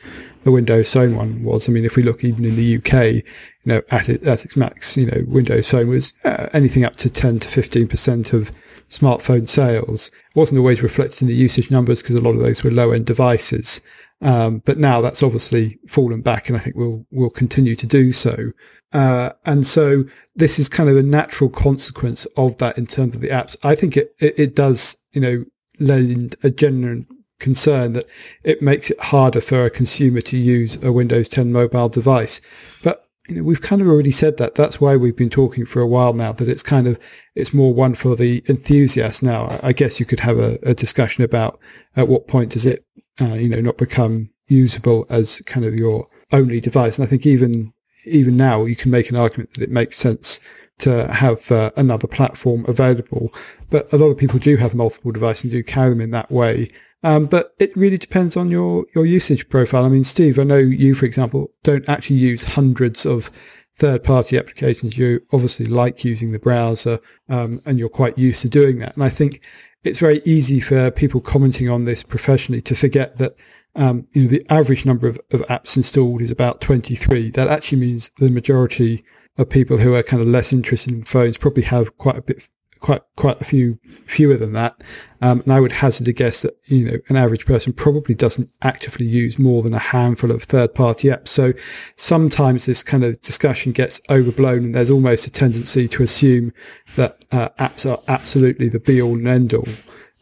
the 0.46 0.52
Windows 0.52 0.92
Phone 0.92 1.16
one 1.16 1.42
was. 1.42 1.68
I 1.68 1.72
mean, 1.72 1.84
if 1.84 1.96
we 1.96 2.04
look 2.04 2.22
even 2.22 2.44
in 2.44 2.54
the 2.54 2.76
UK, 2.76 3.14
you 3.14 3.22
know, 3.64 3.82
at, 3.90 4.08
it, 4.08 4.22
at 4.22 4.44
its 4.44 4.56
max, 4.56 4.96
you 4.96 5.06
know, 5.06 5.24
Windows 5.26 5.68
Phone 5.68 5.88
was 5.88 6.12
uh, 6.24 6.48
anything 6.52 6.84
up 6.84 6.94
to 6.98 7.10
10 7.10 7.40
to 7.40 7.48
15% 7.48 8.32
of 8.32 8.52
smartphone 8.88 9.48
sales. 9.48 10.06
It 10.06 10.36
wasn't 10.36 10.60
always 10.60 10.82
reflected 10.82 11.22
in 11.22 11.28
the 11.28 11.34
usage 11.34 11.68
numbers 11.68 12.00
because 12.00 12.14
a 12.14 12.20
lot 12.20 12.36
of 12.36 12.40
those 12.40 12.62
were 12.62 12.70
low 12.70 12.92
end 12.92 13.06
devices. 13.06 13.80
Um, 14.22 14.62
but 14.64 14.78
now 14.78 15.00
that's 15.00 15.20
obviously 15.20 15.80
fallen 15.88 16.22
back, 16.22 16.48
and 16.48 16.56
I 16.56 16.60
think 16.60 16.76
we'll 16.76 17.04
will 17.10 17.28
continue 17.28 17.74
to 17.74 17.86
do 17.86 18.12
so. 18.12 18.52
Uh, 18.92 19.30
and 19.44 19.66
so 19.66 20.04
this 20.36 20.60
is 20.60 20.68
kind 20.68 20.88
of 20.88 20.96
a 20.96 21.02
natural 21.02 21.50
consequence 21.50 22.24
of 22.36 22.56
that 22.58 22.78
in 22.78 22.86
terms 22.86 23.16
of 23.16 23.20
the 23.20 23.30
apps. 23.30 23.56
I 23.64 23.74
think 23.74 23.96
it 23.96 24.14
it, 24.20 24.38
it 24.38 24.54
does 24.54 24.98
you 25.10 25.20
know 25.20 25.44
lend 25.80 26.36
a 26.44 26.50
genuine 26.50 27.08
concern 27.38 27.92
that 27.94 28.06
it 28.42 28.62
makes 28.62 28.90
it 28.90 29.00
harder 29.00 29.40
for 29.40 29.64
a 29.64 29.70
consumer 29.70 30.20
to 30.22 30.36
use 30.36 30.82
a 30.82 30.92
Windows 30.92 31.28
10 31.28 31.52
mobile 31.52 31.88
device. 31.88 32.40
But 32.82 33.06
you 33.28 33.36
know, 33.36 33.42
we've 33.42 33.60
kind 33.60 33.82
of 33.82 33.88
already 33.88 34.12
said 34.12 34.36
that. 34.36 34.54
That's 34.54 34.80
why 34.80 34.96
we've 34.96 35.16
been 35.16 35.30
talking 35.30 35.66
for 35.66 35.80
a 35.80 35.86
while 35.86 36.12
now. 36.12 36.32
That 36.32 36.48
it's 36.48 36.62
kind 36.62 36.86
of 36.86 36.98
it's 37.34 37.52
more 37.52 37.74
one 37.74 37.94
for 37.94 38.14
the 38.14 38.44
enthusiast. 38.48 39.22
Now, 39.22 39.58
I 39.62 39.72
guess 39.72 39.98
you 39.98 40.06
could 40.06 40.20
have 40.20 40.38
a, 40.38 40.58
a 40.62 40.74
discussion 40.74 41.24
about 41.24 41.58
at 41.96 42.08
what 42.08 42.28
point 42.28 42.52
does 42.52 42.64
it, 42.64 42.84
uh, 43.20 43.34
you 43.34 43.48
know, 43.48 43.60
not 43.60 43.78
become 43.78 44.30
usable 44.46 45.06
as 45.10 45.42
kind 45.46 45.66
of 45.66 45.74
your 45.74 46.08
only 46.32 46.60
device. 46.60 46.98
And 46.98 47.06
I 47.06 47.10
think 47.10 47.26
even 47.26 47.72
even 48.04 48.36
now 48.36 48.64
you 48.64 48.76
can 48.76 48.90
make 48.90 49.10
an 49.10 49.16
argument 49.16 49.54
that 49.54 49.62
it 49.62 49.70
makes 49.70 49.96
sense 49.96 50.40
to 50.78 51.10
have 51.12 51.50
uh, 51.50 51.70
another 51.76 52.06
platform 52.06 52.64
available. 52.68 53.32
But 53.70 53.92
a 53.92 53.96
lot 53.96 54.06
of 54.06 54.18
people 54.18 54.38
do 54.38 54.56
have 54.56 54.74
multiple 54.74 55.10
devices 55.10 55.44
and 55.44 55.52
do 55.52 55.62
carry 55.62 55.90
them 55.90 56.00
in 56.00 56.10
that 56.10 56.30
way. 56.30 56.70
Um, 57.06 57.26
but 57.26 57.54
it 57.60 57.70
really 57.76 57.98
depends 57.98 58.36
on 58.36 58.50
your, 58.50 58.84
your 58.92 59.06
usage 59.06 59.48
profile. 59.48 59.84
I 59.84 59.88
mean, 59.88 60.02
Steve, 60.02 60.40
I 60.40 60.42
know 60.42 60.56
you, 60.56 60.92
for 60.92 61.06
example, 61.06 61.52
don't 61.62 61.88
actually 61.88 62.16
use 62.16 62.42
hundreds 62.42 63.06
of 63.06 63.30
third 63.76 64.02
party 64.02 64.36
applications. 64.36 64.98
You 64.98 65.20
obviously 65.32 65.66
like 65.66 66.04
using 66.04 66.32
the 66.32 66.40
browser 66.40 66.98
um, 67.28 67.60
and 67.64 67.78
you're 67.78 67.88
quite 67.88 68.18
used 68.18 68.42
to 68.42 68.48
doing 68.48 68.80
that. 68.80 68.96
And 68.96 69.04
I 69.04 69.08
think 69.08 69.40
it's 69.84 70.00
very 70.00 70.20
easy 70.24 70.58
for 70.58 70.90
people 70.90 71.20
commenting 71.20 71.68
on 71.68 71.84
this 71.84 72.02
professionally 72.02 72.60
to 72.62 72.74
forget 72.74 73.18
that 73.18 73.34
um, 73.76 74.08
you 74.10 74.22
know, 74.22 74.28
the 74.28 74.44
average 74.50 74.84
number 74.84 75.06
of, 75.06 75.20
of 75.30 75.42
apps 75.42 75.76
installed 75.76 76.20
is 76.20 76.32
about 76.32 76.60
23. 76.60 77.30
That 77.30 77.46
actually 77.46 77.78
means 77.78 78.10
the 78.18 78.30
majority 78.30 79.04
of 79.38 79.48
people 79.48 79.76
who 79.76 79.94
are 79.94 80.02
kind 80.02 80.20
of 80.20 80.26
less 80.26 80.52
interested 80.52 80.92
in 80.92 81.04
phones 81.04 81.36
probably 81.36 81.62
have 81.62 81.96
quite 81.98 82.16
a 82.16 82.22
bit 82.22 82.48
quite 82.86 83.02
quite 83.16 83.40
a 83.40 83.44
few 83.44 83.80
fewer 84.06 84.36
than 84.36 84.52
that. 84.52 84.80
Um, 85.20 85.40
and 85.40 85.52
I 85.52 85.58
would 85.58 85.72
hazard 85.72 86.06
a 86.06 86.12
guess 86.12 86.42
that 86.42 86.56
you 86.66 86.84
know 86.84 86.98
an 87.08 87.16
average 87.16 87.44
person 87.44 87.72
probably 87.72 88.14
doesn't 88.14 88.48
actively 88.62 89.06
use 89.06 89.40
more 89.40 89.64
than 89.64 89.74
a 89.74 89.80
handful 89.80 90.30
of 90.30 90.44
third 90.44 90.72
party 90.72 91.08
apps. 91.08 91.28
So 91.28 91.52
sometimes 91.96 92.66
this 92.66 92.84
kind 92.84 93.02
of 93.04 93.20
discussion 93.22 93.72
gets 93.72 94.00
overblown, 94.08 94.66
and 94.66 94.74
there's 94.74 94.88
almost 94.88 95.26
a 95.26 95.32
tendency 95.32 95.88
to 95.88 96.04
assume 96.04 96.52
that 96.94 97.24
uh, 97.32 97.48
apps 97.58 97.90
are 97.90 98.00
absolutely 98.06 98.68
the 98.68 98.78
be 98.78 99.02
all 99.02 99.14
and 99.14 99.26
end 99.26 99.52
all. 99.52 99.68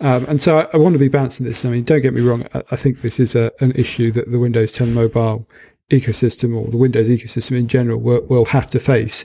Um, 0.01 0.25
and 0.25 0.41
so 0.41 0.59
I, 0.59 0.69
I, 0.73 0.77
want 0.79 0.95
to 0.95 0.99
be 0.99 1.09
balancing 1.09 1.45
this. 1.45 1.65
I 1.67 1.71
mean, 1.71 1.85
don't 1.85 2.01
get 2.01 2.15
me 2.15 2.23
wrong. 2.23 2.49
I, 2.55 2.63
I 2.73 2.77
think 2.77 3.03
this 3.03 3.21
is 3.21 3.37
a, 3.37 3.53
an 3.61 3.73
issue 3.73 4.11
that 4.13 4.33
the 4.33 4.41
Windows 4.41 4.73
10 4.73 4.93
mobile 4.93 5.47
ecosystem 5.91 6.57
or 6.57 6.69
the 6.69 6.77
Windows 6.77 7.09
ecosystem 7.09 7.59
in 7.59 7.69
general 7.69 8.01
will, 8.01 8.23
will 8.23 8.47
have 8.47 8.69
to 8.71 8.81
face. 8.81 9.25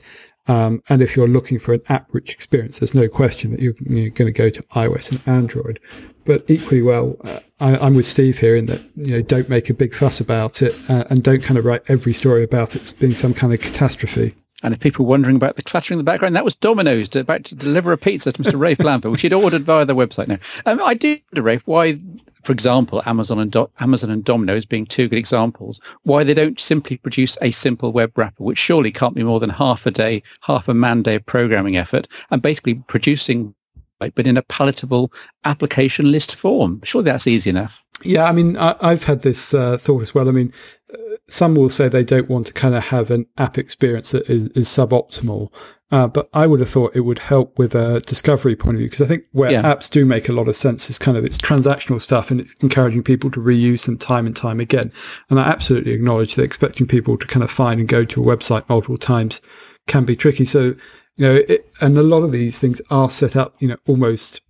Um, 0.50 0.82
and 0.90 1.04
if 1.04 1.16
you're 1.16 1.28
looking 1.28 1.60
for 1.60 1.74
an 1.74 1.82
app-rich 1.90 2.32
experience, 2.32 2.80
there's 2.80 2.96
no 2.96 3.08
question 3.08 3.52
that 3.52 3.60
you're, 3.60 3.76
you're, 3.82 4.10
going 4.10 4.26
to 4.26 4.32
go 4.32 4.50
to 4.50 4.64
iOS 4.64 5.12
and 5.12 5.22
Android. 5.28 5.80
But 6.26 6.44
equally 6.50 6.82
well, 6.82 7.18
uh, 7.24 7.42
I, 7.60 7.86
am 7.86 7.94
with 7.94 8.08
Steve 8.08 8.40
here 8.40 8.56
in 8.56 8.66
that 8.66 8.82
you 8.96 9.12
know 9.12 9.22
don't 9.22 9.48
make 9.48 9.70
a 9.70 9.76
big 9.76 9.94
fuss 9.94 10.20
about 10.20 10.64
it 10.64 10.76
uh, 10.90 11.04
and 11.12 11.22
don't 11.22 11.44
kind 11.44 11.60
of 11.60 11.66
write 11.66 11.84
every 11.88 12.14
story 12.14 12.44
about 12.44 12.76
it 12.76 12.92
being 13.00 13.14
some 13.14 13.36
kind 13.36 13.54
of 13.54 13.62
catastrophe. 13.62 14.34
And 14.64 14.74
if 14.74 14.80
people 14.80 15.06
are 15.06 15.10
wondering 15.10 15.36
about 15.36 15.56
the 15.56 15.62
clattering 15.62 16.00
in 16.00 16.04
the 16.04 16.12
background, 16.12 16.36
that 16.36 16.44
was 16.44 16.56
Domino's 16.56 17.16
about 17.16 17.44
to 17.46 17.56
deliver 17.56 17.92
a 17.92 17.98
pizza 17.98 18.32
to 18.32 18.42
Mr. 18.42 18.60
Rafe 18.60 18.80
Blandford, 18.80 19.12
which 19.12 19.22
he'd 19.22 19.34
ordered 19.34 19.62
via 19.62 19.86
the 19.86 19.96
website 19.96 20.28
now. 20.28 20.40
Um, 20.66 20.82
I 20.84 20.96
do 20.96 21.18
wonder, 21.32 21.44
Rafe, 21.44 21.66
why 21.66 22.00
for 22.43 22.52
example, 22.52 23.02
Amazon 23.06 23.39
and 23.39 23.52
Do- 23.52 23.69
Amazon 23.80 24.10
and 24.10 24.23
Domino's 24.23 24.65
being 24.65 24.86
two 24.86 25.08
good 25.08 25.19
examples, 25.19 25.80
why 26.04 26.23
they 26.23 26.34
don't 26.34 26.60
simply 26.60 26.97
produce 26.97 27.38
a 27.41 27.52
simple 27.52 27.91
web 27.91 28.17
wrapper, 28.17 28.43
which 28.43 28.58
surely 28.58 28.91
can't 28.91 29.15
be 29.15 29.23
more 29.23 29.39
than 29.39 29.49
half 29.49 29.86
a 29.86 29.91
day, 29.91 30.23
half 30.41 30.67
a 30.67 30.73
man 30.73 31.04
day 31.04 31.15
of 31.15 31.25
programming 31.25 31.78
effort, 31.78 32.08
and 32.32 32.41
basically 32.41 32.75
producing, 32.88 33.56
but 33.99 34.25
in 34.25 34.38
a 34.38 34.41
palatable 34.41 35.12
application 35.43 36.12
list 36.12 36.36
form. 36.36 36.82
Surely 36.84 37.06
that's 37.06 37.28
easy 37.28 37.49
enough. 37.49 37.82
Yeah, 38.04 38.25
I 38.25 38.32
mean, 38.32 38.56
I, 38.56 38.91
have 38.91 39.04
had 39.04 39.21
this 39.21 39.54
uh, 39.54 39.78
thought 39.78 40.02
as 40.02 40.15
well. 40.15 40.30
I 40.30 40.32
mean, 40.32 40.54
uh, 40.93 40.97
some 41.28 41.56
will 41.56 41.69
say 41.69 41.89
they 41.89 42.04
don't 42.04 42.30
want 42.30 42.47
to 42.47 42.54
kind 42.54 42.73
of 42.73 42.86
have 42.86 43.12
an 43.12 43.25
app 43.38 43.58
experience 43.58 44.12
that 44.12 44.30
is, 44.30 44.47
is 44.49 44.69
suboptimal. 44.69 45.52
Uh, 45.91 46.08
but 46.08 46.30
I 46.34 46.45
would 46.45 46.60
have 46.60 46.69
thought 46.69 46.95
it 46.95 47.02
would 47.02 47.19
help 47.19 47.58
with 47.58 47.73
a 47.73 47.99
discovery 48.02 48.56
point 48.56 48.75
of 48.75 48.80
view 48.80 48.88
because 48.88 49.02
I 49.02 49.08
think 49.08 49.23
where 49.32 49.52
yeah. 49.52 49.63
apps 49.63 49.89
do 49.89 50.06
make 50.06 50.30
a 50.30 50.34
lot 50.34 50.47
of 50.47 50.56
sense 50.56 50.88
is 50.88 50.99
kind 50.99 51.17
of 51.17 51.25
it's 51.25 51.38
transactional 51.38 51.99
stuff 51.99 52.30
and 52.30 52.39
it's 52.39 52.54
encouraging 52.56 53.02
people 53.02 53.32
to 53.32 53.39
reuse 53.39 53.86
them 53.86 53.97
time 53.97 54.28
and 54.28 54.36
time 54.36 54.60
again. 54.60 54.91
And 55.32 55.39
I 55.39 55.47
absolutely 55.47 55.93
acknowledge 55.93 56.36
that 56.36 56.43
expecting 56.43 56.86
people 56.86 57.17
to 57.17 57.25
kind 57.25 57.43
of 57.43 57.49
find 57.49 57.80
and 57.80 57.89
go 57.89 58.06
to 58.06 58.21
a 58.21 58.38
website 58.38 58.69
multiple 58.69 58.99
times 58.99 59.41
can 59.88 60.06
be 60.06 60.15
tricky. 60.15 60.45
So, 60.45 60.75
you 61.15 61.25
know, 61.25 61.36
it, 61.47 61.67
and 61.82 61.97
a 61.97 62.04
lot 62.04 62.21
of 62.21 62.32
these 62.32 62.60
things 62.60 62.82
are 62.91 63.10
set 63.10 63.36
up, 63.36 63.56
you 63.60 63.67
know, 63.67 63.78
almost 63.88 64.41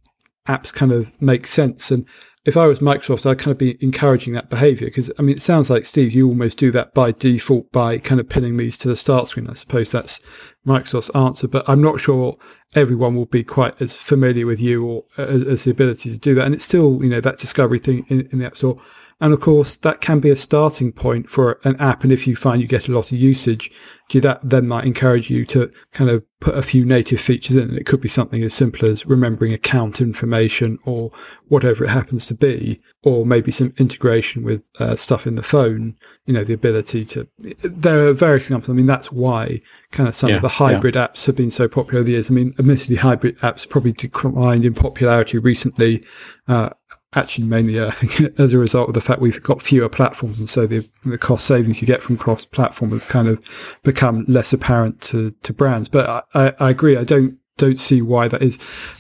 apps 0.45 0.73
kind 0.73 0.91
of 0.91 1.09
make 1.21 1.45
sense. 1.45 1.89
And 1.89 2.05
if 2.45 2.57
I 2.57 2.67
was 2.67 2.79
Microsoft, 2.79 3.25
I'd 3.25 3.39
kind 3.39 3.51
of 3.51 3.57
be 3.57 3.77
encouraging 3.81 4.33
that 4.33 4.49
behavior 4.49 4.87
because 4.87 5.11
I 5.17 5.21
mean, 5.21 5.35
it 5.35 5.41
sounds 5.41 5.69
like 5.69 5.85
Steve, 5.85 6.13
you 6.13 6.27
almost 6.27 6.57
do 6.57 6.71
that 6.71 6.93
by 6.93 7.11
default 7.11 7.71
by 7.71 7.97
kind 7.97 8.19
of 8.19 8.27
pinning 8.27 8.57
these 8.57 8.77
to 8.79 8.87
the 8.87 8.95
start 8.95 9.27
screen. 9.27 9.47
I 9.47 9.53
suppose 9.53 9.91
that's 9.91 10.19
Microsoft's 10.65 11.09
answer, 11.11 11.47
but 11.47 11.67
I'm 11.67 11.81
not 11.81 11.99
sure 11.99 12.35
everyone 12.75 13.15
will 13.15 13.25
be 13.25 13.43
quite 13.43 13.81
as 13.81 13.97
familiar 13.97 14.45
with 14.45 14.59
you 14.59 14.85
or 14.85 15.03
uh, 15.17 15.23
as, 15.23 15.43
as 15.43 15.63
the 15.63 15.71
ability 15.71 16.11
to 16.11 16.17
do 16.17 16.35
that. 16.35 16.45
And 16.45 16.53
it's 16.53 16.65
still, 16.65 17.03
you 17.03 17.09
know, 17.09 17.21
that 17.21 17.37
discovery 17.37 17.79
thing 17.79 18.05
in, 18.09 18.27
in 18.31 18.39
the 18.39 18.45
App 18.45 18.57
Store. 18.57 18.77
And 19.21 19.33
of 19.33 19.41
course, 19.41 19.75
that 19.77 19.99
can 19.99 20.19
be 20.19 20.29
a 20.29 20.35
starting 20.35 20.93
point 20.93 21.29
for 21.29 21.59
an 21.65 21.75
app. 21.75 22.03
And 22.03 22.13
if 22.13 22.25
you 22.25 22.35
find 22.35 22.61
you 22.61 22.67
get 22.67 22.87
a 22.87 22.93
lot 22.93 23.11
of 23.11 23.17
usage, 23.17 23.69
that 24.13 24.39
then 24.41 24.67
might 24.67 24.85
encourage 24.85 25.29
you 25.29 25.45
to 25.45 25.69
kind 25.91 26.09
of 26.09 26.23
put 26.39 26.57
a 26.57 26.63
few 26.63 26.85
native 26.85 27.19
features 27.19 27.55
in. 27.57 27.69
And 27.69 27.77
it 27.77 27.85
could 27.85 28.01
be 28.01 28.07
something 28.07 28.41
as 28.41 28.53
simple 28.53 28.87
as 28.87 29.05
remembering 29.05 29.53
account 29.53 30.01
information 30.01 30.79
or 30.85 31.11
whatever 31.47 31.83
it 31.83 31.89
happens 31.89 32.25
to 32.27 32.33
be, 32.33 32.79
or 33.03 33.25
maybe 33.25 33.51
some 33.51 33.73
integration 33.77 34.43
with 34.43 34.67
uh, 34.79 34.95
stuff 34.95 35.27
in 35.27 35.35
the 35.35 35.43
phone, 35.43 35.95
you 36.25 36.33
know, 36.33 36.43
the 36.43 36.53
ability 36.53 37.05
to, 37.05 37.27
there 37.61 38.07
are 38.07 38.13
various 38.13 38.45
examples. 38.45 38.69
I 38.69 38.73
mean, 38.73 38.87
that's 38.87 39.11
why 39.11 39.59
kind 39.91 40.07
of 40.07 40.15
some 40.15 40.29
yeah, 40.29 40.37
of 40.37 40.41
the 40.41 40.47
hybrid 40.49 40.95
yeah. 40.95 41.07
apps 41.07 41.25
have 41.25 41.35
been 41.35 41.51
so 41.51 41.67
popular 41.67 41.99
over 41.99 42.05
the 42.05 42.13
years. 42.13 42.31
I 42.31 42.33
mean, 42.33 42.55
admittedly, 42.57 42.95
hybrid 42.95 43.37
apps 43.39 43.67
probably 43.67 43.91
declined 43.91 44.65
in 44.65 44.73
popularity 44.73 45.37
recently. 45.37 46.01
Uh, 46.47 46.69
actually 47.15 47.45
mainly 47.45 47.81
I 47.81 47.91
think 47.91 48.39
as 48.39 48.53
a 48.53 48.57
result 48.57 48.89
of 48.89 48.93
the 48.93 49.01
fact 49.01 49.21
we've 49.21 49.41
got 49.41 49.61
fewer 49.61 49.89
platforms 49.89 50.39
and 50.39 50.49
so 50.49 50.67
the 50.67 50.87
the 51.03 51.17
cost 51.17 51.45
savings 51.45 51.81
you 51.81 51.87
get 51.87 52.03
from 52.03 52.17
cross 52.17 52.45
platform 52.45 52.91
have 52.91 53.07
kind 53.07 53.27
of 53.27 53.43
become 53.83 54.25
less 54.27 54.53
apparent 54.53 55.01
to 55.01 55.31
to 55.31 55.53
brands. 55.53 55.89
But 55.89 56.27
I, 56.33 56.53
I, 56.59 56.69
agree 56.69 56.97
I 56.97 57.03
don't 57.03 57.37
don't 57.57 57.79
see 57.79 58.01
why 58.01 58.27
that 58.27 58.41
is. 58.41 58.57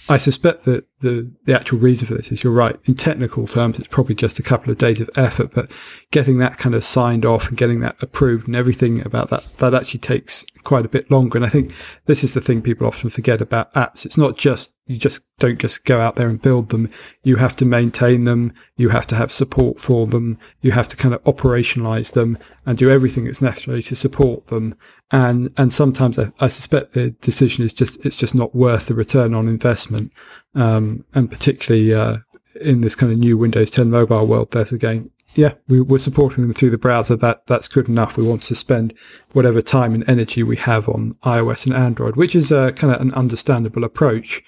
I 0.09 0.17
suspect 0.17 0.65
that 0.65 0.85
the 0.99 1.31
the 1.45 1.55
actual 1.55 1.79
reason 1.79 2.07
for 2.07 2.15
this 2.15 2.31
is 2.31 2.43
you're 2.43 2.51
right 2.51 2.77
in 2.85 2.95
technical 2.95 3.47
terms 3.47 3.79
it's 3.79 3.87
probably 3.87 4.15
just 4.15 4.39
a 4.39 4.43
couple 4.43 4.69
of 4.69 4.77
days 4.77 4.99
of 4.99 5.09
effort 5.15 5.53
but 5.53 5.73
getting 6.11 6.39
that 6.39 6.57
kind 6.57 6.75
of 6.75 6.83
signed 6.83 7.25
off 7.25 7.47
and 7.47 7.57
getting 7.57 7.79
that 7.79 7.95
approved 8.01 8.47
and 8.47 8.55
everything 8.55 9.05
about 9.05 9.29
that 9.29 9.45
that 9.59 9.73
actually 9.73 9.99
takes 9.99 10.45
quite 10.63 10.85
a 10.85 10.89
bit 10.89 11.09
longer. 11.09 11.37
And 11.37 11.45
I 11.45 11.49
think 11.49 11.73
this 12.05 12.23
is 12.23 12.33
the 12.33 12.41
thing 12.41 12.61
people 12.61 12.87
often 12.87 13.09
forget 13.09 13.41
about 13.41 13.73
apps. 13.73 14.05
It's 14.05 14.17
not 14.17 14.37
just 14.37 14.73
you 14.89 14.97
just 14.97 15.21
don't 15.37 15.59
just 15.59 15.85
go 15.85 16.01
out 16.01 16.15
there 16.15 16.27
and 16.27 16.41
build 16.41 16.69
them. 16.69 16.89
You 17.21 17.35
have 17.35 17.55
to 17.57 17.65
maintain 17.65 18.23
them. 18.23 18.51
You 18.75 18.89
have 18.89 19.05
to 19.07 19.15
have 19.15 19.31
support 19.31 19.79
for 19.79 20.07
them. 20.07 20.39
You 20.61 20.71
have 20.71 20.87
to 20.87 20.97
kind 20.97 21.13
of 21.13 21.23
operationalize 21.25 22.13
them 22.13 22.39
and 22.65 22.75
do 22.75 22.89
everything 22.89 23.25
that's 23.25 23.39
necessary 23.39 23.83
to 23.83 23.95
support 23.95 24.47
them. 24.47 24.75
And, 25.11 25.53
and 25.57 25.71
sometimes 25.71 26.17
I, 26.17 26.31
I 26.39 26.47
suspect 26.47 26.93
the 26.93 27.11
decision 27.11 27.63
is 27.63 27.71
just, 27.71 28.03
it's 28.03 28.15
just 28.15 28.33
not 28.33 28.55
worth 28.55 28.87
the 28.87 28.95
return 28.95 29.35
on 29.35 29.47
investment. 29.47 30.11
Um, 30.55 31.05
and 31.13 31.29
particularly, 31.29 31.93
uh, 31.93 32.17
in 32.59 32.81
this 32.81 32.95
kind 32.95 33.11
of 33.11 33.19
new 33.19 33.37
Windows 33.37 33.69
10 33.69 33.91
mobile 33.91 34.25
world, 34.25 34.49
there's 34.51 34.71
again, 34.71 35.11
yeah, 35.35 35.53
we, 35.67 35.79
we're 35.81 35.99
supporting 35.99 36.43
them 36.43 36.53
through 36.53 36.71
the 36.71 36.79
browser. 36.79 37.15
That 37.15 37.45
that's 37.45 37.67
good 37.67 37.87
enough. 37.87 38.17
We 38.17 38.23
want 38.23 38.41
to 38.41 38.55
spend 38.55 38.95
whatever 39.33 39.61
time 39.61 39.93
and 39.93 40.09
energy 40.09 40.41
we 40.41 40.57
have 40.57 40.89
on 40.89 41.13
iOS 41.23 41.67
and 41.67 41.75
Android, 41.75 42.15
which 42.15 42.35
is 42.35 42.51
a 42.51 42.71
kind 42.71 42.91
of 42.91 42.99
an 42.99 43.13
understandable 43.13 43.83
approach. 43.83 44.41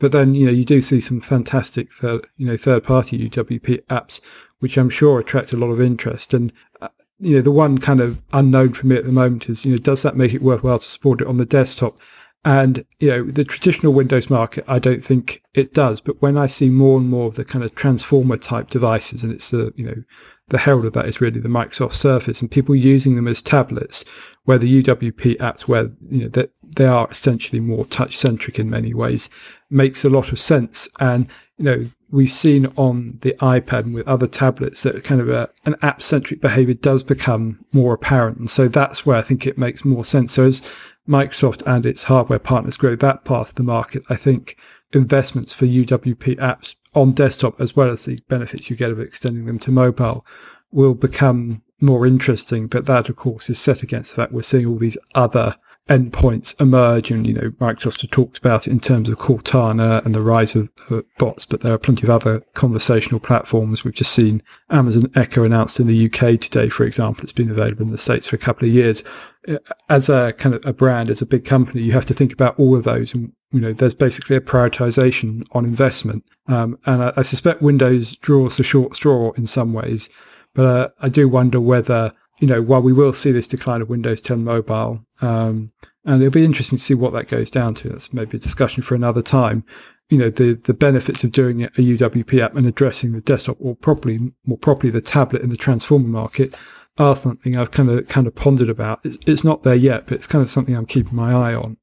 But 0.00 0.12
then, 0.12 0.34
you 0.34 0.46
know, 0.46 0.52
you 0.52 0.64
do 0.64 0.80
see 0.80 0.98
some 0.98 1.20
fantastic, 1.20 1.92
third, 1.92 2.28
you 2.36 2.46
know, 2.46 2.56
third 2.56 2.82
party 2.82 3.28
UWP 3.28 3.82
apps, 3.84 4.20
which 4.58 4.76
I'm 4.76 4.90
sure 4.90 5.20
attract 5.20 5.52
a 5.52 5.56
lot 5.56 5.68
of 5.68 5.80
interest. 5.80 6.34
And, 6.34 6.52
uh, 6.80 6.88
you 7.20 7.36
know, 7.36 7.42
the 7.42 7.52
one 7.52 7.78
kind 7.78 8.00
of 8.00 8.22
unknown 8.32 8.72
for 8.72 8.86
me 8.86 8.96
at 8.96 9.04
the 9.04 9.12
moment 9.12 9.48
is, 9.48 9.64
you 9.64 9.72
know, 9.72 9.78
does 9.78 10.02
that 10.02 10.16
make 10.16 10.34
it 10.34 10.42
worthwhile 10.42 10.78
to 10.78 10.88
support 10.88 11.20
it 11.20 11.26
on 11.26 11.36
the 11.36 11.44
desktop? 11.44 11.98
And, 12.42 12.86
you 12.98 13.10
know, 13.10 13.24
the 13.24 13.44
traditional 13.44 13.92
Windows 13.92 14.30
market, 14.30 14.64
I 14.66 14.78
don't 14.78 15.04
think 15.04 15.42
it 15.52 15.74
does. 15.74 16.00
But 16.00 16.22
when 16.22 16.38
I 16.38 16.46
see 16.46 16.70
more 16.70 16.98
and 16.98 17.08
more 17.08 17.28
of 17.28 17.34
the 17.34 17.44
kind 17.44 17.62
of 17.62 17.74
transformer 17.74 18.38
type 18.38 18.70
devices, 18.70 19.22
and 19.22 19.30
it's, 19.30 19.52
uh, 19.52 19.70
you 19.76 19.84
know, 19.84 20.02
the 20.50 20.58
herald 20.58 20.84
of 20.84 20.92
that 20.92 21.06
is 21.06 21.20
really 21.20 21.40
the 21.40 21.48
Microsoft 21.48 21.94
Surface 21.94 22.40
and 22.40 22.50
people 22.50 22.74
using 22.74 23.16
them 23.16 23.26
as 23.26 23.40
tablets, 23.40 24.04
where 24.44 24.58
the 24.58 24.82
UWP 24.82 25.36
apps, 25.38 25.62
where 25.62 25.90
you 26.08 26.22
know 26.22 26.28
that 26.28 26.52
they 26.76 26.86
are 26.86 27.08
essentially 27.10 27.60
more 27.60 27.84
touch 27.86 28.16
centric 28.16 28.58
in 28.58 28.68
many 28.68 28.92
ways, 28.92 29.28
makes 29.70 30.04
a 30.04 30.10
lot 30.10 30.32
of 30.32 30.38
sense. 30.38 30.88
And 30.98 31.28
you 31.56 31.64
know 31.64 31.86
we've 32.10 32.30
seen 32.30 32.66
on 32.76 33.18
the 33.22 33.32
iPad 33.34 33.84
and 33.84 33.94
with 33.94 34.08
other 34.08 34.26
tablets 34.26 34.82
that 34.82 35.04
kind 35.04 35.20
of 35.20 35.28
a, 35.28 35.48
an 35.64 35.76
app 35.80 36.02
centric 36.02 36.40
behavior 36.40 36.74
does 36.74 37.04
become 37.04 37.64
more 37.72 37.94
apparent. 37.94 38.38
And 38.38 38.50
so 38.50 38.66
that's 38.66 39.06
where 39.06 39.16
I 39.16 39.22
think 39.22 39.46
it 39.46 39.56
makes 39.56 39.84
more 39.84 40.04
sense. 40.04 40.32
So 40.32 40.44
as 40.44 40.60
Microsoft 41.08 41.62
and 41.66 41.86
its 41.86 42.04
hardware 42.04 42.40
partners 42.40 42.76
grow 42.76 42.96
that 42.96 43.24
part 43.24 43.50
of 43.50 43.54
the 43.54 43.62
market, 43.62 44.02
I 44.10 44.16
think 44.16 44.56
investments 44.92 45.52
for 45.52 45.66
UWP 45.66 46.36
apps 46.36 46.74
on 46.94 47.12
desktop, 47.12 47.60
as 47.60 47.76
well 47.76 47.88
as 47.88 48.04
the 48.04 48.20
benefits 48.28 48.70
you 48.70 48.76
get 48.76 48.90
of 48.90 49.00
extending 49.00 49.46
them 49.46 49.58
to 49.60 49.70
mobile, 49.70 50.24
will 50.70 50.94
become 50.94 51.62
more 51.80 52.06
interesting. 52.06 52.66
But 52.66 52.86
that, 52.86 53.08
of 53.08 53.16
course, 53.16 53.48
is 53.50 53.58
set 53.58 53.82
against 53.82 54.10
the 54.10 54.22
fact 54.22 54.32
we're 54.32 54.42
seeing 54.42 54.66
all 54.66 54.78
these 54.78 54.98
other 55.14 55.56
endpoints 55.88 56.58
emerge. 56.60 57.10
And, 57.10 57.26
you 57.26 57.34
know, 57.34 57.50
Microsoft 57.50 58.08
talked 58.10 58.38
about 58.38 58.66
it 58.66 58.70
in 58.70 58.80
terms 58.80 59.08
of 59.08 59.18
Cortana 59.18 60.04
and 60.04 60.14
the 60.14 60.22
rise 60.22 60.54
of 60.54 60.70
bots, 61.18 61.44
but 61.44 61.60
there 61.60 61.74
are 61.74 61.78
plenty 61.78 62.04
of 62.04 62.10
other 62.10 62.40
conversational 62.54 63.20
platforms. 63.20 63.84
We've 63.84 63.94
just 63.94 64.12
seen 64.12 64.42
Amazon 64.70 65.10
Echo 65.14 65.42
announced 65.44 65.80
in 65.80 65.88
the 65.88 66.06
UK 66.06 66.38
today, 66.38 66.68
for 66.68 66.84
example. 66.84 67.24
It's 67.24 67.32
been 67.32 67.50
available 67.50 67.82
in 67.82 67.90
the 67.90 67.98
States 67.98 68.28
for 68.28 68.36
a 68.36 68.40
couple 68.40 68.68
of 68.68 68.74
years. 68.74 69.02
Uh, 69.48 69.56
as 69.88 70.08
a 70.08 70.32
kind 70.34 70.54
of 70.54 70.64
a 70.64 70.72
brand, 70.72 71.10
as 71.10 71.20
a 71.20 71.26
big 71.26 71.44
company, 71.44 71.82
you 71.82 71.92
have 71.92 72.06
to 72.06 72.14
think 72.14 72.32
about 72.32 72.58
all 72.58 72.76
of 72.76 72.84
those. 72.84 73.12
And, 73.12 73.32
you 73.52 73.60
know, 73.60 73.72
there's 73.72 73.94
basically 73.94 74.36
a 74.36 74.40
prioritization 74.40 75.42
on 75.52 75.64
investment. 75.64 76.24
Um, 76.46 76.78
and 76.86 77.02
I, 77.02 77.12
I, 77.16 77.22
suspect 77.22 77.62
Windows 77.62 78.16
draws 78.16 78.56
the 78.56 78.64
short 78.64 78.94
straw 78.94 79.32
in 79.32 79.46
some 79.46 79.72
ways. 79.72 80.08
But 80.54 80.64
uh, 80.64 80.88
I 81.00 81.08
do 81.08 81.28
wonder 81.28 81.60
whether, 81.60 82.12
you 82.40 82.46
know, 82.46 82.62
while 82.62 82.82
we 82.82 82.92
will 82.92 83.12
see 83.12 83.32
this 83.32 83.46
decline 83.46 83.82
of 83.82 83.88
Windows 83.88 84.20
10 84.20 84.44
mobile, 84.44 85.04
um, 85.20 85.72
and 86.04 86.22
it'll 86.22 86.32
be 86.32 86.44
interesting 86.44 86.78
to 86.78 86.84
see 86.84 86.94
what 86.94 87.12
that 87.12 87.28
goes 87.28 87.50
down 87.50 87.74
to. 87.74 87.88
That's 87.88 88.12
maybe 88.12 88.36
a 88.36 88.40
discussion 88.40 88.82
for 88.82 88.94
another 88.94 89.22
time. 89.22 89.64
You 90.08 90.18
know, 90.18 90.30
the, 90.30 90.54
the 90.54 90.74
benefits 90.74 91.22
of 91.22 91.30
doing 91.30 91.64
a 91.64 91.68
UWP 91.70 92.40
app 92.40 92.56
and 92.56 92.66
addressing 92.66 93.12
the 93.12 93.20
desktop 93.20 93.56
or 93.60 93.76
probably 93.76 94.32
more 94.44 94.58
properly 94.58 94.90
the 94.90 95.00
tablet 95.00 95.42
in 95.42 95.50
the 95.50 95.56
transformer 95.56 96.08
market 96.08 96.58
are 96.98 97.14
something 97.14 97.56
I've 97.56 97.70
kind 97.70 97.90
of 97.90 98.08
kind 98.08 98.26
of 98.26 98.34
pondered 98.34 98.68
about. 98.68 99.00
It's, 99.04 99.18
it's 99.26 99.44
not 99.44 99.62
there 99.62 99.74
yet, 99.74 100.06
but 100.06 100.14
it's 100.14 100.26
kind 100.26 100.42
of 100.42 100.50
something 100.50 100.74
I'm 100.74 100.86
keeping 100.86 101.14
my 101.14 101.32
eye 101.32 101.54
on. 101.54 101.76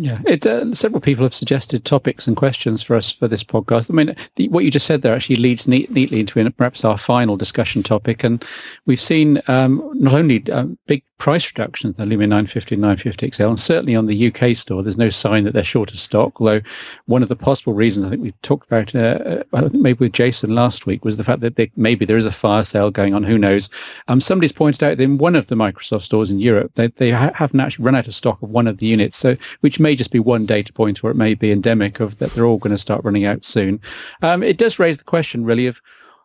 Yeah, 0.00 0.22
uh, 0.46 0.72
several 0.72 1.02
people 1.02 1.24
have 1.24 1.34
suggested 1.34 1.84
topics 1.84 2.26
and 2.26 2.34
questions 2.34 2.82
for 2.82 2.96
us 2.96 3.12
for 3.12 3.28
this 3.28 3.44
podcast. 3.44 3.90
I 3.90 3.92
mean, 3.92 4.16
the, 4.36 4.48
what 4.48 4.64
you 4.64 4.70
just 4.70 4.86
said 4.86 5.02
there 5.02 5.14
actually 5.14 5.36
leads 5.36 5.68
neat, 5.68 5.90
neatly 5.90 6.20
into 6.20 6.50
perhaps 6.52 6.86
our 6.86 6.96
final 6.96 7.36
discussion 7.36 7.82
topic. 7.82 8.24
And 8.24 8.42
we've 8.86 9.00
seen 9.00 9.42
um, 9.46 9.90
not 9.92 10.14
only 10.14 10.50
um, 10.50 10.78
big 10.86 11.02
price 11.18 11.52
reductions 11.52 11.98
the 11.98 12.04
Lumia 12.04 12.20
950 12.20 12.76
and 12.76 12.82
950 12.82 13.30
XL, 13.30 13.42
and 13.44 13.60
certainly 13.60 13.94
on 13.94 14.06
the 14.06 14.32
UK 14.32 14.56
store, 14.56 14.82
there's 14.82 14.96
no 14.96 15.10
sign 15.10 15.44
that 15.44 15.52
they're 15.52 15.62
short 15.62 15.92
of 15.92 15.98
stock. 15.98 16.40
Although 16.40 16.62
one 17.04 17.22
of 17.22 17.28
the 17.28 17.36
possible 17.36 17.74
reasons 17.74 18.06
I 18.06 18.08
think 18.08 18.22
we 18.22 18.32
talked 18.40 18.66
about, 18.66 18.94
uh, 18.94 19.44
I 19.52 19.60
think 19.60 19.74
maybe 19.74 19.98
with 19.98 20.14
Jason 20.14 20.54
last 20.54 20.86
week, 20.86 21.04
was 21.04 21.18
the 21.18 21.24
fact 21.24 21.40
that 21.40 21.56
they, 21.56 21.70
maybe 21.76 22.06
there 22.06 22.16
is 22.16 22.24
a 22.24 22.32
fire 22.32 22.64
sale 22.64 22.90
going 22.90 23.12
on. 23.12 23.24
Who 23.24 23.36
knows? 23.36 23.68
Um, 24.08 24.22
somebody's 24.22 24.52
pointed 24.52 24.82
out 24.82 24.96
that 24.96 25.02
in 25.02 25.18
one 25.18 25.36
of 25.36 25.48
the 25.48 25.56
Microsoft 25.56 26.04
stores 26.04 26.30
in 26.30 26.40
Europe, 26.40 26.72
they, 26.74 26.86
they 26.86 27.10
ha- 27.10 27.32
haven't 27.34 27.60
actually 27.60 27.84
run 27.84 27.94
out 27.94 28.08
of 28.08 28.14
stock 28.14 28.40
of 28.40 28.48
one 28.48 28.66
of 28.66 28.78
the 28.78 28.86
units. 28.86 29.18
So, 29.18 29.36
which 29.60 29.78
may 29.78 29.89
just 29.94 30.10
be 30.10 30.18
one 30.18 30.46
data 30.46 30.72
point 30.72 31.02
or 31.02 31.10
it 31.10 31.16
may 31.16 31.34
be 31.34 31.52
endemic 31.52 32.00
of 32.00 32.18
that 32.18 32.30
they're 32.32 32.44
all 32.44 32.58
going 32.58 32.74
to 32.74 32.78
start 32.78 33.04
running 33.04 33.24
out 33.24 33.44
soon. 33.44 33.80
Um, 34.22 34.42
it 34.42 34.58
does 34.58 34.78
raise 34.78 34.98
the 34.98 35.04
question 35.04 35.44
really 35.44 35.66
of 35.66 35.80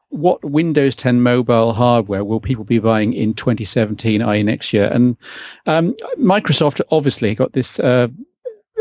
what 0.10 0.44
Windows 0.44 0.96
10 0.96 1.22
mobile 1.22 1.74
hardware 1.74 2.24
will 2.24 2.40
people 2.40 2.64
be 2.64 2.80
buying 2.80 3.14
in 3.14 3.34
2017, 3.34 4.22
i.e. 4.22 4.44
next 4.44 4.72
year? 4.72 4.90
And 4.92 5.18
um, 5.66 5.96
Microsoft 6.18 6.82
obviously 6.92 7.36
got 7.36 7.54
this 7.54 7.80
uh, 7.80 8.08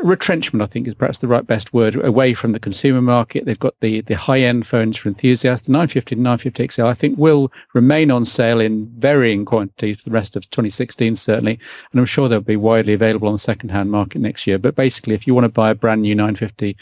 retrenchment, 0.04 0.62
I 0.62 0.66
think, 0.66 0.86
is 0.86 0.94
perhaps 0.94 1.18
the 1.18 1.26
right 1.26 1.46
best 1.46 1.72
word, 1.72 1.96
away 2.04 2.34
from 2.34 2.52
the 2.52 2.60
consumer 2.60 3.00
market. 3.00 3.46
They've 3.46 3.58
got 3.58 3.74
the, 3.80 4.02
the 4.02 4.16
high-end 4.16 4.66
phones 4.66 4.96
for 4.96 5.08
enthusiasts. 5.08 5.66
The 5.66 5.72
950 5.72 6.14
and 6.14 6.22
950 6.22 6.68
XL, 6.68 6.86
I 6.86 6.94
think, 6.94 7.18
will 7.18 7.50
remain 7.72 8.10
on 8.10 8.24
sale 8.24 8.60
in 8.60 8.92
varying 8.98 9.44
quantities 9.44 9.98
for 9.98 10.04
the 10.04 10.14
rest 10.14 10.36
of 10.36 10.48
2016, 10.50 11.16
certainly. 11.16 11.58
And 11.90 12.00
I'm 12.00 12.06
sure 12.06 12.28
they'll 12.28 12.40
be 12.40 12.56
widely 12.56 12.92
available 12.92 13.28
on 13.28 13.34
the 13.34 13.38
second-hand 13.38 13.90
market 13.90 14.20
next 14.20 14.46
year. 14.46 14.58
But 14.58 14.74
basically, 14.74 15.14
if 15.14 15.26
you 15.26 15.34
want 15.34 15.44
to 15.44 15.48
buy 15.48 15.70
a 15.70 15.74
brand 15.74 16.02
new 16.02 16.14
950 16.14 16.76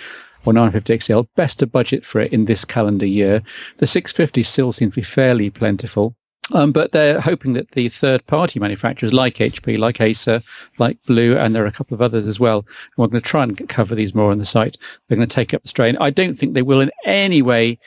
or 0.44 0.52
950 0.52 0.98
XL, 0.98 1.20
best 1.36 1.60
to 1.60 1.66
budget 1.66 2.04
for 2.04 2.20
it 2.20 2.32
in 2.32 2.46
this 2.46 2.64
calendar 2.64 3.06
year. 3.06 3.42
The 3.78 3.86
650 3.86 4.42
still 4.42 4.72
seems 4.72 4.92
to 4.92 4.96
be 4.96 5.02
fairly 5.02 5.50
plentiful. 5.50 6.16
Um, 6.50 6.72
but 6.72 6.90
they're 6.90 7.20
hoping 7.20 7.52
that 7.52 7.70
the 7.70 7.88
third-party 7.88 8.58
manufacturers 8.58 9.12
like 9.12 9.34
HP, 9.34 9.78
like 9.78 10.00
Acer, 10.00 10.42
like 10.76 11.00
BLU, 11.04 11.36
and 11.36 11.54
there 11.54 11.62
are 11.62 11.68
a 11.68 11.72
couple 11.72 11.94
of 11.94 12.02
others 12.02 12.26
as 12.26 12.40
well, 12.40 12.66
we're 12.96 13.06
going 13.06 13.22
to 13.22 13.28
try 13.28 13.44
and 13.44 13.68
cover 13.68 13.94
these 13.94 14.14
more 14.14 14.32
on 14.32 14.38
the 14.38 14.44
site. 14.44 14.76
They're 15.06 15.16
going 15.16 15.28
to 15.28 15.34
take 15.34 15.54
up 15.54 15.62
the 15.62 15.68
strain. 15.68 15.96
I 16.00 16.10
don't 16.10 16.36
think 16.36 16.54
they 16.54 16.62
will 16.62 16.80
in 16.80 16.90
any 17.04 17.42
way 17.42 17.78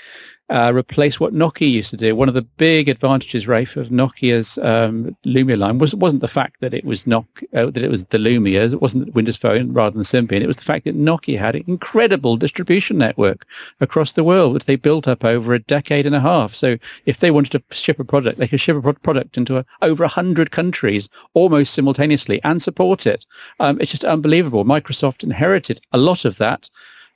uh, 0.50 0.72
replace 0.76 1.20
what 1.20 1.34
Nokia 1.34 1.72
used 1.72 1.90
to 1.90 1.98
do. 1.98 2.16
One 2.16 2.28
of 2.28 2.36
the 2.36 2.44
big 2.44 2.88
advantages, 2.88 3.48
Rafe, 3.48 3.76
of 3.76 3.90
Nokia's 3.90 4.58
um, 4.60 5.18
Lumia 5.26 5.58
line 5.58 5.80
was 5.80 5.96
wasn't 5.96 6.22
the 6.22 6.28
fact 6.28 6.62
that 6.62 6.74
it 6.74 6.86
was 6.86 7.08
Nok 7.08 7.26
uh, 7.54 7.66
that 7.66 7.78
it 7.78 7.90
was 7.90 8.04
the 8.06 8.20
Lumia, 8.20 8.72
it 8.72 8.82
wasn't 8.82 9.14
Windows 9.16 9.38
Phone 9.38 9.74
rather 9.74 9.96
than 9.96 10.04
Symbian. 10.04 10.42
It 10.42 10.48
was 10.48 10.58
the 10.58 10.64
fact 10.64 10.86
that 10.86 10.98
Nokia 10.98 11.40
had 11.40 11.56
an 11.56 11.64
incredible 11.68 12.38
distribution 12.38 12.98
network 12.98 13.46
across 13.82 14.12
the 14.12 14.24
world, 14.24 14.54
which 14.54 14.66
they 14.66 14.76
built 14.76 15.08
up 15.08 15.26
over 15.26 15.54
a 15.54 15.60
decade 15.60 16.06
and 16.06 16.16
a 16.16 16.20
half. 16.20 16.54
So 16.54 16.78
if 17.06 17.18
they 17.18 17.32
wanted 17.32 17.52
to 17.54 17.76
ship 17.76 18.00
a 18.00 18.04
product, 18.04 18.38
they 18.38 18.48
could 18.48 18.62
ship 18.62 18.78
a 18.78 18.94
product 18.94 19.38
into 19.38 19.58
a, 19.58 19.66
over 19.82 20.04
a 20.04 20.10
hundred 20.10 20.52
countries 20.52 21.10
almost 21.34 21.74
simultaneously 21.74 22.40
and 22.44 22.62
support 22.62 23.08
it. 23.08 23.26
Um, 23.60 23.80
it's 23.82 23.92
just 23.92 24.06
unbelievable. 24.06 24.64
Microsoft 24.64 25.24
inherited 25.24 25.82
a 25.92 25.98
lot 25.98 26.24
of 26.24 26.38
that 26.38 26.70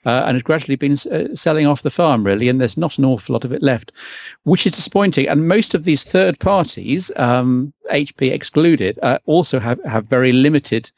uh, 0.05 0.23
and 0.25 0.35
has 0.35 0.43
gradually 0.43 0.75
been 0.75 0.93
uh, 1.11 1.35
selling 1.35 1.67
off 1.67 1.81
the 1.81 1.89
farm, 1.89 2.23
really, 2.23 2.49
and 2.49 2.59
there's 2.59 2.77
not 2.77 2.97
an 2.97 3.05
awful 3.05 3.33
lot 3.33 3.43
of 3.43 3.51
it 3.51 3.61
left, 3.61 3.91
which 4.43 4.65
is 4.65 4.71
disappointing. 4.71 5.27
And 5.27 5.47
most 5.47 5.73
of 5.73 5.83
these 5.83 6.03
third 6.03 6.39
parties, 6.39 7.11
um, 7.15 7.73
HP 7.91 8.31
excluded, 8.31 8.97
uh, 9.03 9.19
also 9.25 9.59
have, 9.59 9.79
have 9.83 10.05
very 10.05 10.31
limited 10.31 10.91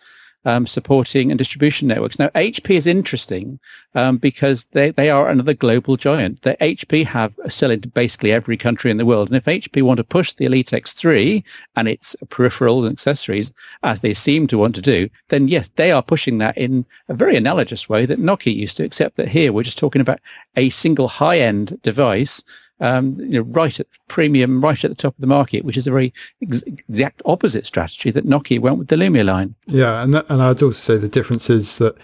um, 0.46 0.66
supporting 0.66 1.32
and 1.32 1.38
distribution 1.38 1.88
networks. 1.88 2.18
Now, 2.20 2.30
HP 2.30 2.76
is 2.76 2.88
interesting 2.88 3.60
um, 3.94 4.18
because 4.18 4.68
they, 4.72 4.92
they 4.92 5.10
are 5.10 5.30
another 5.30 5.54
global 5.54 5.98
giant. 5.98 6.42
The 6.42 6.58
HP 6.62 7.06
have 7.06 7.38
a 7.44 7.52
sell 7.52 7.72
into 7.72 7.90
basically 7.90 8.32
every 8.32 8.58
country 8.58 8.92
in 8.92 8.98
the 8.98 9.06
world. 9.06 9.28
And 9.28 9.38
if 9.38 9.46
HP 9.46 9.82
want 9.82 9.98
to 9.98 10.04
push 10.04 10.34
the 10.34 10.46
Elite 10.46 10.68
X3 10.68 11.44
and 11.76 11.88
its 11.88 12.16
peripherals 12.28 12.84
and 12.84 12.94
accessories, 12.94 13.54
as 13.84 14.02
they 14.02 14.14
seem 14.14 14.48
to 14.48 14.58
want 14.58 14.76
to 14.76 14.82
do, 14.82 15.10
then 15.30 15.48
yes, 15.48 15.70
they 15.76 15.92
are 15.92 16.04
pushing 16.04 16.38
that 16.40 16.58
in 16.58 16.86
a 17.08 17.14
very 17.14 17.36
analogous 17.36 17.88
way 17.88 18.06
that 18.06 18.20
Nokia 18.20 18.56
used 18.56 18.78
to, 18.78 18.84
except 18.84 19.16
that 19.18 19.30
here 19.30 19.54
we're 19.54 19.64
just 19.64 19.78
talking 19.78 20.02
about 20.02 20.20
a 20.56 20.70
single 20.70 21.08
high-end 21.08 21.82
device 21.82 22.44
um, 22.82 23.16
you 23.20 23.40
know, 23.40 23.42
right 23.42 23.80
at 23.80 23.88
premium, 24.08 24.60
right 24.60 24.84
at 24.84 24.90
the 24.90 24.96
top 24.96 25.16
of 25.16 25.22
the 25.22 25.28
market, 25.28 25.64
which 25.64 25.78
is 25.78 25.88
a 25.88 25.92
very 25.92 26.14
ex- 26.42 26.64
exact 26.64 27.22
opposite 27.26 27.66
strategy 27.66 28.12
that 28.12 28.26
Nokia 28.26 28.60
went 28.60 28.80
with 28.80 28.90
the 28.90 28.96
Lumia 28.96 29.24
line. 29.24 29.56
Yeah, 29.68 30.04
and 30.04 30.16
and 30.16 30.42
I'd 30.42 30.62
also 30.62 30.72
say 30.72 30.98
the 30.98 31.08
difference 31.08 31.50
is 31.50 31.78
that 31.78 31.96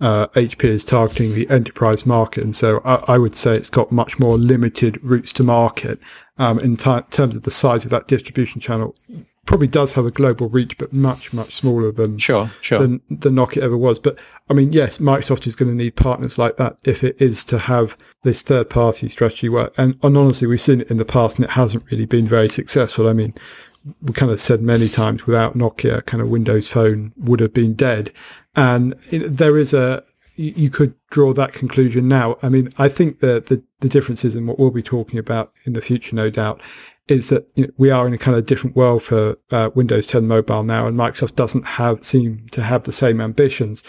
uh, 0.00 0.26
HP 0.28 0.64
is 0.64 0.84
targeting 0.84 1.34
the 1.34 1.48
enterprise 1.48 2.04
market, 2.04 2.44
and 2.44 2.54
so 2.54 2.82
I, 2.84 3.14
I, 3.14 3.18
would 3.18 3.36
say 3.36 3.54
it's 3.56 3.70
got 3.70 3.92
much 3.92 4.18
more 4.18 4.36
limited 4.36 5.02
routes 5.02 5.32
to 5.34 5.44
market 5.44 6.00
um, 6.36 6.58
in 6.58 6.76
t- 6.76 7.00
terms 7.10 7.36
of 7.36 7.44
the 7.44 7.50
size 7.52 7.84
of 7.84 7.90
that 7.92 8.08
distribution 8.08 8.60
channel 8.60 8.96
probably 9.46 9.66
does 9.66 9.94
have 9.94 10.06
a 10.06 10.10
global 10.10 10.48
reach, 10.48 10.78
but 10.78 10.92
much, 10.92 11.32
much 11.32 11.54
smaller 11.54 11.92
than 11.92 12.18
sure, 12.18 12.50
sure. 12.60 12.78
than 12.78 13.00
the 13.10 13.30
Nokia 13.30 13.62
ever 13.62 13.76
was. 13.76 13.98
But 13.98 14.18
I 14.48 14.54
mean, 14.54 14.72
yes, 14.72 14.98
Microsoft 14.98 15.46
is 15.46 15.56
going 15.56 15.70
to 15.70 15.76
need 15.76 15.96
partners 15.96 16.38
like 16.38 16.56
that 16.56 16.78
if 16.84 17.04
it 17.04 17.20
is 17.20 17.44
to 17.44 17.58
have 17.58 17.96
this 18.22 18.42
third 18.42 18.70
party 18.70 19.08
strategy 19.08 19.48
work. 19.48 19.74
And, 19.76 19.98
and 20.02 20.16
honestly, 20.16 20.46
we've 20.46 20.60
seen 20.60 20.80
it 20.80 20.90
in 20.90 20.96
the 20.96 21.04
past 21.04 21.36
and 21.36 21.44
it 21.44 21.52
hasn't 21.52 21.84
really 21.90 22.06
been 22.06 22.26
very 22.26 22.48
successful. 22.48 23.08
I 23.08 23.12
mean, 23.12 23.34
we 24.00 24.12
kind 24.12 24.32
of 24.32 24.40
said 24.40 24.62
many 24.62 24.88
times 24.88 25.26
without 25.26 25.56
Nokia, 25.56 26.04
kind 26.06 26.22
of 26.22 26.28
Windows 26.28 26.68
Phone 26.68 27.12
would 27.16 27.40
have 27.40 27.52
been 27.52 27.74
dead. 27.74 28.12
And 28.56 28.94
there 29.10 29.58
is 29.58 29.74
a, 29.74 30.04
you 30.36 30.70
could 30.70 30.94
draw 31.10 31.32
that 31.34 31.52
conclusion 31.52 32.08
now. 32.08 32.38
I 32.42 32.48
mean, 32.48 32.72
I 32.78 32.88
think 32.88 33.20
that 33.20 33.46
the, 33.46 33.62
the 33.80 33.88
differences 33.88 34.34
in 34.34 34.46
what 34.46 34.58
we'll 34.58 34.70
be 34.70 34.82
talking 34.82 35.18
about 35.18 35.52
in 35.64 35.74
the 35.74 35.82
future, 35.82 36.16
no 36.16 36.30
doubt, 36.30 36.60
is 37.06 37.28
that 37.28 37.50
you 37.54 37.64
know, 37.64 37.72
we 37.76 37.90
are 37.90 38.06
in 38.06 38.14
a 38.14 38.18
kind 38.18 38.36
of 38.36 38.46
different 38.46 38.76
world 38.76 39.02
for 39.02 39.36
uh, 39.50 39.70
Windows 39.74 40.06
10 40.06 40.26
mobile 40.26 40.62
now, 40.62 40.86
and 40.86 40.96
Microsoft 40.96 41.34
doesn't 41.34 41.64
have 41.64 42.02
seem 42.04 42.46
to 42.52 42.62
have 42.62 42.84
the 42.84 42.92
same 42.92 43.20
ambitions. 43.20 43.82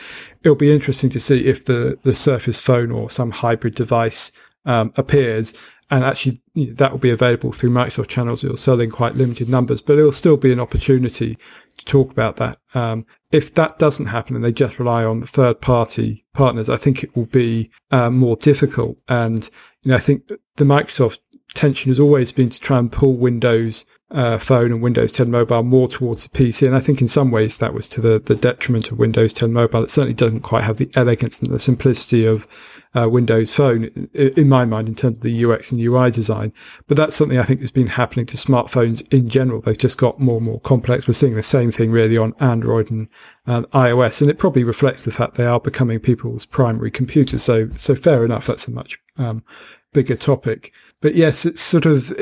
It'll 0.44 0.56
be 0.56 0.74
interesting 0.74 1.10
to 1.12 1.20
see 1.20 1.46
if 1.46 1.66
the 1.66 1.98
the 2.04 2.14
Surface 2.14 2.60
Phone 2.60 2.92
or 2.92 3.10
some 3.10 3.32
hybrid 3.32 3.76
device 3.76 4.32
um, 4.66 4.92
appears, 4.98 5.54
and 5.90 6.04
actually 6.04 6.42
you 6.54 6.68
know, 6.68 6.74
that 6.74 6.92
will 6.92 7.00
be 7.00 7.10
available 7.10 7.52
through 7.52 7.70
Microsoft 7.70 8.08
channels. 8.08 8.44
It'll 8.44 8.58
sell 8.58 8.82
in 8.82 8.92
quite 8.92 9.16
limited 9.16 9.50
numbers, 9.50 9.82
but 9.82 9.98
it'll 9.98 10.12
still 10.12 10.38
be 10.38 10.52
an 10.52 10.60
opportunity 10.60 11.38
to 11.78 11.86
talk 11.86 12.12
about 12.12 12.38
that. 12.38 12.58
Um, 12.74 13.06
if 13.32 13.54
that 13.54 13.80
doesn't 13.80 14.08
happen 14.08 14.36
and 14.36 14.44
they 14.44 14.54
just 14.54 14.80
rely 14.80 15.04
on 15.04 15.22
third 15.24 15.62
party 15.62 16.26
partners, 16.34 16.70
I 16.70 16.78
think 16.78 17.04
it 17.04 17.16
will 17.16 17.26
be 17.26 17.70
uh, 17.92 18.10
more 18.10 18.36
difficult. 18.36 19.00
And 19.08 19.50
you 19.84 19.92
know, 19.92 19.98
I 19.98 20.00
think 20.00 20.28
the 20.56 20.64
Microsoft 20.64 21.20
tension 21.56 21.90
has 21.90 22.00
always 22.00 22.32
been 22.32 22.50
to 22.50 22.60
try 22.60 22.78
and 22.78 22.92
pull 22.92 23.16
Windows 23.16 23.86
uh, 24.12 24.38
Phone 24.38 24.72
and 24.72 24.82
Windows 24.82 25.12
10 25.12 25.32
Mobile 25.32 25.64
more 25.64 25.88
towards 25.88 26.28
the 26.28 26.38
PC. 26.38 26.68
And 26.68 26.76
I 26.76 26.80
think 26.80 27.02
in 27.02 27.08
some 27.08 27.32
ways 27.32 27.58
that 27.58 27.74
was 27.74 27.88
to 27.90 28.02
the, 28.02 28.20
the 28.20 28.36
detriment 28.36 28.92
of 28.92 29.00
Windows 29.00 29.34
10 29.34 29.52
Mobile. 29.52 29.84
It 29.84 29.90
certainly 29.90 30.14
doesn't 30.14 30.42
quite 30.42 30.64
have 30.64 30.78
the 30.78 30.90
elegance 30.96 31.42
and 31.42 31.52
the 31.52 31.60
simplicity 31.60 32.26
of 32.26 32.48
uh, 32.94 33.10
Windows 33.10 33.52
Phone, 33.52 34.10
in 34.14 34.48
my 34.48 34.64
mind, 34.64 34.88
in 34.88 34.96
terms 34.96 35.18
of 35.18 35.24
the 35.24 35.46
UX 35.46 35.72
and 35.72 35.82
UI 35.82 36.12
design. 36.12 36.54
But 36.88 36.98
that's 36.98 37.16
something 37.16 37.38
I 37.38 37.44
think 37.44 37.60
has 37.60 37.72
been 37.72 37.88
happening 37.88 38.26
to 38.28 38.38
smartphones 38.38 39.06
in 39.14 39.28
general. 39.28 39.60
They've 39.60 39.78
just 39.78 39.98
got 39.98 40.20
more 40.20 40.38
and 40.38 40.46
more 40.46 40.62
complex. 40.62 41.08
We're 41.08 41.14
seeing 41.14 41.36
the 41.36 41.44
same 41.44 41.72
thing 41.72 41.92
really 41.92 42.18
on 42.18 42.34
Android 42.40 42.90
and, 42.90 43.10
and 43.46 43.66
iOS, 43.72 44.22
and 44.22 44.30
it 44.30 44.40
probably 44.40 44.64
reflects 44.64 45.04
the 45.04 45.12
fact 45.12 45.36
they 45.36 45.46
are 45.46 45.60
becoming 45.60 46.00
people's 46.00 46.46
primary 46.46 46.92
computers. 46.92 47.44
So, 47.44 47.70
so 47.76 47.96
fair 47.96 48.24
enough. 48.24 48.48
That's 48.48 48.68
a 48.68 48.72
much 48.72 48.98
um, 49.18 49.44
bigger 49.92 50.16
topic 50.16 50.72
but 51.06 51.14
yes, 51.14 51.46
it's 51.46 51.62
sort 51.62 51.86
of 51.86 52.20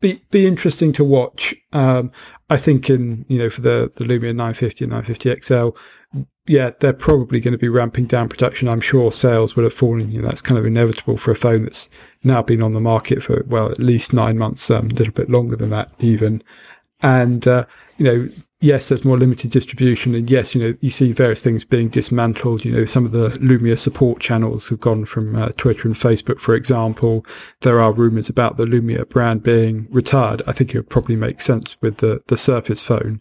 be 0.00 0.20
be 0.32 0.44
interesting 0.44 0.92
to 0.94 1.04
watch. 1.04 1.54
Um, 1.72 2.10
I 2.50 2.56
think 2.56 2.90
in 2.90 3.24
you 3.28 3.38
know 3.38 3.48
for 3.48 3.60
the 3.60 3.92
the 3.94 4.02
Lumia 4.02 4.34
950 4.34 4.86
and 4.86 4.90
950 4.90 5.40
XL, 5.40 5.68
yeah, 6.48 6.72
they're 6.80 6.92
probably 6.92 7.38
going 7.38 7.52
to 7.52 7.58
be 7.58 7.68
ramping 7.68 8.06
down 8.06 8.28
production. 8.28 8.66
I'm 8.66 8.80
sure 8.80 9.12
sales 9.12 9.54
will 9.54 9.62
have 9.62 9.72
fallen. 9.72 10.10
You 10.10 10.20
know, 10.20 10.26
that's 10.26 10.42
kind 10.42 10.58
of 10.58 10.66
inevitable 10.66 11.16
for 11.16 11.30
a 11.30 11.36
phone 11.36 11.62
that's 11.62 11.90
now 12.24 12.42
been 12.42 12.60
on 12.60 12.72
the 12.72 12.80
market 12.80 13.22
for 13.22 13.44
well 13.46 13.70
at 13.70 13.78
least 13.78 14.12
nine 14.12 14.36
months, 14.36 14.68
um, 14.68 14.86
a 14.86 14.94
little 14.94 15.14
bit 15.14 15.30
longer 15.30 15.54
than 15.54 15.70
that 15.70 15.92
even. 16.00 16.42
And 17.00 17.46
uh, 17.46 17.66
you 17.98 18.04
know, 18.04 18.28
yes, 18.60 18.88
there's 18.88 19.04
more 19.04 19.16
limited 19.16 19.50
distribution, 19.50 20.14
and 20.14 20.28
yes, 20.28 20.54
you 20.54 20.60
know, 20.60 20.74
you 20.80 20.90
see 20.90 21.12
various 21.12 21.42
things 21.42 21.64
being 21.64 21.88
dismantled. 21.88 22.64
You 22.64 22.72
know, 22.72 22.84
some 22.84 23.04
of 23.04 23.12
the 23.12 23.30
Lumia 23.30 23.78
support 23.78 24.20
channels 24.20 24.68
have 24.68 24.80
gone 24.80 25.04
from 25.04 25.36
uh, 25.36 25.48
Twitter 25.56 25.86
and 25.86 25.96
Facebook, 25.96 26.40
for 26.40 26.54
example. 26.54 27.24
There 27.60 27.80
are 27.80 27.92
rumours 27.92 28.28
about 28.28 28.56
the 28.56 28.64
Lumia 28.64 29.08
brand 29.08 29.42
being 29.42 29.86
retired. 29.90 30.42
I 30.46 30.52
think 30.52 30.74
it 30.74 30.78
would 30.78 30.90
probably 30.90 31.16
make 31.16 31.40
sense 31.40 31.80
with 31.80 31.98
the 31.98 32.22
the 32.26 32.36
Surface 32.36 32.82
phone. 32.82 33.20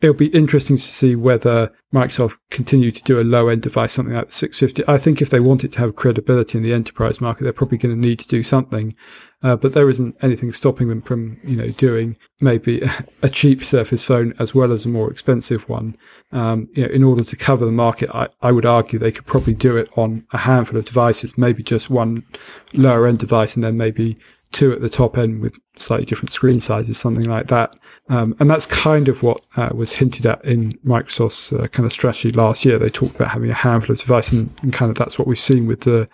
It'll 0.00 0.14
be 0.14 0.34
interesting 0.34 0.76
to 0.76 0.82
see 0.82 1.14
whether 1.14 1.70
Microsoft 1.94 2.36
continue 2.50 2.90
to 2.90 3.02
do 3.04 3.20
a 3.20 3.22
low 3.22 3.46
end 3.46 3.62
device, 3.62 3.92
something 3.92 4.16
like 4.16 4.26
the 4.26 4.32
650. 4.32 4.82
I 4.92 4.98
think 4.98 5.22
if 5.22 5.30
they 5.30 5.38
want 5.38 5.62
it 5.62 5.70
to 5.72 5.78
have 5.78 5.94
credibility 5.94 6.58
in 6.58 6.64
the 6.64 6.72
enterprise 6.72 7.20
market, 7.20 7.44
they're 7.44 7.52
probably 7.52 7.78
going 7.78 7.94
to 7.94 8.00
need 8.00 8.18
to 8.18 8.26
do 8.26 8.42
something 8.42 8.96
uh, 9.42 9.56
but 9.56 9.74
there 9.74 9.90
isn't 9.90 10.16
anything 10.22 10.52
stopping 10.52 10.88
them 10.88 11.02
from, 11.02 11.38
you 11.42 11.56
know, 11.56 11.68
doing 11.68 12.16
maybe 12.40 12.82
a 13.22 13.28
cheap 13.28 13.64
Surface 13.64 14.02
phone 14.02 14.34
as 14.38 14.54
well 14.54 14.72
as 14.72 14.84
a 14.84 14.88
more 14.88 15.10
expensive 15.10 15.68
one. 15.68 15.96
Um, 16.30 16.68
you 16.74 16.86
know, 16.86 16.92
in 16.92 17.04
order 17.04 17.24
to 17.24 17.36
cover 17.36 17.66
the 17.66 17.72
market, 17.72 18.10
I, 18.14 18.28
I 18.40 18.52
would 18.52 18.66
argue 18.66 18.98
they 18.98 19.12
could 19.12 19.26
probably 19.26 19.54
do 19.54 19.76
it 19.76 19.88
on 19.96 20.26
a 20.32 20.38
handful 20.38 20.78
of 20.78 20.84
devices, 20.84 21.36
maybe 21.36 21.62
just 21.62 21.90
one 21.90 22.24
lower 22.72 23.06
end 23.06 23.18
device 23.18 23.54
and 23.54 23.64
then 23.64 23.76
maybe 23.76 24.16
two 24.52 24.72
at 24.72 24.80
the 24.80 24.90
top 24.90 25.18
end 25.18 25.40
with 25.40 25.58
slightly 25.76 26.04
different 26.04 26.30
screen 26.30 26.60
sizes, 26.60 26.98
something 26.98 27.28
like 27.28 27.48
that. 27.48 27.74
Um, 28.08 28.36
and 28.38 28.50
that's 28.50 28.66
kind 28.66 29.08
of 29.08 29.22
what 29.22 29.44
uh, 29.56 29.70
was 29.74 29.94
hinted 29.94 30.26
at 30.26 30.44
in 30.44 30.72
Microsoft's 30.84 31.52
uh, 31.52 31.66
kind 31.68 31.86
of 31.86 31.92
strategy 31.92 32.30
last 32.30 32.64
year. 32.64 32.78
They 32.78 32.90
talked 32.90 33.16
about 33.16 33.30
having 33.30 33.50
a 33.50 33.54
handful 33.54 33.94
of 33.94 34.00
devices, 34.00 34.38
and, 34.38 34.50
and, 34.62 34.72
kind 34.72 34.90
of 34.90 34.98
that's 34.98 35.18
what 35.18 35.26
we've 35.26 35.38
seen 35.38 35.66
with 35.66 35.80
the 35.80 36.08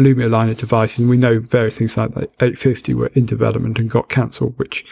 Lumia 0.00 0.30
line 0.30 0.48
of 0.48 0.58
devices. 0.58 0.98
And 0.98 1.10
we 1.10 1.16
know 1.16 1.40
various 1.40 1.78
things 1.78 1.96
like 1.96 2.14
the 2.14 2.22
850 2.40 2.94
were 2.94 3.10
in 3.14 3.26
development 3.26 3.78
and 3.78 3.90
got 3.90 4.08
cancelled, 4.08 4.58
which 4.58 4.84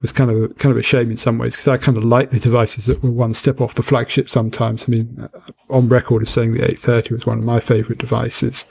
was 0.00 0.12
kind 0.12 0.30
of 0.30 0.42
a, 0.42 0.48
kind 0.54 0.70
of 0.70 0.76
a 0.76 0.82
shame 0.82 1.10
in 1.10 1.16
some 1.16 1.38
ways 1.38 1.54
because 1.54 1.68
I 1.68 1.76
kind 1.76 1.96
of 1.96 2.04
like 2.04 2.30
the 2.30 2.38
devices 2.38 2.86
that 2.86 3.02
were 3.02 3.10
one 3.10 3.32
step 3.34 3.60
off 3.60 3.74
the 3.74 3.82
flagship 3.82 4.28
sometimes. 4.28 4.88
I 4.88 4.92
mean, 4.92 5.30
uh, 5.32 5.40
on 5.70 5.88
record 5.88 6.22
as 6.22 6.30
saying 6.30 6.52
the 6.52 6.60
830 6.60 7.14
was 7.14 7.26
one 7.26 7.38
of 7.38 7.44
my 7.44 7.60
favorite 7.60 7.98
devices. 7.98 8.70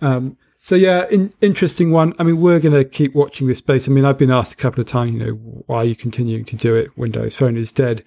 Um, 0.00 0.36
So 0.58 0.74
yeah, 0.74 1.06
in, 1.12 1.32
interesting 1.40 1.92
one. 1.92 2.12
I 2.18 2.24
mean, 2.24 2.40
we're 2.40 2.58
going 2.58 2.74
to 2.74 2.84
keep 2.84 3.14
watching 3.14 3.46
this 3.46 3.58
space. 3.58 3.88
I 3.88 3.92
mean, 3.92 4.04
I've 4.04 4.18
been 4.18 4.32
asked 4.32 4.52
a 4.52 4.56
couple 4.56 4.80
of 4.80 4.88
times, 4.88 5.12
you 5.12 5.18
know, 5.18 5.32
why 5.66 5.76
are 5.76 5.84
you 5.84 5.94
continuing 5.94 6.44
to 6.44 6.56
do 6.56 6.74
it? 6.74 6.98
Windows 6.98 7.36
Phone 7.36 7.56
is 7.56 7.70
dead. 7.70 8.02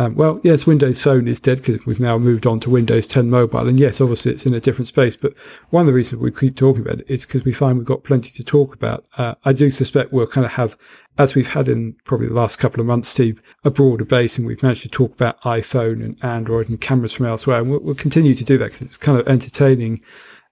Um, 0.00 0.14
well, 0.14 0.40
yes, 0.42 0.66
Windows 0.66 0.98
Phone 0.98 1.28
is 1.28 1.40
dead 1.40 1.60
because 1.60 1.84
we've 1.84 2.00
now 2.00 2.16
moved 2.16 2.46
on 2.46 2.58
to 2.60 2.70
Windows 2.70 3.06
10 3.06 3.28
Mobile. 3.28 3.68
And 3.68 3.78
yes, 3.78 4.00
obviously 4.00 4.32
it's 4.32 4.46
in 4.46 4.54
a 4.54 4.60
different 4.60 4.88
space. 4.88 5.14
But 5.14 5.34
one 5.68 5.82
of 5.82 5.88
the 5.88 5.92
reasons 5.92 6.22
we 6.22 6.30
keep 6.30 6.56
talking 6.56 6.80
about 6.80 7.00
it 7.00 7.10
is 7.10 7.26
because 7.26 7.44
we 7.44 7.52
find 7.52 7.76
we've 7.76 7.86
got 7.86 8.02
plenty 8.02 8.30
to 8.30 8.42
talk 8.42 8.74
about. 8.74 9.04
Uh, 9.18 9.34
I 9.44 9.52
do 9.52 9.70
suspect 9.70 10.10
we'll 10.10 10.26
kind 10.26 10.46
of 10.46 10.52
have, 10.52 10.74
as 11.18 11.34
we've 11.34 11.48
had 11.48 11.68
in 11.68 11.96
probably 12.04 12.28
the 12.28 12.32
last 12.32 12.58
couple 12.58 12.80
of 12.80 12.86
months, 12.86 13.08
Steve, 13.08 13.42
a 13.62 13.70
broader 13.70 14.06
base. 14.06 14.38
And 14.38 14.46
we've 14.46 14.62
managed 14.62 14.84
to 14.84 14.88
talk 14.88 15.12
about 15.12 15.38
iPhone 15.42 16.02
and 16.02 16.24
Android 16.24 16.70
and 16.70 16.80
cameras 16.80 17.12
from 17.12 17.26
elsewhere. 17.26 17.60
And 17.60 17.70
we'll, 17.70 17.80
we'll 17.80 17.94
continue 17.94 18.34
to 18.34 18.44
do 18.44 18.56
that 18.56 18.72
because 18.72 18.80
it's 18.80 18.96
kind 18.96 19.20
of 19.20 19.28
entertaining 19.28 20.00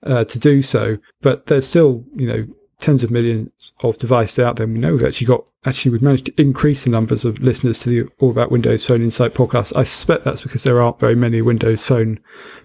uh, 0.03 0.25
to 0.25 0.39
do 0.39 0.61
so. 0.61 0.99
But 1.23 1.47
there's 1.47 1.67
still, 1.67 2.05
you 2.15 2.29
know, 2.29 2.47
tens 2.79 3.03
of 3.03 3.11
millions 3.11 3.73
of 3.81 3.99
devices 3.99 4.39
out 4.39 4.57
there. 4.57 4.67
We 4.67 4.79
know 4.79 4.93
we've 4.93 5.05
actually 5.05 5.27
got, 5.27 5.45
actually, 5.65 5.91
we've 5.91 6.03
managed 6.03 6.27
to 6.27 6.41
increase 6.41 6.85
the 6.85 6.91
numbers 6.91 7.25
of 7.25 7.41
listeners 7.41 7.81
to 7.81 7.89
the 7.89 8.11
All 8.21 8.31
About 8.31 8.53
Windows 8.53 8.87
Phone 8.87 9.03
Insight 9.03 9.35
podcast. 9.35 9.77
I 9.77 9.83
suspect 9.83 10.25
that's 10.25 10.43
because 10.43 10.63
there 10.63 10.81
aren't 10.81 11.01
very 11.01 11.17
many 11.17 11.43
Windows 11.43 11.85
Phone 11.85 12.21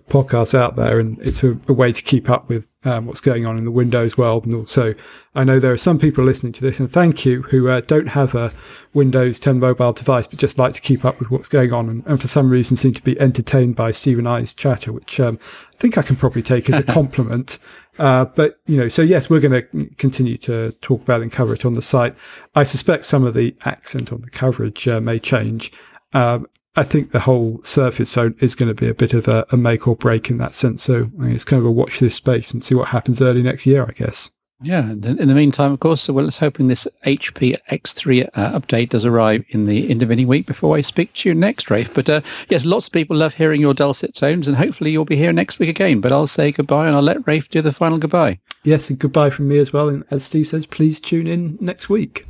podcasts 0.10 0.54
out 0.54 0.76
there, 0.76 1.00
and 1.00 1.20
it's 1.20 1.44
a, 1.44 1.60
a 1.68 1.74
way 1.74 1.92
to 1.92 2.02
keep 2.04 2.30
up 2.30 2.48
with 2.48 2.70
um, 2.86 3.08
what's 3.08 3.22
going 3.22 3.48
on 3.48 3.58
in 3.58 3.66
the 3.66 3.72
Windows 3.72 4.16
world. 4.16 4.46
And 4.46 4.54
also, 4.54 4.94
I 5.34 5.44
know 5.44 5.60
there 5.60 5.74
are 5.74 5.78
some 5.78 5.98
people 5.98 6.24
listening 6.24 6.54
to 6.54 6.62
this, 6.62 6.80
and 6.80 6.92
thank 6.92 7.26
you, 7.26 7.44
who 7.44 7.68
uh, 7.68 7.82
don't 7.82 8.10
have 8.10 8.36
a 8.36 8.52
Windows 8.94 9.40
10 9.40 9.60
mobile 9.60 9.94
device, 9.94 10.28
but 10.28 10.38
just 10.38 10.60
like 10.60 10.74
to 10.74 10.82
keep 10.82 11.04
up 11.04 11.18
with 11.18 11.32
what's 11.32 11.50
going 11.50 11.74
on, 11.74 11.90
and, 11.90 12.04
and 12.06 12.22
for 12.22 12.28
some 12.28 12.52
reason 12.52 12.78
seem 12.78 12.94
to 12.94 13.02
be 13.02 13.20
entertained 13.20 13.76
by 13.76 13.90
Steve 13.90 14.20
and 14.20 14.30
I's 14.30 14.54
chatter, 14.54 14.92
which 14.92 15.20
um, 15.20 15.40
I 15.74 15.76
think 15.78 15.98
I 15.98 16.04
can 16.04 16.16
probably 16.18 16.44
take 16.44 16.70
as 16.70 16.78
a 16.78 16.84
compliment. 16.94 17.58
Uh, 18.00 18.26
but 18.26 18.60
you 18.66 18.78
know, 18.78 18.88
so 18.88 19.02
yes, 19.02 19.30
we're 19.30 19.40
going 19.40 19.62
to 19.62 19.96
continue 19.96 20.38
to 20.38 20.72
talk 20.82 21.02
about 21.02 21.22
and 21.22 21.32
cover 21.32 21.54
it 21.54 21.66
on 21.66 21.74
the 21.74 21.82
site. 21.82 22.16
I 22.56 22.64
suspect 22.64 23.06
some 23.06 23.24
of 23.24 23.34
the 23.34 23.56
accent 23.66 24.12
on 24.12 24.22
the 24.22 24.30
coverage 24.30 24.88
uh, 24.88 25.00
may 25.00 25.20
change. 25.20 25.72
Um, 26.14 26.48
I 26.76 26.84
think 26.84 27.12
the 27.12 27.22
whole 27.22 27.62
Surface 27.64 28.14
Phone 28.14 28.36
is 28.40 28.56
going 28.56 28.70
to 28.70 28.74
be 28.74 28.90
a 28.90 28.96
bit 28.96 29.14
of 29.14 29.28
a, 29.28 29.46
a 29.52 29.58
make 29.58 29.88
or 29.88 29.96
break 29.96 30.30
in 30.30 30.38
that 30.40 30.54
sense. 30.54 30.84
So 30.84 31.12
I 31.20 31.24
mean, 31.24 31.36
it's 31.36 31.44
kind 31.44 31.60
of 31.60 31.66
a 31.66 31.72
watch 31.72 32.00
this 32.00 32.16
space 32.16 32.52
and 32.52 32.64
see 32.64 32.74
what 32.74 32.90
happens 32.90 33.22
early 33.22 33.44
next 33.44 33.66
year, 33.68 33.86
I 33.88 33.92
guess. 33.92 34.32
Yeah. 34.64 34.92
In 34.92 35.28
the 35.28 35.36
meantime, 35.36 35.74
of 35.74 35.80
course, 35.80 36.08
well, 36.08 36.26
let's 36.26 36.38
hoping 36.38 36.68
this 36.68 36.88
HP 37.06 37.56
X3 37.70 38.30
uh, 38.34 38.60
update 38.60 38.90
does 38.90 39.06
arrive 39.06 39.44
in 39.50 39.66
the 39.66 39.92
intervening 39.92 40.28
week 40.28 40.46
before 40.46 40.78
I 40.78 40.82
speak 40.82 41.14
to 41.14 41.30
you 41.30 41.36
next, 41.36 41.70
Rafe. 41.70 41.94
But 41.94 42.10
uh, 42.10 42.22
yes, 42.50 42.66
lots 42.66 42.88
of 42.88 42.94
people 42.94 43.18
love 43.18 43.36
hearing 43.36 43.62
your 43.62 43.74
dulcet 43.74 44.16
tones, 44.16 44.48
and 44.48 44.58
hopefully 44.58 44.92
you'll 44.92 45.06
be 45.06 45.18
here 45.18 45.34
next 45.34 45.60
week 45.60 45.70
again. 45.70 46.00
But 46.00 46.12
I'll 46.12 46.28
say 46.28 46.52
goodbye, 46.52 46.88
and 46.88 46.96
I'll 46.96 47.02
let 47.02 47.28
Rafe 47.28 47.50
do 47.50 47.62
the 47.62 47.74
final 47.74 47.98
goodbye. 47.98 48.40
Yes, 48.64 48.90
and 48.90 48.98
goodbye 48.98 49.30
from 49.30 49.50
me 49.50 49.58
as 49.58 49.74
well. 49.74 49.90
And 49.90 50.06
as 50.10 50.24
Steve 50.24 50.48
says, 50.48 50.66
please 50.66 51.00
tune 51.00 51.28
in 51.28 51.58
next 51.60 51.90
week. 51.90 52.28